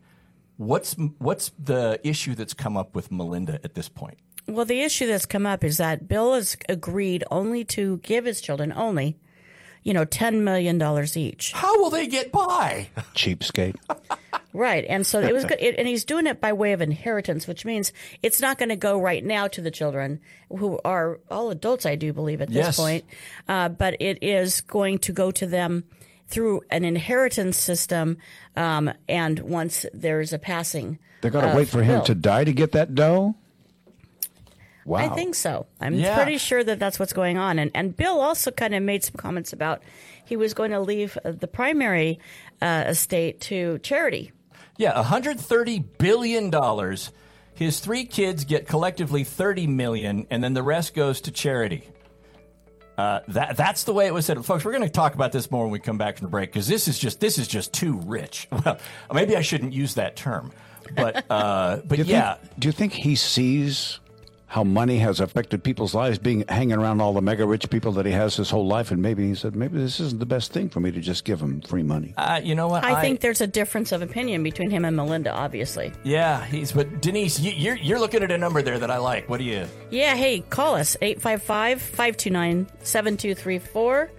What's 0.56 0.94
what's 1.18 1.52
the 1.58 2.00
issue 2.04 2.34
that's 2.34 2.54
come 2.54 2.76
up 2.76 2.94
with 2.94 3.10
Melinda 3.10 3.60
at 3.64 3.74
this 3.74 3.88
point? 3.88 4.18
Well, 4.46 4.64
the 4.64 4.80
issue 4.80 5.06
that's 5.06 5.26
come 5.26 5.46
up 5.46 5.62
is 5.62 5.76
that 5.76 6.08
Bill 6.08 6.34
has 6.34 6.56
agreed 6.68 7.24
only 7.30 7.64
to 7.66 7.98
give 7.98 8.24
his 8.24 8.40
children 8.40 8.72
only, 8.72 9.18
you 9.82 9.94
know, 9.94 10.04
$10 10.04 10.42
million 10.42 10.80
each. 11.16 11.52
How 11.52 11.80
will 11.80 11.90
they 11.90 12.06
get 12.06 12.30
by? 12.32 12.88
Cheapskate. 13.14 13.76
Right, 14.52 14.84
and 14.88 15.06
so 15.06 15.20
it 15.20 15.32
was 15.32 15.44
good, 15.46 15.58
it, 15.60 15.76
and 15.78 15.86
he's 15.86 16.04
doing 16.04 16.26
it 16.26 16.40
by 16.40 16.52
way 16.52 16.72
of 16.72 16.80
inheritance, 16.80 17.46
which 17.46 17.64
means 17.64 17.92
it's 18.22 18.40
not 18.40 18.58
going 18.58 18.70
to 18.70 18.76
go 18.76 19.00
right 19.00 19.24
now 19.24 19.46
to 19.48 19.60
the 19.60 19.70
children 19.70 20.20
who 20.48 20.80
are 20.84 21.20
all 21.30 21.50
adults, 21.50 21.86
I 21.86 21.94
do 21.94 22.12
believe 22.12 22.40
at 22.40 22.48
this 22.48 22.56
Yes. 22.56 22.76
point, 22.76 23.04
uh, 23.48 23.68
but 23.68 23.96
it 24.00 24.22
is 24.22 24.60
going 24.62 24.98
to 25.00 25.12
go 25.12 25.30
to 25.30 25.46
them 25.46 25.84
through 26.26 26.62
an 26.70 26.84
inheritance 26.84 27.56
system, 27.56 28.16
um, 28.56 28.92
and 29.08 29.38
once 29.40 29.86
there's 29.94 30.32
a 30.32 30.38
passing, 30.38 30.98
they're 31.20 31.30
going 31.30 31.48
to 31.48 31.56
wait 31.56 31.68
for 31.68 31.82
him 31.82 31.98
will. 31.98 32.04
to 32.04 32.14
die 32.14 32.44
to 32.44 32.52
get 32.52 32.72
that 32.72 32.94
dough. 32.94 33.34
Wow. 34.84 34.98
I 35.00 35.08
think 35.10 35.34
so. 35.34 35.66
I'm 35.80 35.94
Yeah. 35.94 36.16
pretty 36.16 36.38
sure 36.38 36.64
that 36.64 36.78
that's 36.78 36.98
what's 36.98 37.12
going 37.12 37.36
on. 37.36 37.58
And 37.58 37.70
and 37.74 37.94
Bill 37.96 38.20
also 38.20 38.50
kind 38.50 38.74
of 38.74 38.82
made 38.82 39.04
some 39.04 39.14
comments 39.16 39.52
about 39.52 39.82
he 40.24 40.36
was 40.36 40.54
going 40.54 40.70
to 40.70 40.80
leave 40.80 41.18
uh, 41.24 41.32
the 41.32 41.46
primary 41.48 42.18
uh, 42.62 42.84
estate 42.86 43.40
to 43.42 43.78
charity. 43.80 44.32
Yeah, 44.78 44.94
130 44.94 45.78
billion 45.98 46.50
dollars. 46.50 47.12
His 47.54 47.80
three 47.80 48.04
kids 48.04 48.44
get 48.46 48.66
collectively 48.66 49.22
30 49.24 49.66
million, 49.66 50.26
and 50.30 50.42
then 50.42 50.54
the 50.54 50.62
rest 50.62 50.94
goes 50.94 51.20
to 51.22 51.30
charity. 51.30 51.86
Uh, 52.96 53.20
that 53.28 53.56
that's 53.56 53.84
the 53.84 53.92
way 53.92 54.06
it 54.06 54.14
was 54.14 54.26
said, 54.26 54.42
folks. 54.44 54.64
We're 54.64 54.72
going 54.72 54.84
to 54.84 54.88
talk 54.90 55.14
about 55.14 55.32
this 55.32 55.50
more 55.50 55.64
when 55.64 55.72
we 55.72 55.78
come 55.78 55.96
back 55.98 56.16
from 56.18 56.26
the 56.26 56.30
break 56.30 56.52
because 56.52 56.68
this 56.68 56.86
is 56.88 56.98
just 56.98 57.20
this 57.20 57.38
is 57.38 57.48
just 57.48 57.72
too 57.72 58.00
rich. 58.06 58.48
Well, 58.64 58.78
maybe 59.12 59.36
I 59.36 59.42
shouldn't 59.42 59.72
use 59.72 59.94
that 59.94 60.16
term, 60.16 60.52
but 60.96 61.24
uh, 61.30 61.78
but 61.84 61.96
do 61.98 62.02
yeah, 62.04 62.34
Think, 62.34 62.60
do 62.60 62.68
you 62.68 62.72
think 62.72 62.92
he 62.92 63.14
sees 63.16 64.00
how 64.50 64.64
money 64.64 64.98
has 64.98 65.20
affected 65.20 65.62
people's 65.62 65.94
lives, 65.94 66.18
being 66.18 66.44
hanging 66.48 66.76
around 66.76 67.00
all 67.00 67.12
the 67.12 67.22
mega 67.22 67.46
rich 67.46 67.70
people 67.70 67.92
that 67.92 68.04
he 68.04 68.10
has 68.10 68.34
his 68.34 68.50
whole 68.50 68.66
life, 68.66 68.90
and 68.90 69.00
maybe 69.00 69.28
he 69.28 69.32
said, 69.32 69.54
maybe 69.54 69.78
this 69.78 70.00
isn't 70.00 70.18
the 70.18 70.26
best 70.26 70.52
thing 70.52 70.68
for 70.68 70.80
me 70.80 70.90
to 70.90 70.98
just 70.98 71.24
give 71.24 71.40
him 71.40 71.60
free 71.60 71.84
money. 71.84 72.12
uh, 72.16 72.40
you 72.42 72.56
know 72.56 72.66
what? 72.66 72.82
I, 72.82 73.00
think 73.00 73.20
there's 73.20 73.40
a 73.40 73.46
difference 73.46 73.92
of 73.92 74.02
opinion 74.02 74.42
between 74.42 74.68
him 74.68 74.84
and 74.84 74.96
Melinda, 74.96 75.32
obviously. 75.32 75.92
yeah, 76.02 76.44
he's. 76.44 76.72
But 76.72 77.00
Denise, 77.00 77.38
you, 77.38 77.52
you're 77.52 77.76
you're 77.76 78.00
looking 78.00 78.24
at 78.24 78.32
a 78.32 78.38
number 78.38 78.60
there 78.60 78.78
that 78.80 78.90
I 78.90 78.98
like. 78.98 79.28
What 79.28 79.38
do 79.38 79.44
you? 79.44 79.66
Yeah, 79.90 80.16
hey, 80.16 80.40
call 80.40 80.74
us 80.74 80.96
855 81.00 81.80
529 81.80 82.66
7234 82.82 84.10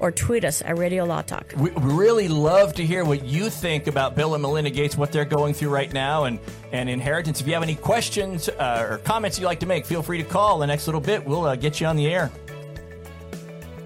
or 0.00 0.10
tweet 0.10 0.44
us 0.44 0.62
at 0.62 0.76
Radio 0.78 1.04
Law 1.04 1.22
Talk. 1.22 1.54
We 1.56 1.70
we 1.70 1.92
really 1.92 2.28
love 2.28 2.74
to 2.74 2.84
hear 2.84 3.04
what 3.04 3.24
you 3.24 3.50
think 3.50 3.86
about 3.86 4.16
Bill 4.16 4.34
and 4.34 4.42
Melinda 4.42 4.70
Gates, 4.70 4.96
what 4.96 5.12
they're 5.12 5.24
going 5.24 5.54
through 5.54 5.70
right 5.70 5.92
now, 5.92 6.24
and, 6.24 6.38
and 6.72 6.88
inheritance. 6.88 7.40
If 7.40 7.46
you 7.46 7.54
have 7.54 7.62
any 7.62 7.74
questions 7.74 8.48
uh, 8.48 8.86
or 8.88 8.98
comments 8.98 9.38
you'd 9.38 9.46
like 9.46 9.60
to 9.60 9.66
make, 9.66 9.86
feel 9.86 10.02
free 10.02 10.18
to 10.18 10.24
call. 10.24 10.58
The 10.58 10.66
next 10.66 10.86
little 10.86 11.00
bit, 11.00 11.24
we'll 11.24 11.44
uh, 11.44 11.56
get 11.56 11.80
you 11.80 11.86
on 11.86 11.96
the 11.96 12.06
air. 12.08 12.30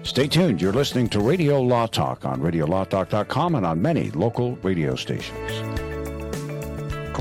Stay 0.03 0.27
tuned. 0.27 0.61
You're 0.61 0.73
listening 0.73 1.09
to 1.09 1.19
Radio 1.19 1.61
Law 1.61 1.87
Talk 1.87 2.25
on 2.25 2.39
RadioLawTalk.com 2.39 3.55
and 3.55 3.65
on 3.65 3.81
many 3.81 4.11
local 4.11 4.55
radio 4.57 4.95
stations. 4.95 5.74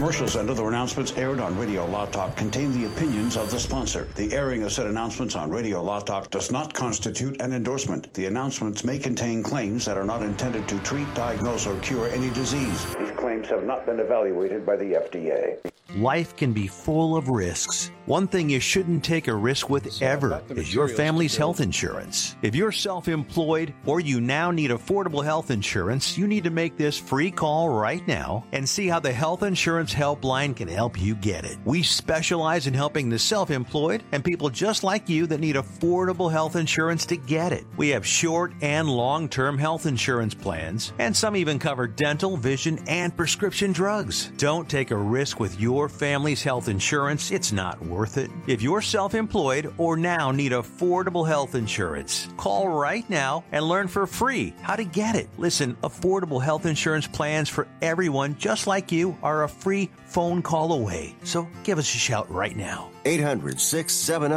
Commercials 0.05 0.37
and 0.37 0.51
other 0.51 0.69
announcements 0.69 1.17
aired 1.17 1.41
on 1.41 1.59
Radio 1.59 1.87
Law 1.87 2.05
Talk 2.05 2.37
contain 2.37 2.71
the 2.73 2.85
opinions 2.85 3.39
of 3.39 3.51
the 3.51 3.59
sponsor. 3.59 4.07
The 4.17 4.35
airing 4.35 4.63
of 4.63 4.71
said 4.71 4.87
announcements 4.87 5.35
on 5.35 5.49
Radio 5.49 5.83
Law 5.83 6.01
Talk 6.01 6.31
does 6.31 6.53
not 6.53 6.75
constitute 6.75 7.41
an 7.41 7.55
endorsement. 7.55 8.13
The 8.13 8.27
announcements 8.27 8.85
may 8.85 8.99
contain 8.99 9.43
claims 9.43 9.87
that 9.87 9.97
are 9.97 10.05
not 10.05 10.23
intended 10.23 10.69
to 10.69 10.79
treat, 10.81 11.07
diagnose, 11.15 11.67
or 11.67 11.79
cure 11.81 12.09
any 12.09 12.29
disease. 12.35 12.85
These 12.97 13.13
claims 13.13 13.49
have 13.49 13.65
not 13.65 13.87
been 13.87 13.99
evaluated 13.99 14.67
by 14.67 14.77
the 14.77 14.93
FDA. 14.93 15.57
Life 15.97 16.35
can 16.35 16.53
be 16.53 16.67
full 16.67 17.17
of 17.17 17.29
risks. 17.29 17.93
One 18.07 18.27
thing 18.27 18.51
you 18.51 18.59
shouldn't 18.59 19.05
take 19.05 19.29
a 19.29 19.35
risk 19.35 19.71
with 19.71 20.03
ever 20.03 20.43
is 20.51 20.75
your 20.75 20.89
family's 20.89 21.37
health 21.37 21.61
insurance. 21.61 22.35
If 22.43 22.57
you're 22.57 22.73
self 22.73 23.07
employed 23.07 23.73
or 23.87 24.01
you 24.01 24.21
now 24.21 24.51
need 24.51 24.71
affordable 24.71 25.25
health 25.25 25.53
insurance, 25.53 26.19
you 26.19 26.27
need 26.27 26.45
to 26.45 26.51
make 26.51 26.77
this 26.77 26.99
free 26.99 27.31
call 27.31 27.69
right 27.69 28.07
now 28.09 28.45
and 28.53 28.69
see 28.69 28.89
how 28.89 28.99
the 28.99 29.13
Health 29.13 29.45
Insurance 29.45 29.94
Helpline 29.95 30.55
can 30.55 30.69
help 30.69 31.01
you 31.01 31.15
get 31.15 31.45
it. 31.45 31.57
We 31.65 31.83
specialize 31.83 32.67
in 32.67 32.75
helping 32.75 33.09
the 33.09 33.19
self 33.19 33.51
employed 33.51 34.03
and 34.13 34.25
people 34.25 34.51
just 34.51 34.85
like 34.85 35.09
you 35.09 35.27
that 35.29 35.41
need 35.41 35.57
affordable 35.57 36.31
health 36.31 36.57
insurance 36.57 37.07
to 37.07 37.17
get 37.17 37.53
it. 37.53 37.65
We 37.77 37.89
have 37.91 38.07
short 38.07 38.53
and 38.61 38.89
long 38.89 39.29
term 39.29 39.57
health 39.57 39.87
insurance 39.87 40.35
plans, 40.35 40.93
and 40.99 41.17
some 41.17 41.37
even 41.37 41.59
cover 41.59 41.87
dental, 41.87 42.37
vision, 42.37 42.79
and 42.89 43.17
prescription 43.17 43.73
drugs. 43.73 44.31
Don't 44.37 44.69
take 44.69 44.91
a 44.91 44.97
risk 44.97 45.41
with 45.41 45.61
your 45.61 45.89
family's 45.89 46.43
health 46.43 46.69
insurance, 46.69 47.31
it's 47.31 47.53
not 47.53 47.81
worth 47.83 48.19
it. 48.19 48.31
If 48.47 48.63
you're 48.63 48.83
self 48.83 49.15
employed 49.15 49.73
or 49.79 49.97
now 49.97 50.31
need 50.31 50.53
affordable 50.53 51.27
health 51.27 51.55
insurance, 51.55 52.29
call 52.37 52.69
right 52.69 53.09
now 53.09 53.45
and 53.53 53.69
learn 53.69 53.89
for 53.89 54.07
free 54.07 54.55
how 54.63 54.77
to 54.77 54.85
get 54.85 55.15
it. 55.15 55.29
Listen, 55.39 55.75
affordable 55.83 56.43
health 56.43 56.67
insurance 56.67 57.07
plans 57.07 57.49
for 57.49 57.67
everyone 57.81 58.37
just 58.39 58.67
like 58.67 58.93
you 58.93 59.17
are 59.23 59.45
a 59.45 59.49
free 59.49 59.74
phone 60.07 60.43
call 60.43 60.73
away. 60.73 61.15
So 61.25 61.49
give 61.65 61.79
us 61.79 61.95
a 61.95 61.99
shout 61.99 62.31
right 62.31 62.57
now. 62.57 62.91
800 63.05 63.61
670 63.61 64.35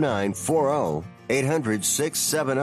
0940. 0.00 1.06
800 1.28 1.84
670 1.84 2.60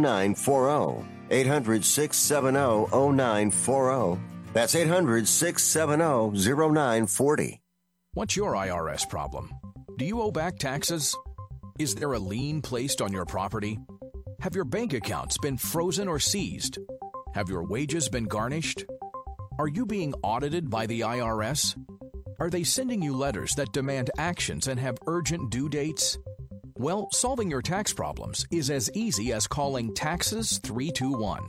0940. 0.00 1.06
800 1.30 1.84
670 1.84 3.14
0940. 3.16 4.20
That's 4.52 4.74
800 4.74 5.28
670 5.28 6.38
0940. 6.74 7.60
What's 8.14 8.36
your 8.36 8.54
IRS 8.54 9.08
problem? 9.08 9.50
Do 9.96 10.04
you 10.04 10.20
owe 10.20 10.32
back 10.32 10.58
taxes? 10.58 11.16
Is 11.78 11.94
there 11.94 12.12
a 12.12 12.18
lien 12.18 12.60
placed 12.60 13.00
on 13.00 13.12
your 13.12 13.24
property? 13.24 13.78
Have 14.40 14.54
your 14.54 14.64
bank 14.64 14.92
accounts 14.94 15.38
been 15.38 15.56
frozen 15.56 16.08
or 16.08 16.18
seized? 16.18 16.78
Have 17.34 17.48
your 17.48 17.64
wages 17.64 18.08
been 18.08 18.24
garnished? 18.24 18.84
Are 19.60 19.68
you 19.68 19.84
being 19.84 20.14
audited 20.22 20.70
by 20.70 20.86
the 20.86 21.00
IRS? 21.00 21.76
Are 22.38 22.48
they 22.48 22.64
sending 22.64 23.02
you 23.02 23.14
letters 23.14 23.54
that 23.56 23.74
demand 23.74 24.10
actions 24.16 24.68
and 24.68 24.80
have 24.80 24.96
urgent 25.06 25.50
due 25.50 25.68
dates? 25.68 26.16
Well, 26.76 27.08
solving 27.12 27.50
your 27.50 27.60
tax 27.60 27.92
problems 27.92 28.46
is 28.50 28.70
as 28.70 28.90
easy 28.94 29.34
as 29.34 29.46
calling 29.46 29.92
Taxes 29.92 30.60
321. 30.62 31.46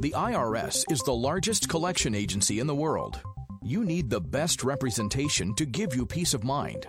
The 0.00 0.10
IRS 0.10 0.90
is 0.90 1.02
the 1.02 1.14
largest 1.14 1.68
collection 1.68 2.16
agency 2.16 2.58
in 2.58 2.66
the 2.66 2.74
world. 2.74 3.20
You 3.62 3.84
need 3.84 4.10
the 4.10 4.20
best 4.20 4.64
representation 4.64 5.54
to 5.54 5.66
give 5.66 5.94
you 5.94 6.04
peace 6.04 6.34
of 6.34 6.42
mind. 6.42 6.88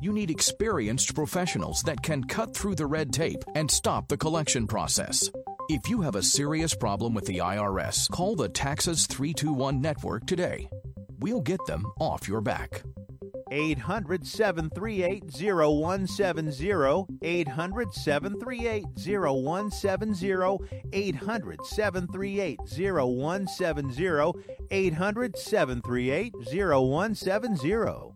You 0.00 0.12
need 0.12 0.30
experienced 0.30 1.16
professionals 1.16 1.82
that 1.82 2.00
can 2.00 2.22
cut 2.22 2.54
through 2.54 2.76
the 2.76 2.86
red 2.86 3.12
tape 3.12 3.42
and 3.56 3.68
stop 3.68 4.06
the 4.06 4.16
collection 4.16 4.68
process. 4.68 5.28
If 5.68 5.88
you 5.90 6.00
have 6.02 6.14
a 6.14 6.22
serious 6.22 6.76
problem 6.76 7.12
with 7.12 7.26
the 7.26 7.38
IRS, 7.38 8.08
call 8.08 8.36
the 8.36 8.48
Taxes 8.48 9.04
321 9.08 9.80
network 9.80 10.24
today. 10.24 10.70
We'll 11.18 11.40
get 11.40 11.58
them 11.66 11.86
off 11.98 12.28
your 12.28 12.40
back. 12.40 12.84
800 13.50 14.24
738 14.24 15.24
0170. 15.24 17.06
800 17.20 17.92
738 17.92 18.84
0170. 18.94 20.58
800 20.92 21.66
738 21.66 22.60
0170. 22.60 24.32
800 24.70 25.36
738 25.36 26.34
0170. 26.36 28.15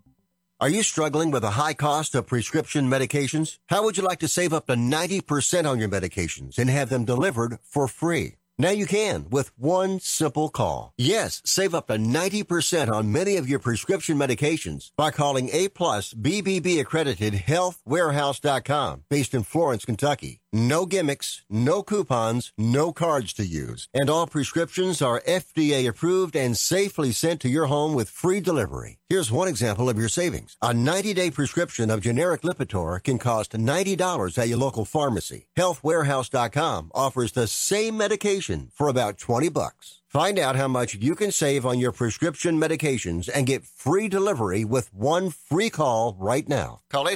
Are 0.60 0.68
you 0.68 0.82
struggling 0.82 1.30
with 1.30 1.42
a 1.42 1.52
high 1.52 1.72
cost 1.72 2.14
of 2.14 2.26
prescription 2.26 2.90
medications? 2.90 3.56
How 3.68 3.82
would 3.82 3.96
you 3.96 4.02
like 4.02 4.18
to 4.18 4.28
save 4.28 4.52
up 4.52 4.66
to 4.66 4.74
90% 4.74 5.66
on 5.66 5.78
your 5.78 5.88
medications 5.88 6.58
and 6.58 6.68
have 6.68 6.90
them 6.90 7.06
delivered 7.06 7.58
for 7.62 7.88
free? 7.88 8.34
Now 8.58 8.68
you 8.68 8.84
can 8.84 9.24
with 9.30 9.58
one 9.58 10.00
simple 10.00 10.50
call. 10.50 10.92
Yes, 10.98 11.40
save 11.46 11.74
up 11.74 11.86
to 11.86 11.94
90% 11.94 12.92
on 12.92 13.10
many 13.10 13.36
of 13.36 13.48
your 13.48 13.58
prescription 13.58 14.18
medications 14.18 14.90
by 14.98 15.10
calling 15.10 15.48
A 15.50 15.68
plus 15.68 16.12
BBB 16.12 16.78
accredited 16.78 17.32
healthwarehouse.com 17.32 19.04
based 19.08 19.32
in 19.32 19.44
Florence, 19.44 19.86
Kentucky. 19.86 20.39
No 20.52 20.84
gimmicks, 20.84 21.42
no 21.48 21.80
coupons, 21.80 22.52
no 22.58 22.92
cards 22.92 23.32
to 23.34 23.46
use. 23.46 23.88
And 23.94 24.10
all 24.10 24.26
prescriptions 24.26 25.00
are 25.00 25.20
FDA 25.20 25.88
approved 25.88 26.34
and 26.34 26.56
safely 26.56 27.12
sent 27.12 27.40
to 27.42 27.48
your 27.48 27.66
home 27.66 27.94
with 27.94 28.10
free 28.10 28.40
delivery. 28.40 28.98
Here's 29.08 29.30
one 29.30 29.46
example 29.46 29.88
of 29.88 29.96
your 29.96 30.08
savings. 30.08 30.56
A 30.60 30.70
90-day 30.72 31.30
prescription 31.30 31.88
of 31.88 32.00
generic 32.00 32.42
Lipitor 32.42 33.00
can 33.00 33.16
cost 33.16 33.52
$90 33.52 34.38
at 34.38 34.48
your 34.48 34.58
local 34.58 34.84
pharmacy. 34.84 35.46
Healthwarehouse.com 35.56 36.90
offers 36.94 37.30
the 37.30 37.46
same 37.46 37.96
medication 37.96 38.72
for 38.74 38.88
about 38.88 39.18
20 39.18 39.50
bucks. 39.50 40.00
Find 40.08 40.36
out 40.36 40.56
how 40.56 40.66
much 40.66 40.96
you 40.96 41.14
can 41.14 41.30
save 41.30 41.64
on 41.64 41.78
your 41.78 41.92
prescription 41.92 42.58
medications 42.60 43.28
and 43.32 43.46
get 43.46 43.64
free 43.64 44.08
delivery 44.08 44.64
with 44.64 44.92
one 44.92 45.30
free 45.30 45.70
call 45.70 46.16
right 46.18 46.48
now. 46.48 46.80
Call 46.90 47.06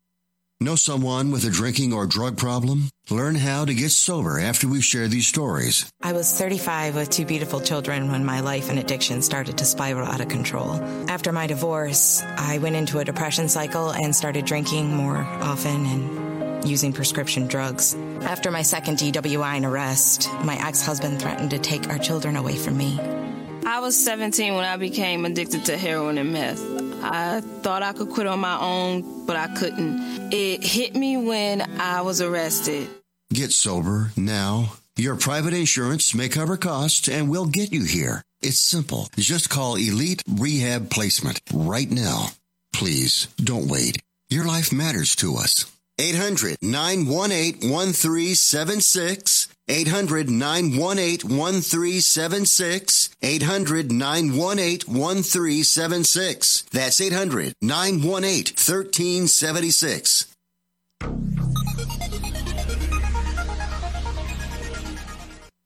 Know 0.58 0.74
someone 0.74 1.32
with 1.32 1.44
a 1.44 1.50
drinking 1.50 1.92
or 1.92 2.06
drug 2.06 2.38
problem? 2.38 2.88
Learn 3.10 3.34
how 3.34 3.66
to 3.66 3.74
get 3.74 3.90
sober 3.90 4.40
after 4.40 4.66
we 4.66 4.80
share 4.80 5.06
these 5.06 5.26
stories. 5.26 5.92
I 6.02 6.14
was 6.14 6.32
35 6.32 6.94
with 6.94 7.10
two 7.10 7.26
beautiful 7.26 7.60
children 7.60 8.10
when 8.10 8.24
my 8.24 8.40
life 8.40 8.70
and 8.70 8.78
addiction 8.78 9.20
started 9.20 9.58
to 9.58 9.66
spiral 9.66 10.08
out 10.08 10.22
of 10.22 10.28
control. 10.28 10.76
After 11.10 11.30
my 11.30 11.46
divorce, 11.46 12.22
I 12.38 12.56
went 12.56 12.74
into 12.74 13.00
a 13.00 13.04
depression 13.04 13.50
cycle 13.50 13.90
and 13.90 14.16
started 14.16 14.46
drinking 14.46 14.94
more 14.94 15.18
often 15.18 15.84
and 15.84 16.35
using 16.66 16.92
prescription 16.92 17.46
drugs. 17.46 17.94
After 18.22 18.50
my 18.50 18.62
second 18.62 18.98
DWI 18.98 19.56
and 19.56 19.64
arrest, 19.64 20.30
my 20.44 20.56
ex 20.56 20.84
husband 20.84 21.20
threatened 21.20 21.50
to 21.50 21.58
take 21.58 21.88
our 21.88 21.98
children 21.98 22.36
away 22.36 22.56
from 22.56 22.76
me. 22.76 22.98
I 23.64 23.80
was 23.80 23.96
17 23.96 24.54
when 24.54 24.64
I 24.64 24.76
became 24.76 25.24
addicted 25.24 25.64
to 25.66 25.76
heroin 25.76 26.18
and 26.18 26.32
meth. 26.32 26.62
I 27.02 27.40
thought 27.40 27.82
I 27.82 27.92
could 27.92 28.10
quit 28.10 28.26
on 28.26 28.40
my 28.40 28.58
own, 28.58 29.26
but 29.26 29.36
I 29.36 29.48
couldn't. 29.56 30.32
It 30.32 30.64
hit 30.64 30.94
me 30.94 31.16
when 31.16 31.62
I 31.80 32.02
was 32.02 32.20
arrested. 32.20 32.88
Get 33.32 33.52
sober 33.52 34.12
now. 34.16 34.72
Your 34.96 35.16
private 35.16 35.52
insurance 35.52 36.14
may 36.14 36.28
cover 36.28 36.56
costs 36.56 37.08
and 37.08 37.28
we'll 37.28 37.46
get 37.46 37.72
you 37.72 37.84
here. 37.84 38.22
It's 38.40 38.60
simple. 38.60 39.08
Just 39.16 39.50
call 39.50 39.74
Elite 39.76 40.22
Rehab 40.26 40.90
Placement 40.90 41.40
right 41.52 41.90
now. 41.90 42.28
Please 42.72 43.26
don't 43.36 43.68
wait. 43.68 43.98
Your 44.30 44.44
life 44.44 44.72
matters 44.72 45.14
to 45.16 45.36
us. 45.36 45.64
800 45.98 46.58
918 46.60 47.70
1376. 47.70 49.48
800 49.68 50.28
918 50.30 51.36
1376. 51.36 53.10
800 53.22 53.90
918 53.90 54.94
1376. 54.94 56.62
That's 56.70 57.00
800 57.00 57.54
918 57.62 58.44
1376. 58.54 60.26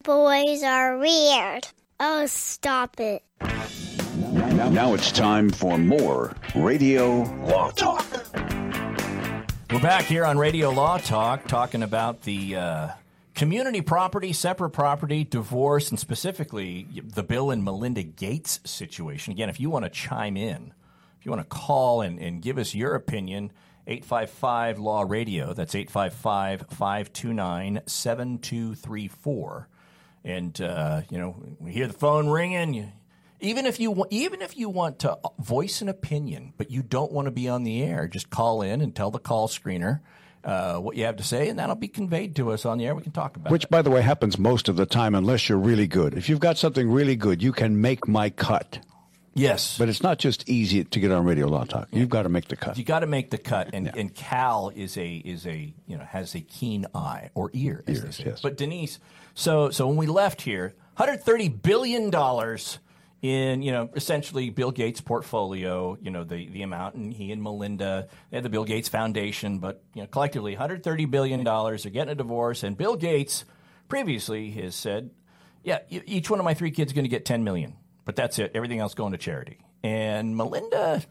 Boys 0.05 0.63
are 0.63 0.97
weird. 0.99 1.69
Oh, 1.99 2.25
stop 2.27 2.99
it. 3.01 3.23
Now, 3.41 4.71
now 4.71 4.95
it's 4.95 5.13
time 5.13 5.51
for 5.51 5.77
more 5.77 6.35
Radio 6.55 7.23
Law 7.45 7.71
Talk. 7.73 8.07
We're 9.73 9.79
back 9.79 10.07
here 10.07 10.25
on 10.25 10.37
Radio 10.37 10.71
Law 10.71 10.99
Talk 10.99 11.47
talking 11.47 11.85
about 11.85 12.23
the 12.23 12.57
uh, 12.57 12.89
community 13.37 13.83
property, 13.83 14.33
separate 14.33 14.71
property, 14.71 15.23
divorce, 15.23 15.91
and 15.91 15.99
specifically 15.99 16.89
the 16.93 17.23
Bill 17.23 17.53
and 17.53 17.63
Melinda 17.63 18.03
Gates 18.03 18.59
situation. 18.65 19.33
Again, 19.33 19.49
if 19.49 19.61
you 19.61 19.71
want 19.71 19.85
to 19.85 19.89
chime 19.89 20.37
in, 20.37 20.75
if 21.21 21.25
you 21.25 21.31
want 21.31 21.49
to 21.49 21.57
call 21.57 22.01
and, 22.01 22.19
and 22.19 22.43
give 22.43 22.59
us 22.59 22.75
your 22.75 22.97
opinion, 22.97 23.53
855 23.87 24.81
Law 24.81 25.05
Radio. 25.07 25.55
That's 25.55 25.77
855 25.77 26.67
529 26.69 27.83
7234. 27.87 29.69
And, 30.25 30.61
uh, 30.61 31.03
you 31.11 31.19
know, 31.19 31.37
we 31.61 31.71
hear 31.71 31.87
the 31.87 31.93
phone 31.93 32.29
ringing. 32.29 32.75
You, 32.75 32.89
even 33.41 33.67
if 33.67 33.81
you 33.81 34.07
even 34.11 34.43
if 34.43 34.57
you 34.57 34.69
want 34.69 35.01
to 35.01 35.19
voice 35.39 35.83
an 35.83 35.89
opinion, 35.89 36.53
but 36.57 36.71
you 36.71 36.83
don't 36.83 37.13
want 37.13 37.27
to 37.27 37.31
be 37.31 37.49
on 37.49 37.65
the 37.65 37.83
air, 37.83 38.09
just 38.09 38.31
call 38.31 38.63
in 38.63 38.81
and 38.81 38.95
tell 38.95 39.11
the 39.11 39.19
call 39.19 39.49
screener 39.49 40.01
uh, 40.45 40.79
what 40.79 40.97
you 40.97 41.05
have 41.05 41.17
to 41.17 41.23
say, 41.23 41.49
and 41.49 41.59
that'll 41.59 41.75
be 41.75 41.89
conveyed 41.89 42.37
to 42.37 42.51
us 42.51 42.65
on 42.65 42.79
the 42.79 42.87
air. 42.87 42.95
We 42.95 43.03
can 43.03 43.13
talk 43.13 43.37
about 43.37 43.51
Which, 43.53 43.65
it. 43.65 43.71
by 43.71 43.83
the 43.83 43.91
way, 43.91 44.03
happens 44.03 44.39
most 44.39 44.69
of 44.69 44.77
the 44.77 44.87
time 44.87 45.15
unless 45.15 45.49
you're 45.49 45.59
really 45.59 45.87
good. 45.87 46.15
If 46.15 46.29
you've 46.29 46.41
got 46.41 46.59
something 46.59 46.91
really 46.91 47.17
good, 47.17 47.43
you 47.43 47.53
can 47.53 47.81
make 47.81 48.09
my 48.09 48.31
cut. 48.31 48.81
Yes. 49.35 49.79
But 49.79 49.89
it's 49.89 50.03
not 50.03 50.19
just 50.19 50.49
easy 50.49 50.85
to 50.85 51.01
get 51.01 51.13
on 51.13 51.25
Radio 51.25 51.47
Law 51.47 51.65
Talk. 51.65 51.89
You've 51.93 52.09
got 52.09 52.23
to 52.23 52.29
make 52.29 52.49
the 52.49 52.57
cut. 52.57 52.77
You 52.77 52.85
got 52.85 53.01
to 53.01 53.07
make 53.07 53.31
the 53.31 53.39
cut, 53.39 53.71
and, 53.73 53.91
and 53.97 54.13
Cal 54.15 54.71
is 54.75 54.97
a 54.97 55.09
is 55.17 55.47
a 55.47 55.73
you 55.87 55.97
know 55.97 56.05
has 56.05 56.35
a 56.35 56.41
keen 56.41 56.87
eye 56.95 57.31
or 57.35 57.51
ear, 57.53 57.85
as 57.87 58.03
they 58.03 58.11
say. 58.11 58.25
yes. 58.27 58.41
But 58.41 58.57
Denise, 58.57 58.99
so 59.35 59.71
so 59.71 59.87
when 59.87 59.97
we 59.97 60.07
left 60.07 60.43
here, 60.43 60.75
130 60.97 61.49
billion 61.49 62.11
dollars 62.11 62.81
in 63.23 63.63
you 63.63 63.73
know 63.73 63.91
essentially 63.95 64.51
Bill 64.51 64.71
Gates' 64.71 65.01
portfolio, 65.01 65.97
you 66.01 66.11
know 66.11 66.25
the 66.25 66.49
the 66.49 66.63
amount, 66.63 66.95
and 66.95 67.13
he 67.13 67.33
and 67.33 67.43
Melinda 67.43 68.09
they 68.31 68.37
had 68.37 68.45
the 68.45 68.51
Bill 68.51 68.65
Gates 68.65 68.89
Foundation, 68.89 69.59
but 69.59 69.83
you 69.95 70.03
know 70.03 70.07
collectively 70.07 70.53
130 70.53 71.05
billion 71.07 71.45
dollars. 71.45 71.83
They're 71.83 71.93
getting 71.93 72.13
a 72.13 72.15
divorce, 72.15 72.63
and 72.63 72.77
Bill 72.77 72.97
Gates 72.97 73.45
previously 73.89 74.51
has 74.53 74.75
said, 74.75 75.11
yeah, 75.65 75.81
each 75.89 76.31
one 76.31 76.39
of 76.39 76.45
my 76.45 76.55
three 76.55 76.71
kids 76.71 76.93
going 76.93 77.05
to 77.05 77.09
get 77.09 77.25
10 77.25 77.43
million, 77.43 77.77
but 78.05 78.15
that's 78.15 78.39
it. 78.39 78.53
Everything 78.55 78.79
else 78.79 78.95
going 78.95 79.13
to 79.13 79.19
charity. 79.19 79.59
And 79.83 80.37
Melinda 80.37 81.03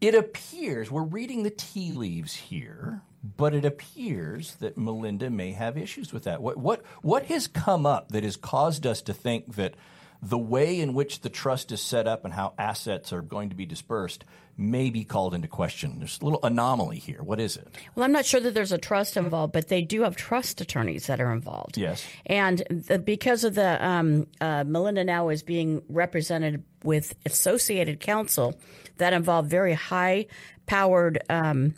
it 0.00 0.14
appears 0.14 0.90
we're 0.90 1.02
reading 1.02 1.42
the 1.42 1.50
tea 1.50 1.92
leaves 1.92 2.34
here, 2.34 3.02
but 3.36 3.54
it 3.54 3.64
appears 3.64 4.54
that 4.56 4.78
Melinda 4.78 5.28
may 5.28 5.52
have 5.52 5.76
issues 5.76 6.12
with 6.12 6.24
that. 6.24 6.40
What 6.40 6.56
what 6.56 6.82
what 7.02 7.26
has 7.26 7.46
come 7.46 7.84
up 7.84 8.10
that 8.12 8.24
has 8.24 8.36
caused 8.36 8.86
us 8.86 9.02
to 9.02 9.12
think 9.12 9.56
that 9.56 9.74
the 10.22 10.38
way 10.38 10.80
in 10.80 10.94
which 10.94 11.20
the 11.20 11.30
trust 11.30 11.72
is 11.72 11.80
set 11.80 12.06
up 12.06 12.24
and 12.24 12.34
how 12.34 12.52
assets 12.58 13.12
are 13.12 13.22
going 13.22 13.48
to 13.48 13.54
be 13.54 13.66
dispersed 13.66 14.24
may 14.56 14.90
be 14.90 15.04
called 15.04 15.32
into 15.32 15.48
question. 15.48 15.98
There's 15.98 16.20
a 16.20 16.24
little 16.24 16.40
anomaly 16.42 16.98
here. 16.98 17.22
What 17.22 17.40
is 17.40 17.56
it? 17.56 17.66
Well, 17.94 18.04
I'm 18.04 18.12
not 18.12 18.26
sure 18.26 18.40
that 18.40 18.52
there's 18.52 18.72
a 18.72 18.78
trust 18.78 19.16
involved, 19.16 19.54
but 19.54 19.68
they 19.68 19.80
do 19.80 20.02
have 20.02 20.16
trust 20.16 20.60
attorneys 20.60 21.06
that 21.06 21.20
are 21.20 21.32
involved. 21.32 21.78
Yes. 21.78 22.06
And 22.26 22.62
the, 22.68 22.98
because 22.98 23.44
of 23.44 23.54
the 23.54 23.82
um, 23.84 24.26
uh, 24.40 24.64
Melinda 24.64 25.02
now 25.02 25.30
is 25.30 25.42
being 25.42 25.82
represented 25.88 26.62
with 26.84 27.14
associated 27.24 28.00
counsel 28.00 28.60
that 28.98 29.14
involve 29.14 29.46
very 29.46 29.72
high 29.72 30.26
powered 30.66 31.22
um, 31.30 31.74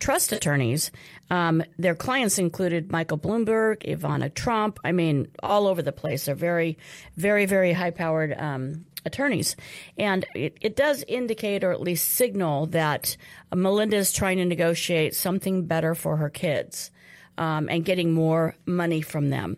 trust 0.00 0.32
attorneys. 0.32 0.90
Um, 1.30 1.62
their 1.78 1.94
clients 1.94 2.38
included 2.38 2.92
Michael 2.92 3.18
Bloomberg, 3.18 3.82
Ivana 3.82 4.32
Trump. 4.32 4.78
I 4.84 4.92
mean, 4.92 5.28
all 5.42 5.66
over 5.66 5.82
the 5.82 5.92
place. 5.92 6.26
They're 6.26 6.34
very, 6.34 6.78
very, 7.16 7.46
very 7.46 7.72
high 7.72 7.90
powered 7.90 8.34
um, 8.38 8.86
attorneys. 9.04 9.56
And 9.98 10.26
it, 10.34 10.58
it 10.60 10.76
does 10.76 11.04
indicate 11.08 11.64
or 11.64 11.72
at 11.72 11.80
least 11.80 12.10
signal 12.10 12.66
that 12.66 13.16
Melinda 13.54 13.96
is 13.96 14.12
trying 14.12 14.38
to 14.38 14.44
negotiate 14.44 15.14
something 15.14 15.66
better 15.66 15.94
for 15.94 16.16
her 16.16 16.30
kids 16.30 16.90
um, 17.38 17.68
and 17.68 17.84
getting 17.84 18.12
more 18.12 18.54
money 18.66 19.00
from 19.00 19.30
them. 19.30 19.56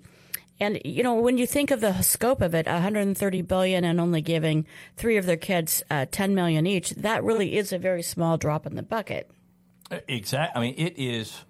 And 0.61 0.81
you 0.85 1.03
know, 1.03 1.15
when 1.15 1.39
you 1.39 1.47
think 1.47 1.71
of 1.71 1.81
the 1.81 2.03
scope 2.03 2.41
of 2.41 2.55
it, 2.55 2.67
130 2.67 3.43
billion 3.43 3.85
and 3.85 4.01
only 4.01 4.21
giving 4.21 4.67
three 4.97 5.17
of 5.17 5.25
their 5.25 5.37
kids 5.37 5.83
uh, 5.89 6.07
10 6.11 6.35
million 6.35 6.67
each, 6.67 6.91
that 6.91 7.23
really 7.23 7.57
is 7.57 7.73
a 7.73 7.79
very 7.79 8.03
small 8.03 8.37
drop 8.37 8.67
in 8.67 8.75
the 8.75 8.83
bucket. 8.83 9.31
Exactly. 10.09 10.59
I 10.59 10.65
mean, 10.65 10.75
it 10.77 10.95
is 10.99 11.45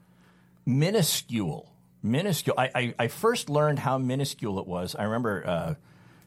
minuscule. 0.69 1.75
Minuscule. 2.03 2.55
I, 2.57 2.71
I, 2.75 2.95
I 2.99 3.09
first 3.09 3.51
learned 3.51 3.81
how 3.81 3.99
minuscule 3.99 4.61
it 4.61 4.67
was. 4.67 4.95
I 4.95 5.05
remember 5.05 5.45
uh, 5.45 5.75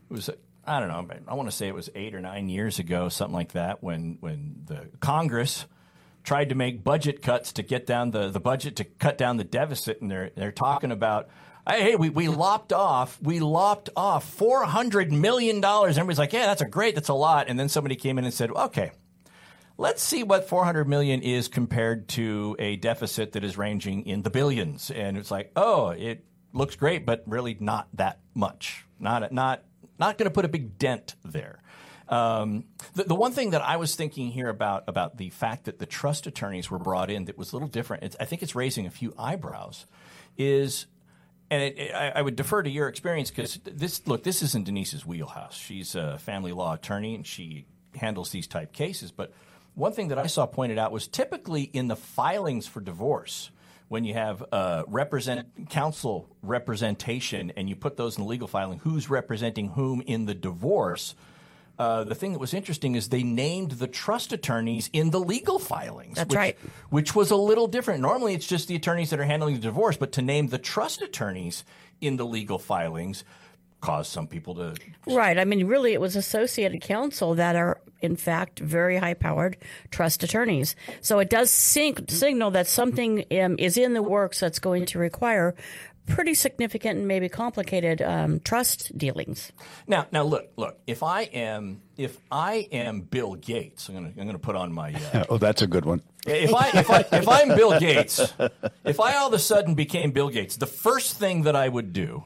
it 0.09 0.13
was 0.13 0.29
I 0.65 0.79
don't 0.79 0.89
know. 0.89 1.07
I 1.27 1.33
want 1.33 1.49
to 1.49 1.55
say 1.55 1.67
it 1.67 1.73
was 1.73 1.89
eight 1.95 2.13
or 2.13 2.19
nine 2.19 2.49
years 2.49 2.79
ago, 2.79 3.09
something 3.09 3.33
like 3.33 3.53
that, 3.53 3.81
when 3.81 4.17
when 4.19 4.63
the 4.65 4.89
Congress 4.99 5.65
tried 6.23 6.49
to 6.49 6.55
make 6.55 6.83
budget 6.83 7.21
cuts 7.21 7.53
to 7.53 7.63
get 7.63 7.87
down 7.87 8.11
the, 8.11 8.29
the 8.29 8.39
budget 8.39 8.75
to 8.75 8.83
cut 8.83 9.17
down 9.17 9.37
the 9.37 9.43
deficit, 9.43 10.01
and 10.01 10.11
they're 10.11 10.31
they're 10.35 10.51
talking 10.51 10.91
about. 10.91 11.29
Hey, 11.69 11.95
we, 11.95 12.09
we 12.09 12.27
lopped 12.27 12.73
off 12.73 13.21
we 13.21 13.39
lopped 13.39 13.91
off 13.95 14.27
four 14.27 14.63
hundred 14.63 15.11
million 15.11 15.61
dollars. 15.61 15.95
Everybody's 15.99 16.17
like, 16.17 16.33
yeah, 16.33 16.47
that's 16.47 16.63
a 16.63 16.67
great, 16.67 16.95
that's 16.95 17.09
a 17.09 17.13
lot. 17.13 17.49
And 17.49 17.59
then 17.59 17.69
somebody 17.69 17.95
came 17.95 18.17
in 18.17 18.25
and 18.25 18.33
said, 18.33 18.49
okay, 18.49 18.91
let's 19.77 20.01
see 20.01 20.23
what 20.23 20.47
400 20.47 20.87
million 20.87 21.21
is 21.21 21.47
compared 21.47 22.07
to 22.09 22.55
a 22.59 22.75
deficit 22.75 23.33
that 23.33 23.43
is 23.43 23.57
ranging 23.57 24.05
in 24.05 24.21
the 24.21 24.29
billions. 24.29 24.91
And 24.91 25.17
it's 25.17 25.31
like 25.31 25.51
oh 25.55 25.89
it 25.89 26.25
looks 26.53 26.75
great 26.75 27.05
but 27.05 27.23
really 27.25 27.57
not 27.59 27.87
that 27.93 28.19
much. 28.33 28.85
Not 28.99 29.31
not 29.31 29.63
not 29.99 30.17
going 30.17 30.25
to 30.29 30.33
put 30.33 30.45
a 30.45 30.49
big 30.49 30.77
dent 30.77 31.15
there. 31.23 31.61
Um, 32.11 32.65
the, 32.93 33.05
the 33.05 33.15
one 33.15 33.31
thing 33.31 33.51
that 33.51 33.61
I 33.61 33.77
was 33.77 33.95
thinking 33.95 34.31
here 34.31 34.49
about 34.49 34.83
about 34.87 35.17
the 35.17 35.29
fact 35.29 35.65
that 35.65 35.79
the 35.79 35.85
trust 35.85 36.27
attorneys 36.27 36.69
were 36.69 36.79
brought 36.79 37.09
in 37.09 37.25
that 37.25 37.37
was 37.37 37.53
a 37.53 37.55
little 37.55 37.69
different, 37.69 38.03
it's, 38.03 38.17
I 38.19 38.25
think 38.25 38.43
it's 38.43 38.53
raising 38.53 38.85
a 38.85 38.89
few 38.89 39.13
eyebrows, 39.17 39.85
is 40.37 40.87
and 41.49 41.63
it, 41.63 41.77
it, 41.77 41.95
I, 41.95 42.09
I 42.09 42.21
would 42.21 42.35
defer 42.35 42.63
to 42.63 42.69
your 42.69 42.89
experience 42.89 43.31
because 43.31 43.59
this 43.63 44.05
look 44.07 44.23
this 44.23 44.41
isn't 44.41 44.65
Denise's 44.65 45.05
wheelhouse. 45.05 45.55
She's 45.55 45.95
a 45.95 46.17
family 46.17 46.51
law 46.51 46.73
attorney 46.73 47.15
and 47.15 47.25
she 47.25 47.65
handles 47.95 48.31
these 48.31 48.47
type 48.47 48.73
cases, 48.73 49.11
but 49.11 49.31
one 49.75 49.93
thing 49.93 50.09
that 50.09 50.19
I 50.19 50.27
saw 50.27 50.45
pointed 50.45 50.77
out 50.77 50.91
was 50.91 51.07
typically 51.07 51.63
in 51.63 51.87
the 51.87 51.95
filings 51.95 52.67
for 52.67 52.81
divorce, 52.81 53.51
when 53.91 54.05
you 54.05 54.13
have 54.13 54.41
uh, 54.53 54.83
represent 54.87 55.69
counsel 55.69 56.29
representation 56.41 57.51
and 57.57 57.67
you 57.67 57.75
put 57.75 57.97
those 57.97 58.17
in 58.17 58.23
the 58.23 58.29
legal 58.29 58.47
filing, 58.47 58.79
who's 58.79 59.09
representing 59.09 59.67
whom 59.67 59.99
in 59.99 60.25
the 60.25 60.33
divorce. 60.33 61.13
Uh, 61.77 62.05
the 62.05 62.15
thing 62.15 62.31
that 62.31 62.39
was 62.39 62.53
interesting 62.53 62.95
is 62.95 63.09
they 63.09 63.21
named 63.21 63.71
the 63.71 63.87
trust 63.87 64.31
attorneys 64.31 64.89
in 64.93 65.09
the 65.09 65.19
legal 65.19 65.59
filings. 65.59 66.15
That's 66.15 66.29
which, 66.29 66.37
right. 66.37 66.57
Which 66.89 67.15
was 67.15 67.31
a 67.31 67.35
little 67.35 67.67
different. 67.67 67.99
Normally, 67.99 68.33
it's 68.33 68.47
just 68.47 68.69
the 68.69 68.75
attorneys 68.75 69.09
that 69.09 69.19
are 69.19 69.25
handling 69.25 69.55
the 69.55 69.61
divorce, 69.61 69.97
but 69.97 70.13
to 70.13 70.21
name 70.21 70.47
the 70.47 70.57
trust 70.57 71.01
attorneys 71.01 71.65
in 71.99 72.15
the 72.15 72.25
legal 72.25 72.59
filings 72.59 73.25
caused 73.81 74.09
some 74.09 74.25
people 74.25 74.55
to 74.55 74.73
Right. 75.05 75.37
I 75.37 75.43
mean, 75.43 75.67
really, 75.67 75.91
it 75.91 75.99
was 75.99 76.15
associated 76.15 76.79
counsel 76.79 77.35
that 77.35 77.57
are 77.57 77.81
in 78.01 78.15
fact, 78.15 78.59
very 78.59 78.97
high 78.97 79.13
powered 79.13 79.57
trust 79.89 80.23
attorneys. 80.23 80.75
So 81.01 81.19
it 81.19 81.29
does 81.29 81.51
sink, 81.51 82.09
signal 82.09 82.51
that 82.51 82.67
something 82.67 83.25
um, 83.39 83.55
is 83.59 83.77
in 83.77 83.93
the 83.93 84.03
works 84.03 84.39
that's 84.39 84.59
going 84.59 84.85
to 84.87 84.99
require 84.99 85.55
pretty 86.07 86.33
significant 86.33 86.99
and 86.99 87.07
maybe 87.07 87.29
complicated 87.29 88.01
um, 88.01 88.39
trust 88.41 88.95
dealings. 88.97 89.51
Now, 89.87 90.07
now 90.11 90.23
look, 90.23 90.51
look. 90.57 90.79
If 90.87 91.03
I 91.03 91.21
am, 91.23 91.81
if 91.97 92.17
I 92.31 92.67
am 92.71 93.01
Bill 93.01 93.35
Gates, 93.35 93.87
I'm 93.87 93.95
going 93.95 94.13
to, 94.13 94.19
I'm 94.19 94.25
going 94.25 94.35
to 94.35 94.39
put 94.39 94.55
on 94.55 94.73
my. 94.73 94.93
Uh, 95.13 95.25
oh, 95.29 95.37
that's 95.37 95.61
a 95.61 95.67
good 95.67 95.85
one. 95.85 96.01
if 96.25 96.53
I, 96.53 96.69
if 96.79 96.89
I, 96.89 97.05
if 97.17 97.27
I'm 97.27 97.49
Bill 97.49 97.79
Gates, 97.79 98.33
if 98.83 98.99
I 98.99 99.15
all 99.15 99.27
of 99.27 99.33
a 99.33 99.39
sudden 99.39 99.75
became 99.75 100.11
Bill 100.11 100.29
Gates, 100.29 100.57
the 100.57 100.67
first 100.67 101.17
thing 101.17 101.43
that 101.43 101.55
I 101.55 101.67
would 101.67 101.93
do 101.93 102.25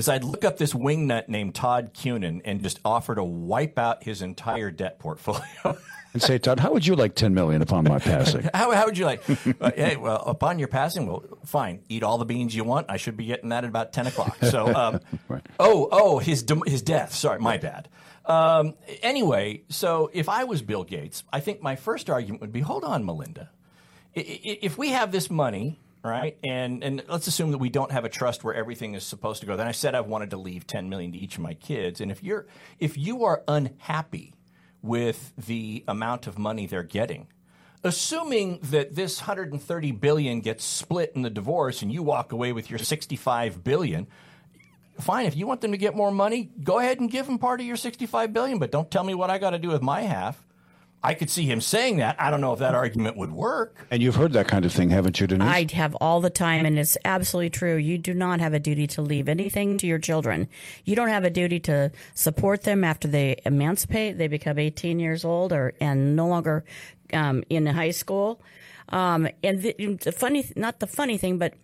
is 0.00 0.08
I'd 0.08 0.24
look 0.24 0.44
up 0.44 0.56
this 0.56 0.72
wingnut 0.72 1.28
named 1.28 1.54
Todd 1.54 1.92
Cunin 1.92 2.40
and 2.44 2.62
just 2.62 2.80
offer 2.84 3.14
to 3.14 3.22
wipe 3.22 3.78
out 3.78 4.02
his 4.02 4.22
entire 4.22 4.70
debt 4.70 4.98
portfolio. 4.98 5.76
and 6.14 6.22
say, 6.22 6.38
Todd, 6.38 6.58
how 6.58 6.72
would 6.72 6.86
you 6.86 6.96
like 6.96 7.14
ten 7.14 7.34
million 7.34 7.60
upon 7.60 7.84
my 7.84 7.98
passing? 7.98 8.48
how, 8.54 8.72
how 8.72 8.86
would 8.86 8.96
you 8.96 9.04
like? 9.04 9.22
uh, 9.60 9.70
hey, 9.76 9.96
well, 9.96 10.22
upon 10.26 10.58
your 10.58 10.68
passing, 10.68 11.06
well, 11.06 11.22
fine. 11.44 11.82
Eat 11.88 12.02
all 12.02 12.16
the 12.16 12.24
beans 12.24 12.54
you 12.54 12.64
want. 12.64 12.86
I 12.88 12.96
should 12.96 13.16
be 13.16 13.26
getting 13.26 13.50
that 13.50 13.64
at 13.64 13.68
about 13.68 13.92
ten 13.92 14.06
o'clock. 14.06 14.38
So, 14.42 14.66
um, 14.74 15.00
right. 15.28 15.46
oh, 15.60 15.88
oh, 15.92 16.18
his 16.18 16.44
his 16.66 16.82
death. 16.82 17.14
Sorry, 17.14 17.38
my 17.38 17.58
bad. 17.58 17.88
Um, 18.24 18.74
anyway, 19.02 19.64
so 19.68 20.10
if 20.14 20.28
I 20.28 20.44
was 20.44 20.62
Bill 20.62 20.84
Gates, 20.84 21.24
I 21.32 21.40
think 21.40 21.62
my 21.62 21.76
first 21.76 22.08
argument 22.08 22.40
would 22.40 22.52
be, 22.52 22.60
hold 22.60 22.84
on, 22.84 23.04
Melinda. 23.04 23.50
If 24.14 24.76
we 24.78 24.90
have 24.90 25.12
this 25.12 25.30
money 25.30 25.78
right? 26.02 26.36
And 26.42 26.82
and 26.82 27.02
let's 27.08 27.26
assume 27.26 27.50
that 27.52 27.58
we 27.58 27.68
don't 27.68 27.92
have 27.92 28.04
a 28.04 28.08
trust 28.08 28.44
where 28.44 28.54
everything 28.54 28.94
is 28.94 29.04
supposed 29.04 29.40
to 29.40 29.46
go. 29.46 29.56
Then 29.56 29.66
I 29.66 29.72
said 29.72 29.94
I 29.94 30.00
wanted 30.00 30.30
to 30.30 30.36
leave 30.36 30.66
10 30.66 30.88
million 30.88 31.12
to 31.12 31.18
each 31.18 31.36
of 31.36 31.42
my 31.42 31.54
kids. 31.54 32.00
And 32.00 32.10
if 32.10 32.22
you're 32.22 32.46
if 32.78 32.96
you 32.96 33.24
are 33.24 33.42
unhappy 33.46 34.34
with 34.82 35.32
the 35.36 35.84
amount 35.86 36.26
of 36.26 36.38
money 36.38 36.66
they're 36.66 36.82
getting, 36.82 37.28
assuming 37.84 38.58
that 38.62 38.94
this 38.94 39.20
130 39.20 39.92
billion 39.92 40.40
gets 40.40 40.64
split 40.64 41.12
in 41.14 41.22
the 41.22 41.30
divorce 41.30 41.82
and 41.82 41.92
you 41.92 42.02
walk 42.02 42.32
away 42.32 42.52
with 42.52 42.70
your 42.70 42.78
65 42.78 43.62
billion, 43.62 44.06
fine. 45.00 45.26
If 45.26 45.36
you 45.36 45.46
want 45.46 45.60
them 45.60 45.72
to 45.72 45.78
get 45.78 45.94
more 45.94 46.10
money, 46.10 46.50
go 46.62 46.78
ahead 46.78 47.00
and 47.00 47.10
give 47.10 47.26
them 47.26 47.38
part 47.38 47.60
of 47.60 47.66
your 47.66 47.76
65 47.76 48.32
billion, 48.32 48.58
but 48.58 48.70
don't 48.70 48.90
tell 48.90 49.04
me 49.04 49.14
what 49.14 49.30
I 49.30 49.38
got 49.38 49.50
to 49.50 49.58
do 49.58 49.68
with 49.68 49.82
my 49.82 50.02
half. 50.02 50.42
I 51.02 51.14
could 51.14 51.30
see 51.30 51.44
him 51.44 51.62
saying 51.62 51.96
that. 51.96 52.16
I 52.20 52.30
don't 52.30 52.42
know 52.42 52.52
if 52.52 52.58
that 52.58 52.74
argument 52.74 53.16
would 53.16 53.32
work. 53.32 53.74
And 53.90 54.02
you've 54.02 54.16
heard 54.16 54.34
that 54.34 54.48
kind 54.48 54.66
of 54.66 54.72
thing, 54.72 54.90
haven't 54.90 55.18
you, 55.18 55.26
Denise? 55.26 55.48
I 55.48 55.66
have 55.72 55.94
all 55.94 56.20
the 56.20 56.28
time, 56.28 56.66
and 56.66 56.78
it's 56.78 56.98
absolutely 57.06 57.50
true. 57.50 57.76
You 57.76 57.96
do 57.96 58.12
not 58.12 58.40
have 58.40 58.52
a 58.52 58.58
duty 58.58 58.86
to 58.88 59.02
leave 59.02 59.26
anything 59.28 59.78
to 59.78 59.86
your 59.86 59.98
children. 59.98 60.46
You 60.84 60.94
don't 60.96 61.08
have 61.08 61.24
a 61.24 61.30
duty 61.30 61.58
to 61.60 61.90
support 62.14 62.64
them 62.64 62.84
after 62.84 63.08
they 63.08 63.40
emancipate, 63.46 64.18
they 64.18 64.28
become 64.28 64.58
18 64.58 65.00
years 65.00 65.24
old, 65.24 65.54
or 65.54 65.72
and 65.80 66.16
no 66.16 66.28
longer 66.28 66.64
um, 67.14 67.44
in 67.48 67.64
high 67.66 67.92
school. 67.92 68.42
Um, 68.90 69.26
and 69.42 69.62
the, 69.62 69.98
the 70.02 70.12
funny, 70.12 70.50
not 70.54 70.80
the 70.80 70.86
funny 70.86 71.16
thing, 71.16 71.38
but 71.38 71.54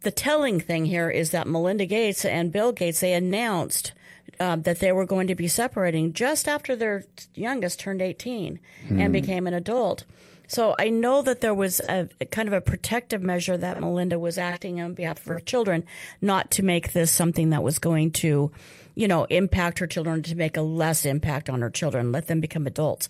the 0.00 0.10
telling 0.10 0.60
thing 0.60 0.86
here 0.86 1.10
is 1.10 1.32
that 1.32 1.46
Melinda 1.46 1.84
Gates 1.84 2.24
and 2.24 2.52
Bill 2.52 2.72
Gates 2.72 3.00
they 3.00 3.12
announced 3.12 3.92
uh, 4.40 4.56
that 4.56 4.80
they 4.80 4.92
were 4.92 5.06
going 5.06 5.26
to 5.26 5.34
be 5.34 5.48
separating 5.48 6.12
just 6.12 6.48
after 6.48 6.76
their 6.76 7.04
youngest 7.34 7.80
turned 7.80 8.02
18 8.02 8.58
hmm. 8.88 9.00
and 9.00 9.12
became 9.12 9.46
an 9.46 9.54
adult. 9.54 10.04
So 10.48 10.74
I 10.78 10.90
know 10.90 11.22
that 11.22 11.40
there 11.40 11.54
was 11.54 11.80
a, 11.80 12.08
a, 12.20 12.24
kind 12.24 12.48
of 12.48 12.54
a 12.54 12.60
protective 12.60 13.22
measure 13.22 13.56
that 13.56 13.80
Melinda 13.80 14.18
was 14.18 14.38
acting 14.38 14.80
on 14.80 14.94
behalf 14.94 15.18
of 15.18 15.26
her 15.26 15.40
children, 15.40 15.84
not 16.20 16.50
to 16.52 16.62
make 16.62 16.92
this 16.92 17.10
something 17.10 17.50
that 17.50 17.62
was 17.62 17.78
going 17.78 18.12
to, 18.12 18.52
you 18.94 19.08
know, 19.08 19.24
impact 19.24 19.80
her 19.80 19.86
children, 19.86 20.22
to 20.22 20.36
make 20.36 20.56
a 20.56 20.62
less 20.62 21.04
impact 21.04 21.50
on 21.50 21.62
her 21.62 21.70
children, 21.70 22.12
let 22.12 22.28
them 22.28 22.40
become 22.40 22.66
adults. 22.66 23.08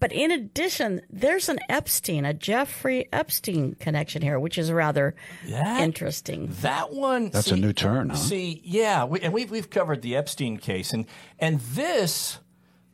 But 0.00 0.12
in 0.12 0.30
addition, 0.30 1.02
there's 1.10 1.48
an 1.48 1.58
Epstein, 1.68 2.24
a 2.24 2.32
Jeffrey 2.32 3.08
Epstein 3.12 3.74
connection 3.74 4.22
here, 4.22 4.38
which 4.38 4.58
is 4.58 4.70
rather 4.70 5.14
that, 5.48 5.80
interesting. 5.80 6.48
That 6.60 6.92
one. 6.92 7.30
That's 7.30 7.46
see, 7.46 7.54
a 7.54 7.58
new 7.58 7.72
turn, 7.72 8.10
huh? 8.10 8.16
See, 8.16 8.60
yeah, 8.64 9.04
we, 9.04 9.20
and 9.20 9.32
we've 9.32 9.50
we've 9.50 9.70
covered 9.70 10.02
the 10.02 10.16
Epstein 10.16 10.58
case, 10.58 10.92
and 10.92 11.06
and 11.38 11.60
this. 11.60 12.38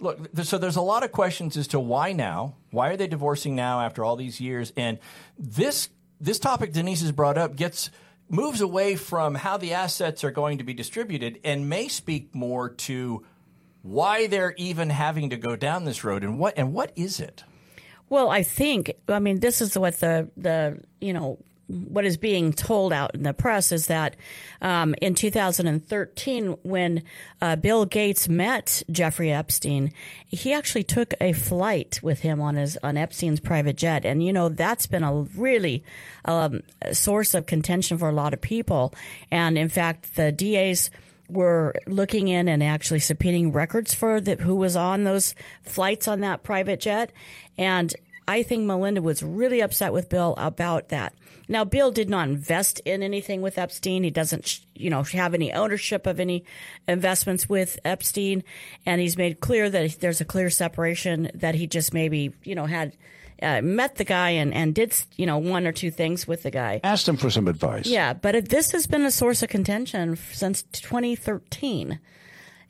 Look, 0.00 0.28
so 0.42 0.58
there's 0.58 0.76
a 0.76 0.82
lot 0.82 1.04
of 1.04 1.12
questions 1.12 1.56
as 1.56 1.68
to 1.68 1.80
why 1.80 2.12
now. 2.12 2.56
Why 2.70 2.88
are 2.90 2.96
they 2.96 3.06
divorcing 3.06 3.54
now 3.54 3.80
after 3.80 4.04
all 4.04 4.16
these 4.16 4.40
years? 4.40 4.72
And 4.76 4.98
this 5.38 5.88
this 6.20 6.38
topic 6.38 6.72
Denise 6.72 7.02
has 7.02 7.12
brought 7.12 7.38
up 7.38 7.54
gets 7.56 7.90
moves 8.28 8.60
away 8.60 8.96
from 8.96 9.34
how 9.34 9.56
the 9.56 9.74
assets 9.74 10.24
are 10.24 10.30
going 10.30 10.58
to 10.58 10.64
be 10.64 10.74
distributed 10.74 11.38
and 11.44 11.68
may 11.68 11.88
speak 11.88 12.34
more 12.34 12.70
to 12.70 13.24
why 13.84 14.26
they're 14.26 14.54
even 14.56 14.88
having 14.88 15.30
to 15.30 15.36
go 15.36 15.56
down 15.56 15.84
this 15.84 16.04
road 16.04 16.24
and 16.24 16.38
what 16.38 16.54
and 16.56 16.72
what 16.72 16.90
is 16.96 17.20
it? 17.20 17.44
Well, 18.08 18.30
I 18.30 18.42
think 18.42 18.92
I 19.08 19.18
mean 19.18 19.40
this 19.40 19.60
is 19.60 19.78
what 19.78 20.00
the 20.00 20.30
the 20.36 20.80
you 21.00 21.12
know 21.12 21.38
what 21.66 22.04
is 22.04 22.16
being 22.16 22.52
told 22.52 22.92
out 22.92 23.14
in 23.14 23.22
the 23.22 23.32
press 23.32 23.72
is 23.72 23.86
that 23.86 24.16
um, 24.60 24.94
in 25.00 25.14
2013, 25.14 26.56
when 26.62 27.02
uh, 27.40 27.56
Bill 27.56 27.86
Gates 27.86 28.28
met 28.28 28.82
Jeffrey 28.90 29.32
Epstein, 29.32 29.92
he 30.26 30.52
actually 30.52 30.84
took 30.84 31.14
a 31.20 31.32
flight 31.32 32.00
with 32.02 32.20
him 32.20 32.40
on 32.40 32.56
his 32.56 32.78
on 32.82 32.96
Epstein's 32.96 33.40
private 33.40 33.76
jet, 33.76 34.04
and 34.04 34.22
you 34.22 34.32
know 34.32 34.48
that's 34.48 34.86
been 34.86 35.04
a 35.04 35.22
really 35.36 35.84
um, 36.24 36.62
source 36.92 37.34
of 37.34 37.46
contention 37.46 37.98
for 37.98 38.08
a 38.08 38.12
lot 38.12 38.32
of 38.34 38.40
people. 38.40 38.94
And 39.30 39.56
in 39.58 39.68
fact, 39.68 40.16
the 40.16 40.32
DA's 40.32 40.90
were 41.28 41.74
looking 41.86 42.28
in 42.28 42.48
and 42.48 42.62
actually 42.62 43.00
subpoenaing 43.00 43.54
records 43.54 43.94
for 43.94 44.20
the, 44.20 44.36
who 44.36 44.54
was 44.54 44.76
on 44.76 45.04
those 45.04 45.34
flights 45.62 46.06
on 46.06 46.20
that 46.20 46.42
private 46.42 46.80
jet. 46.80 47.12
And 47.56 47.94
I 48.26 48.42
think 48.42 48.64
Melinda 48.64 49.02
was 49.02 49.22
really 49.22 49.60
upset 49.60 49.92
with 49.92 50.08
Bill 50.08 50.34
about 50.36 50.88
that. 50.88 51.14
Now, 51.46 51.64
Bill 51.64 51.90
did 51.90 52.08
not 52.08 52.28
invest 52.28 52.80
in 52.86 53.02
anything 53.02 53.42
with 53.42 53.58
Epstein. 53.58 54.02
He 54.02 54.10
doesn't, 54.10 54.60
you 54.74 54.88
know, 54.88 55.02
have 55.02 55.34
any 55.34 55.52
ownership 55.52 56.06
of 56.06 56.18
any 56.18 56.44
investments 56.88 57.48
with 57.48 57.78
Epstein. 57.84 58.42
And 58.86 59.00
he's 59.00 59.18
made 59.18 59.40
clear 59.40 59.68
that 59.68 60.00
there's 60.00 60.22
a 60.22 60.24
clear 60.24 60.48
separation 60.48 61.30
that 61.34 61.54
he 61.54 61.66
just 61.66 61.92
maybe, 61.92 62.32
you 62.44 62.54
know, 62.54 62.64
had 62.64 62.96
uh, 63.42 63.60
met 63.62 63.96
the 63.96 64.04
guy 64.04 64.30
and, 64.30 64.54
and 64.54 64.74
did 64.74 64.94
you 65.16 65.26
know 65.26 65.38
one 65.38 65.66
or 65.66 65.72
two 65.72 65.90
things 65.90 66.26
with 66.26 66.42
the 66.42 66.50
guy. 66.50 66.80
Asked 66.84 67.08
him 67.08 67.16
for 67.16 67.30
some 67.30 67.48
advice. 67.48 67.86
Yeah, 67.86 68.12
but 68.12 68.34
it, 68.34 68.48
this 68.48 68.72
has 68.72 68.86
been 68.86 69.04
a 69.04 69.10
source 69.10 69.42
of 69.42 69.48
contention 69.48 70.16
since 70.32 70.62
2013. 70.62 72.00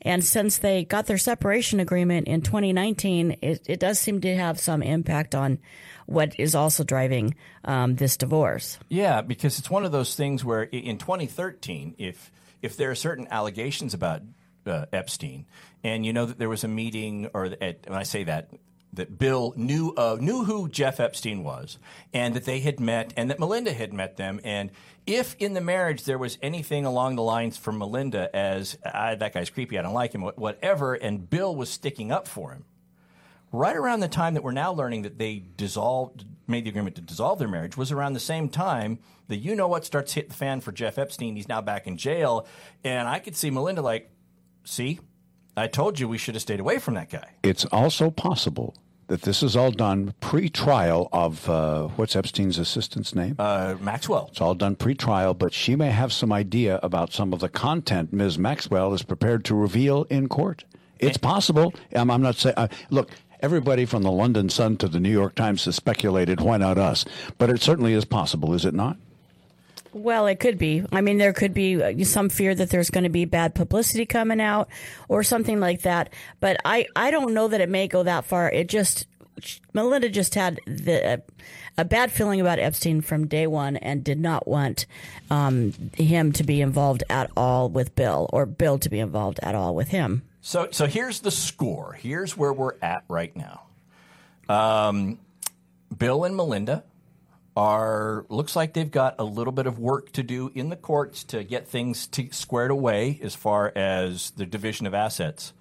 And 0.03 0.23
since 0.23 0.59
they 0.59 0.85
got 0.85 1.07
their 1.07 1.17
separation 1.17 1.81
agreement 1.81 2.29
in 2.29 2.43
2019, 2.43 3.37
it, 3.41 3.63
it 3.67 3.81
does 3.81 3.99
seem 3.99 4.21
to 4.21 4.37
have 4.37 4.61
some 4.61 4.83
impact 4.83 5.35
on 5.35 5.59
what 6.07 6.39
is 6.39 6.55
also 6.55 6.85
driving 6.85 7.35
um, 7.65 7.97
this 7.97 8.19
divorce. 8.19 8.79
Yeah, 8.91 9.23
because 9.23 9.59
it's 9.59 9.71
one 9.71 9.87
of 9.87 9.93
those 9.93 10.15
things 10.15 10.45
where 10.45 10.63
in 10.63 10.99
2013, 10.99 11.95
if 11.99 12.31
if 12.61 12.77
there 12.77 12.91
are 12.91 12.95
certain 12.95 13.29
allegations 13.31 13.95
about 13.95 14.23
uh, 14.67 14.87
Epstein, 14.93 15.47
and 15.83 16.05
you 16.05 16.13
know 16.13 16.27
that 16.27 16.39
there 16.39 16.49
was 16.49 16.65
a 16.65 16.69
meeting, 16.69 17.31
or 17.33 17.47
at, 17.61 17.89
when 17.89 17.99
I 17.99 18.03
say 18.03 18.25
that, 18.25 18.51
that 18.95 19.19
Bill 19.19 19.53
knew 19.57 19.95
knew 20.21 20.45
who 20.45 20.69
Jeff 20.69 21.01
Epstein 21.01 21.45
was, 21.45 21.79
and 22.13 22.35
that 22.35 22.45
they 22.45 22.61
had 22.61 22.81
met, 22.81 23.13
and 23.17 23.31
that 23.31 23.39
Melinda 23.39 23.73
had 23.73 23.93
met 23.93 24.17
them. 24.17 24.41
And 24.45 24.71
if 25.07 25.37
in 25.39 25.55
the 25.55 25.61
marriage 25.61 26.05
there 26.05 26.19
was 26.19 26.39
anything 26.43 26.85
along 26.85 27.17
the 27.17 27.23
lines 27.23 27.57
for 27.57 27.73
Melinda 27.73 28.35
as 28.35 28.79
ah, 28.85 29.15
that 29.15 29.35
guy's 29.35 29.51
creepy, 29.51 29.79
I 29.79 29.83
don't 29.83 29.95
like 29.95 30.13
him, 30.13 30.23
whatever, 30.23 30.95
and 30.95 31.29
Bill 31.29 31.55
was 31.55 31.69
sticking 31.69 32.11
up 32.11 32.27
for 32.27 32.53
him, 32.53 32.65
right 33.53 33.77
around 33.77 34.01
the 34.01 34.09
time 34.09 34.35
that 34.35 34.43
we're 34.43 34.53
now 34.53 34.73
learning 34.73 35.03
that 35.03 35.19
they 35.19 35.45
dissolved, 35.57 36.25
made 36.47 36.65
the 36.65 36.71
agreement 36.71 36.97
to 36.97 37.03
dissolve 37.03 37.39
their 37.39 37.49
marriage, 37.49 37.77
was 37.77 37.93
around 37.93 38.15
the 38.15 38.21
same 38.21 38.49
time 38.49 38.99
that 39.29 39.37
you 39.37 39.55
know 39.55 39.69
what 39.69 39.85
starts 39.85 40.13
hit 40.13 40.29
the 40.29 40.35
fan 40.35 40.61
for 40.61 40.73
Jeff 40.73 40.99
Epstein. 40.99 41.37
He's 41.37 41.49
now 41.49 41.61
back 41.61 41.87
in 41.87 41.97
jail, 41.97 42.47
and 42.83 43.09
I 43.09 43.19
could 43.19 43.37
see 43.37 43.51
Melinda 43.51 43.83
like, 43.83 44.11
see. 44.65 45.01
I 45.57 45.69
told 45.69 46.01
you 46.01 46.09
we 46.09 46.19
should 46.19 46.35
have 46.35 46.43
stayed 46.43 46.59
away 46.59 46.81
from 46.81 46.95
that 46.95 47.11
guy. 47.11 47.31
It's 47.45 47.65
also 47.67 48.11
possible 48.11 48.75
that 49.09 49.23
this 49.23 49.43
is 49.43 49.57
all 49.57 49.71
done 49.71 50.15
pre-trial 50.21 51.09
of 51.13 51.49
uh, 51.49 51.89
what's 51.89 52.17
Epstein's 52.17 52.59
assistant's 52.59 53.15
name? 53.15 53.37
Uh, 53.39 53.77
Maxwell. 53.81 54.29
It's 54.31 54.41
all 54.41 54.55
done 54.55 54.77
pre-trial, 54.77 55.35
but 55.35 55.53
she 55.53 55.77
may 55.77 55.91
have 55.91 56.13
some 56.13 56.33
idea 56.33 56.81
about 56.83 57.13
some 57.13 57.33
of 57.33 57.41
the 57.41 57.49
content 57.49 58.13
Ms. 58.13 58.39
Maxwell 58.39 58.95
is 58.95 59.03
prepared 59.03 59.45
to 59.47 59.55
reveal 59.55 60.05
in 60.05 60.29
court. 60.29 60.65
It's 60.99 61.19
possible. 61.19 61.75
I'm, 61.93 62.11
I'm 62.11 62.23
not 62.23 62.37
saying. 62.37 62.55
Uh, 62.57 62.69
look, 62.91 63.11
everybody 63.41 63.85
from 63.85 64.03
the 64.03 64.11
London 64.11 64.49
Sun 64.49 64.79
to 64.79 64.89
the 64.89 65.01
New 65.01 65.11
York 65.11 65.35
Times 65.35 65.65
has 65.67 65.77
speculated. 65.77 66.41
Why 66.41 66.57
not 66.57 66.79
us? 66.79 67.05
But 67.37 67.51
it 67.51 67.63
certainly 67.63 67.93
is 67.93 68.05
possible, 68.05 68.55
is 68.55 68.65
it 68.65 68.75
not? 68.75 68.97
Well, 69.95 70.27
it 70.27 70.41
could 70.41 70.59
be. 70.59 70.85
I 70.91 71.01
mean, 71.01 71.19
there 71.19 71.33
could 71.33 71.55
be 71.55 71.81
uh, 71.81 72.05
some 72.05 72.29
fear 72.29 72.53
that 72.53 72.69
there's 72.69 72.91
going 72.91 73.05
to 73.05 73.11
be 73.11 73.27
bad 73.27 73.55
publicity 73.55 74.07
coming 74.07 74.41
out 74.41 74.69
or 75.09 75.23
something 75.23 75.61
like 75.61 75.83
that. 75.83 76.13
But 76.41 76.57
I, 76.65 76.87
I 76.97 77.13
don't 77.13 77.33
know 77.33 77.47
that 77.47 77.61
it 77.61 77.69
may 77.69 77.87
go 77.87 78.03
that 78.03 78.25
far. 78.25 78.51
It 78.51 78.69
just, 78.69 79.07
Melinda 79.73 80.09
just 80.09 80.35
had 80.35 80.59
the, 80.67 81.23
a 81.79 81.85
bad 81.85 82.11
feeling 82.11 82.41
about 82.41 82.59
Epstein 82.59 83.03
from 83.03 83.29
day 83.29 83.47
one 83.47 83.77
and 83.77 84.03
did 84.03 84.19
not 84.19 84.49
want 84.49 84.87
um, 85.31 85.73
him 85.97 86.33
to 86.33 86.43
be 86.43 86.61
involved 86.61 87.05
at 87.09 87.31
all 87.37 87.69
with 87.69 87.95
Bill 87.95 88.29
or 88.33 88.47
Bill 88.47 88.79
to 88.79 88.91
be 88.91 88.99
involved 88.99 89.39
at 89.45 89.55
all 89.55 89.77
with 89.77 89.89
him. 89.89 90.23
So, 90.41 90.69
so 90.73 90.87
here's 90.87 91.21
the 91.21 91.31
score. 91.31 91.93
Here's 91.93 92.37
where 92.37 92.53
we're 92.53 92.75
at 92.83 93.05
right 93.09 93.35
now. 93.37 93.63
Um, 94.49 95.21
Bill 95.97 96.25
and 96.25 96.35
Melinda 96.35 96.83
are 97.57 98.27
looks 98.29 98.57
like 98.57 98.73
they've 98.73 98.91
got 98.91 99.15
a 99.19 99.25
little 99.25 99.53
bit 99.53 99.67
of 99.67 99.79
work 99.79 100.13
to 100.13 100.23
do 100.23 100.51
in 100.55 100.71
the 100.71 100.77
courts 100.77 101.25
to 101.25 101.45
get 101.45 101.69
things 101.69 102.07
to, 102.09 102.29
squared 102.33 102.71
away 102.71 103.21
as 103.23 103.35
far 103.35 103.73
as 103.77 104.31
the 104.33 104.47
division 104.47 104.87
of 104.87 104.95
assets, 104.95 105.53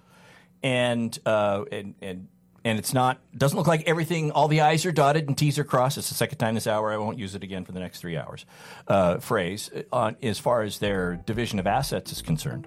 and 0.62 1.16
uh, 1.24 1.64
and 1.70 1.94
and 2.02 2.28
and 2.64 2.78
it's 2.78 2.92
not 2.92 3.18
doesn't 3.36 3.56
look 3.56 3.66
like 3.66 3.86
everything 3.86 4.32
all 4.32 4.48
the 4.48 4.62
i's 4.62 4.86
are 4.86 4.92
dotted 4.92 5.28
and 5.28 5.38
t's 5.38 5.58
are 5.58 5.64
crossed. 5.64 5.98
It's 5.98 6.08
the 6.08 6.14
second 6.14 6.38
time 6.38 6.54
this 6.54 6.66
hour. 6.66 6.92
I 6.92 6.96
won't 6.96 7.18
use 7.18 7.34
it 7.34 7.44
again 7.44 7.64
for 7.64 7.72
the 7.72 7.80
next 7.80 8.00
three 8.00 8.16
hours. 8.16 8.44
Uh, 8.88 9.18
phrase 9.18 9.70
on 9.92 10.16
as 10.22 10.38
far 10.38 10.62
as 10.62 10.78
their 10.78 11.16
division 11.16 11.58
of 11.58 11.66
assets 11.66 12.10
is 12.10 12.22
concerned 12.22 12.66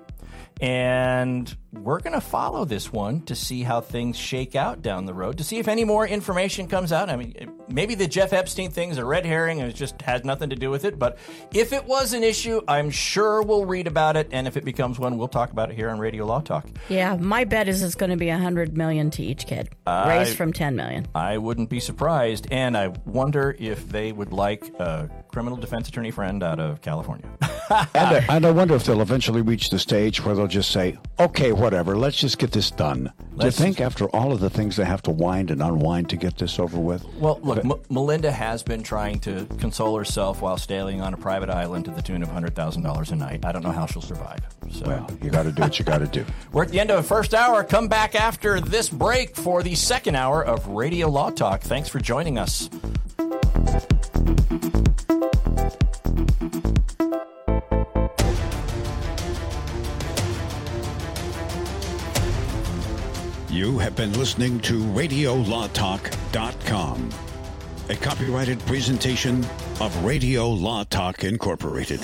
and 0.62 1.56
we're 1.72 2.00
going 2.00 2.14
to 2.14 2.22
follow 2.22 2.66
this 2.66 2.92
one 2.92 3.22
to 3.22 3.36
see 3.36 3.62
how 3.62 3.80
things 3.82 4.18
shake 4.18 4.56
out 4.56 4.82
down 4.82 5.06
the 5.06 5.14
road 5.14 5.38
to 5.38 5.44
see 5.44 5.60
if 5.60 5.68
any 5.68 5.84
more 5.84 6.08
information 6.08 6.68
comes 6.68 6.92
out. 6.92 7.10
I 7.10 7.16
mean 7.16 7.36
maybe 7.70 7.96
the 7.96 8.08
jeff 8.08 8.32
epstein 8.32 8.72
thing 8.72 8.90
is 8.92 8.98
a 8.98 9.04
red 9.06 9.26
herring 9.26 9.60
and 9.60 9.70
it 9.70 9.74
just 9.76 10.02
has 10.02 10.24
nothing 10.24 10.50
to 10.52 10.56
do 10.56 10.70
with 10.72 10.86
it 10.86 10.98
but 10.98 11.18
if 11.54 11.74
it 11.74 11.84
was 11.84 12.14
an 12.14 12.24
issue 12.24 12.62
i'm 12.70 12.90
sure 12.90 13.42
we'll 13.42 13.66
read 13.66 13.88
about 13.88 14.16
it. 14.16 14.30
And 14.32 14.48
if 14.48 14.56
it 14.58 14.64
becomes 14.64 14.98
one 14.98 15.18
we'll 15.18 15.28
talk 15.28 15.52
about 15.52 15.70
it 15.70 15.76
here 15.76 15.90
on 15.90 16.00
radio 16.00 16.26
law 16.26 16.40
talk. 16.42 16.66
Yeah, 16.90 17.16
my 17.18 17.44
bet 17.44 17.68
is 17.68 17.84
it's 17.84 17.96
going 17.96 18.10
to 18.12 18.18
be 18.18 18.30
a 18.30 18.38
hundred 18.38 18.78
million 18.78 19.12
to 19.12 19.24
each 19.24 19.46
kid, 19.46 19.70
I- 19.86 20.18
raised 20.20 20.38
from 20.38 20.54
ten 20.54 20.76
million. 20.76 21.08
I 21.14 21.38
wouldn't 21.38 21.70
be 21.70 21.80
surprised, 21.80 22.48
and 22.52 22.78
I 22.78 22.88
wonder 23.06 23.56
if 23.60 23.88
they 23.90 24.12
would 24.12 24.32
like 24.34 24.68
a 24.80 25.10
criminal 25.38 25.56
defense 25.56 25.88
attorney 25.88 26.10
friend 26.10 26.42
out 26.42 26.60
of 26.60 26.82
California. 26.82 27.24
and, 27.70 27.88
I, 27.94 28.26
and 28.28 28.44
I 28.44 28.50
wonder 28.50 28.74
if 28.74 28.86
they'll 28.86 29.04
eventually 29.04 29.44
reach 29.44 29.70
the 29.70 29.78
stage 29.78 30.26
where 30.26 30.34
they'll 30.34 30.48
just 30.48 30.72
say, 30.72 30.98
"Okay, 31.20 31.52
whatever, 31.52 31.96
let's 31.96 32.18
just 32.18 32.40
get 32.40 32.52
this 32.52 32.72
done." 32.72 33.14
Do 33.38 33.46
you 33.46 33.52
think 33.52 33.80
after 33.80 34.06
all 34.16 34.32
of 34.32 34.40
the 34.40 34.50
things 34.50 34.78
they 34.78 34.86
have 34.86 35.04
to 35.04 35.12
wind 35.12 35.52
and 35.52 35.62
unwind 35.62 36.10
to 36.10 36.16
get 36.16 36.40
this 36.40 36.58
over 36.58 36.80
with? 36.80 37.06
Well, 37.20 37.40
look, 37.44 37.64
M- 37.64 37.80
Melinda 37.92 38.32
has 38.32 38.64
been 38.64 38.82
trying 38.82 39.20
to 39.20 39.46
console 39.60 39.96
herself 39.96 40.42
while 40.42 40.58
staying 40.58 41.02
on 41.02 41.14
a 41.14 41.18
private 41.18 41.52
island 41.52 41.86
to 41.86 41.92
the 41.92 42.02
tune 42.02 42.24
of 42.24 42.30
hundred 42.30 42.56
thousand 42.56 42.82
dollars 42.82 43.12
a 43.12 43.16
night. 43.16 43.46
I 43.46 43.52
don't 43.52 43.62
know 43.62 43.72
how 43.72 43.86
she'll 43.86 44.02
survive. 44.02 44.40
So. 44.72 44.88
Well, 44.88 45.08
you 45.22 45.30
got 45.30 45.44
to 45.44 45.52
do 45.52 45.62
what 45.62 45.78
you 45.78 45.86
got 45.86 46.00
to 46.00 46.08
do. 46.08 46.26
We're 46.52 46.64
at 46.64 46.70
the 46.70 46.80
end 46.80 46.90
of 46.90 46.98
the 46.98 47.08
first 47.08 47.36
hour. 47.36 47.64
Come 47.64 47.88
back 47.88 48.16
after 48.16 48.60
this 48.60 48.90
break 48.90 49.36
for 49.36 49.62
the 49.62 49.76
second 49.76 50.16
hour 50.16 50.44
of 50.44 50.68
Radio 50.68 51.10
Law 51.10 51.30
Talk. 51.30 51.62
Thanks 51.62 51.90
for 51.90 52.00
joining 52.00 52.40
us. 52.40 52.72
You 63.58 63.80
have 63.80 63.96
been 63.96 64.14
listening 64.14 64.60
to 64.60 64.84
RadioLawTalk.com, 64.84 67.10
a 67.90 67.96
copyrighted 67.96 68.60
presentation 68.68 69.44
of 69.82 70.06
Radio 70.06 70.48
Law 70.48 70.84
Talk 70.84 71.24
Incorporated. 71.24 72.00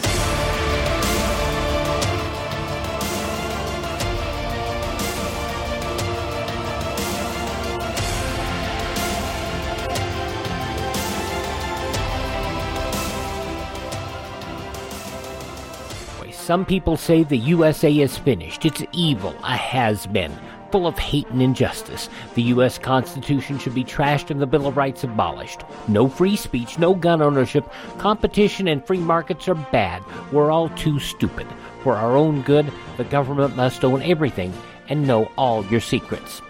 Some 16.32 16.66
people 16.66 16.98
say 16.98 17.22
the 17.24 17.38
USA 17.38 18.00
is 18.00 18.18
finished. 18.18 18.66
It's 18.66 18.84
evil, 18.92 19.36
a 19.44 19.56
has 19.56 20.08
been, 20.08 20.32
full 20.74 20.88
of 20.88 20.98
hate 20.98 21.28
and 21.28 21.40
injustice. 21.40 22.10
The 22.34 22.42
U.S. 22.54 22.80
Constitution 22.80 23.60
should 23.60 23.76
be 23.76 23.84
trashed 23.84 24.32
and 24.32 24.42
the 24.42 24.48
Bill 24.48 24.66
of 24.66 24.76
Rights 24.76 25.04
abolished. 25.04 25.62
No 25.88 26.08
free 26.08 26.36
speech, 26.36 26.80
no 26.80 26.96
gun 26.96 27.22
ownership. 27.22 27.72
Competition 28.00 28.68
and 28.68 28.84
free 28.84 28.98
markets 28.98 29.48
are 29.48 29.54
bad. 29.54 30.02
We're 30.32 30.50
all 30.50 30.70
too 30.70 30.98
stupid. 30.98 31.46
For 31.84 31.96
our 31.96 32.18
own 32.18 32.42
good, 32.42 32.74
the 32.98 33.04
government 33.04 33.56
must 33.56 33.86
own 33.86 34.02
everything 34.02 34.52
and 34.90 35.06
know 35.06 35.32
all 35.38 35.64
your 35.66 35.80
secrets. 35.80 36.42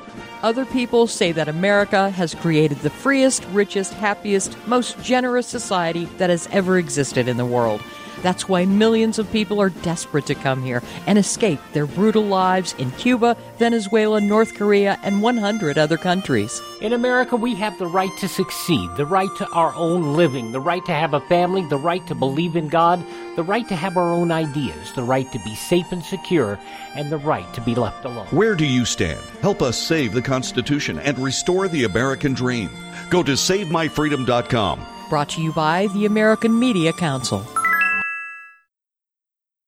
Other 0.41 0.63
people 0.63 1.05
say 1.05 1.33
that 1.33 1.49
America 1.49 2.09
has 2.11 2.33
created 2.33 2.77
the 2.77 2.89
freest, 2.89 3.45
richest, 3.51 3.93
happiest, 3.95 4.55
most 4.69 5.03
generous 5.03 5.47
society 5.47 6.05
that 6.17 6.29
has 6.29 6.47
ever 6.53 6.77
existed 6.77 7.27
in 7.27 7.35
the 7.35 7.45
world. 7.45 7.81
That's 8.23 8.49
why 8.49 8.65
millions 8.65 9.19
of 9.19 9.31
people 9.31 9.61
are 9.61 9.69
desperate 9.69 10.25
to 10.27 10.35
come 10.35 10.63
here 10.63 10.81
and 11.05 11.19
escape 11.19 11.59
their 11.73 11.85
brutal 11.85 12.23
lives 12.23 12.73
in 12.79 12.89
Cuba, 12.91 13.37
Venezuela, 13.59 14.19
North 14.21 14.55
Korea, 14.55 14.97
and 15.03 15.21
100 15.21 15.77
other 15.77 15.97
countries. 15.97 16.61
In 16.81 16.93
America, 16.93 17.35
we 17.35 17.53
have 17.55 17.77
the 17.77 17.85
right 17.85 18.09
to 18.19 18.27
succeed, 18.27 18.89
the 18.95 19.05
right 19.05 19.29
to 19.37 19.47
our 19.49 19.75
own 19.75 20.15
living, 20.15 20.53
the 20.53 20.61
right 20.61 20.83
to 20.85 20.93
have 20.93 21.13
a 21.13 21.19
family, 21.21 21.65
the 21.67 21.77
right 21.77 22.05
to 22.07 22.15
believe 22.15 22.55
in 22.55 22.69
God, 22.69 23.03
the 23.35 23.43
right 23.43 23.67
to 23.67 23.75
have 23.75 23.97
our 23.97 24.11
own 24.11 24.31
ideas, 24.31 24.93
the 24.93 25.03
right 25.03 25.29
to 25.33 25.39
be 25.39 25.53
safe 25.55 25.91
and 25.91 26.03
secure, 26.03 26.57
and 26.95 27.11
the 27.11 27.17
right 27.17 27.53
to 27.53 27.61
be 27.61 27.75
left 27.75 28.05
alone. 28.05 28.27
Where 28.27 28.55
do 28.55 28.65
you 28.65 28.85
stand? 28.85 29.19
Help 29.41 29.61
us 29.61 29.77
save 29.77 30.13
the 30.13 30.21
Constitution 30.21 30.97
and 30.99 31.19
restore 31.19 31.67
the 31.67 31.83
American 31.83 32.33
dream. 32.33 32.69
Go 33.09 33.21
to 33.21 33.33
SaveMyFreedom.com. 33.33 34.85
Brought 35.09 35.29
to 35.29 35.41
you 35.41 35.51
by 35.51 35.87
the 35.87 36.05
American 36.05 36.57
Media 36.57 36.93
Council. 36.93 37.45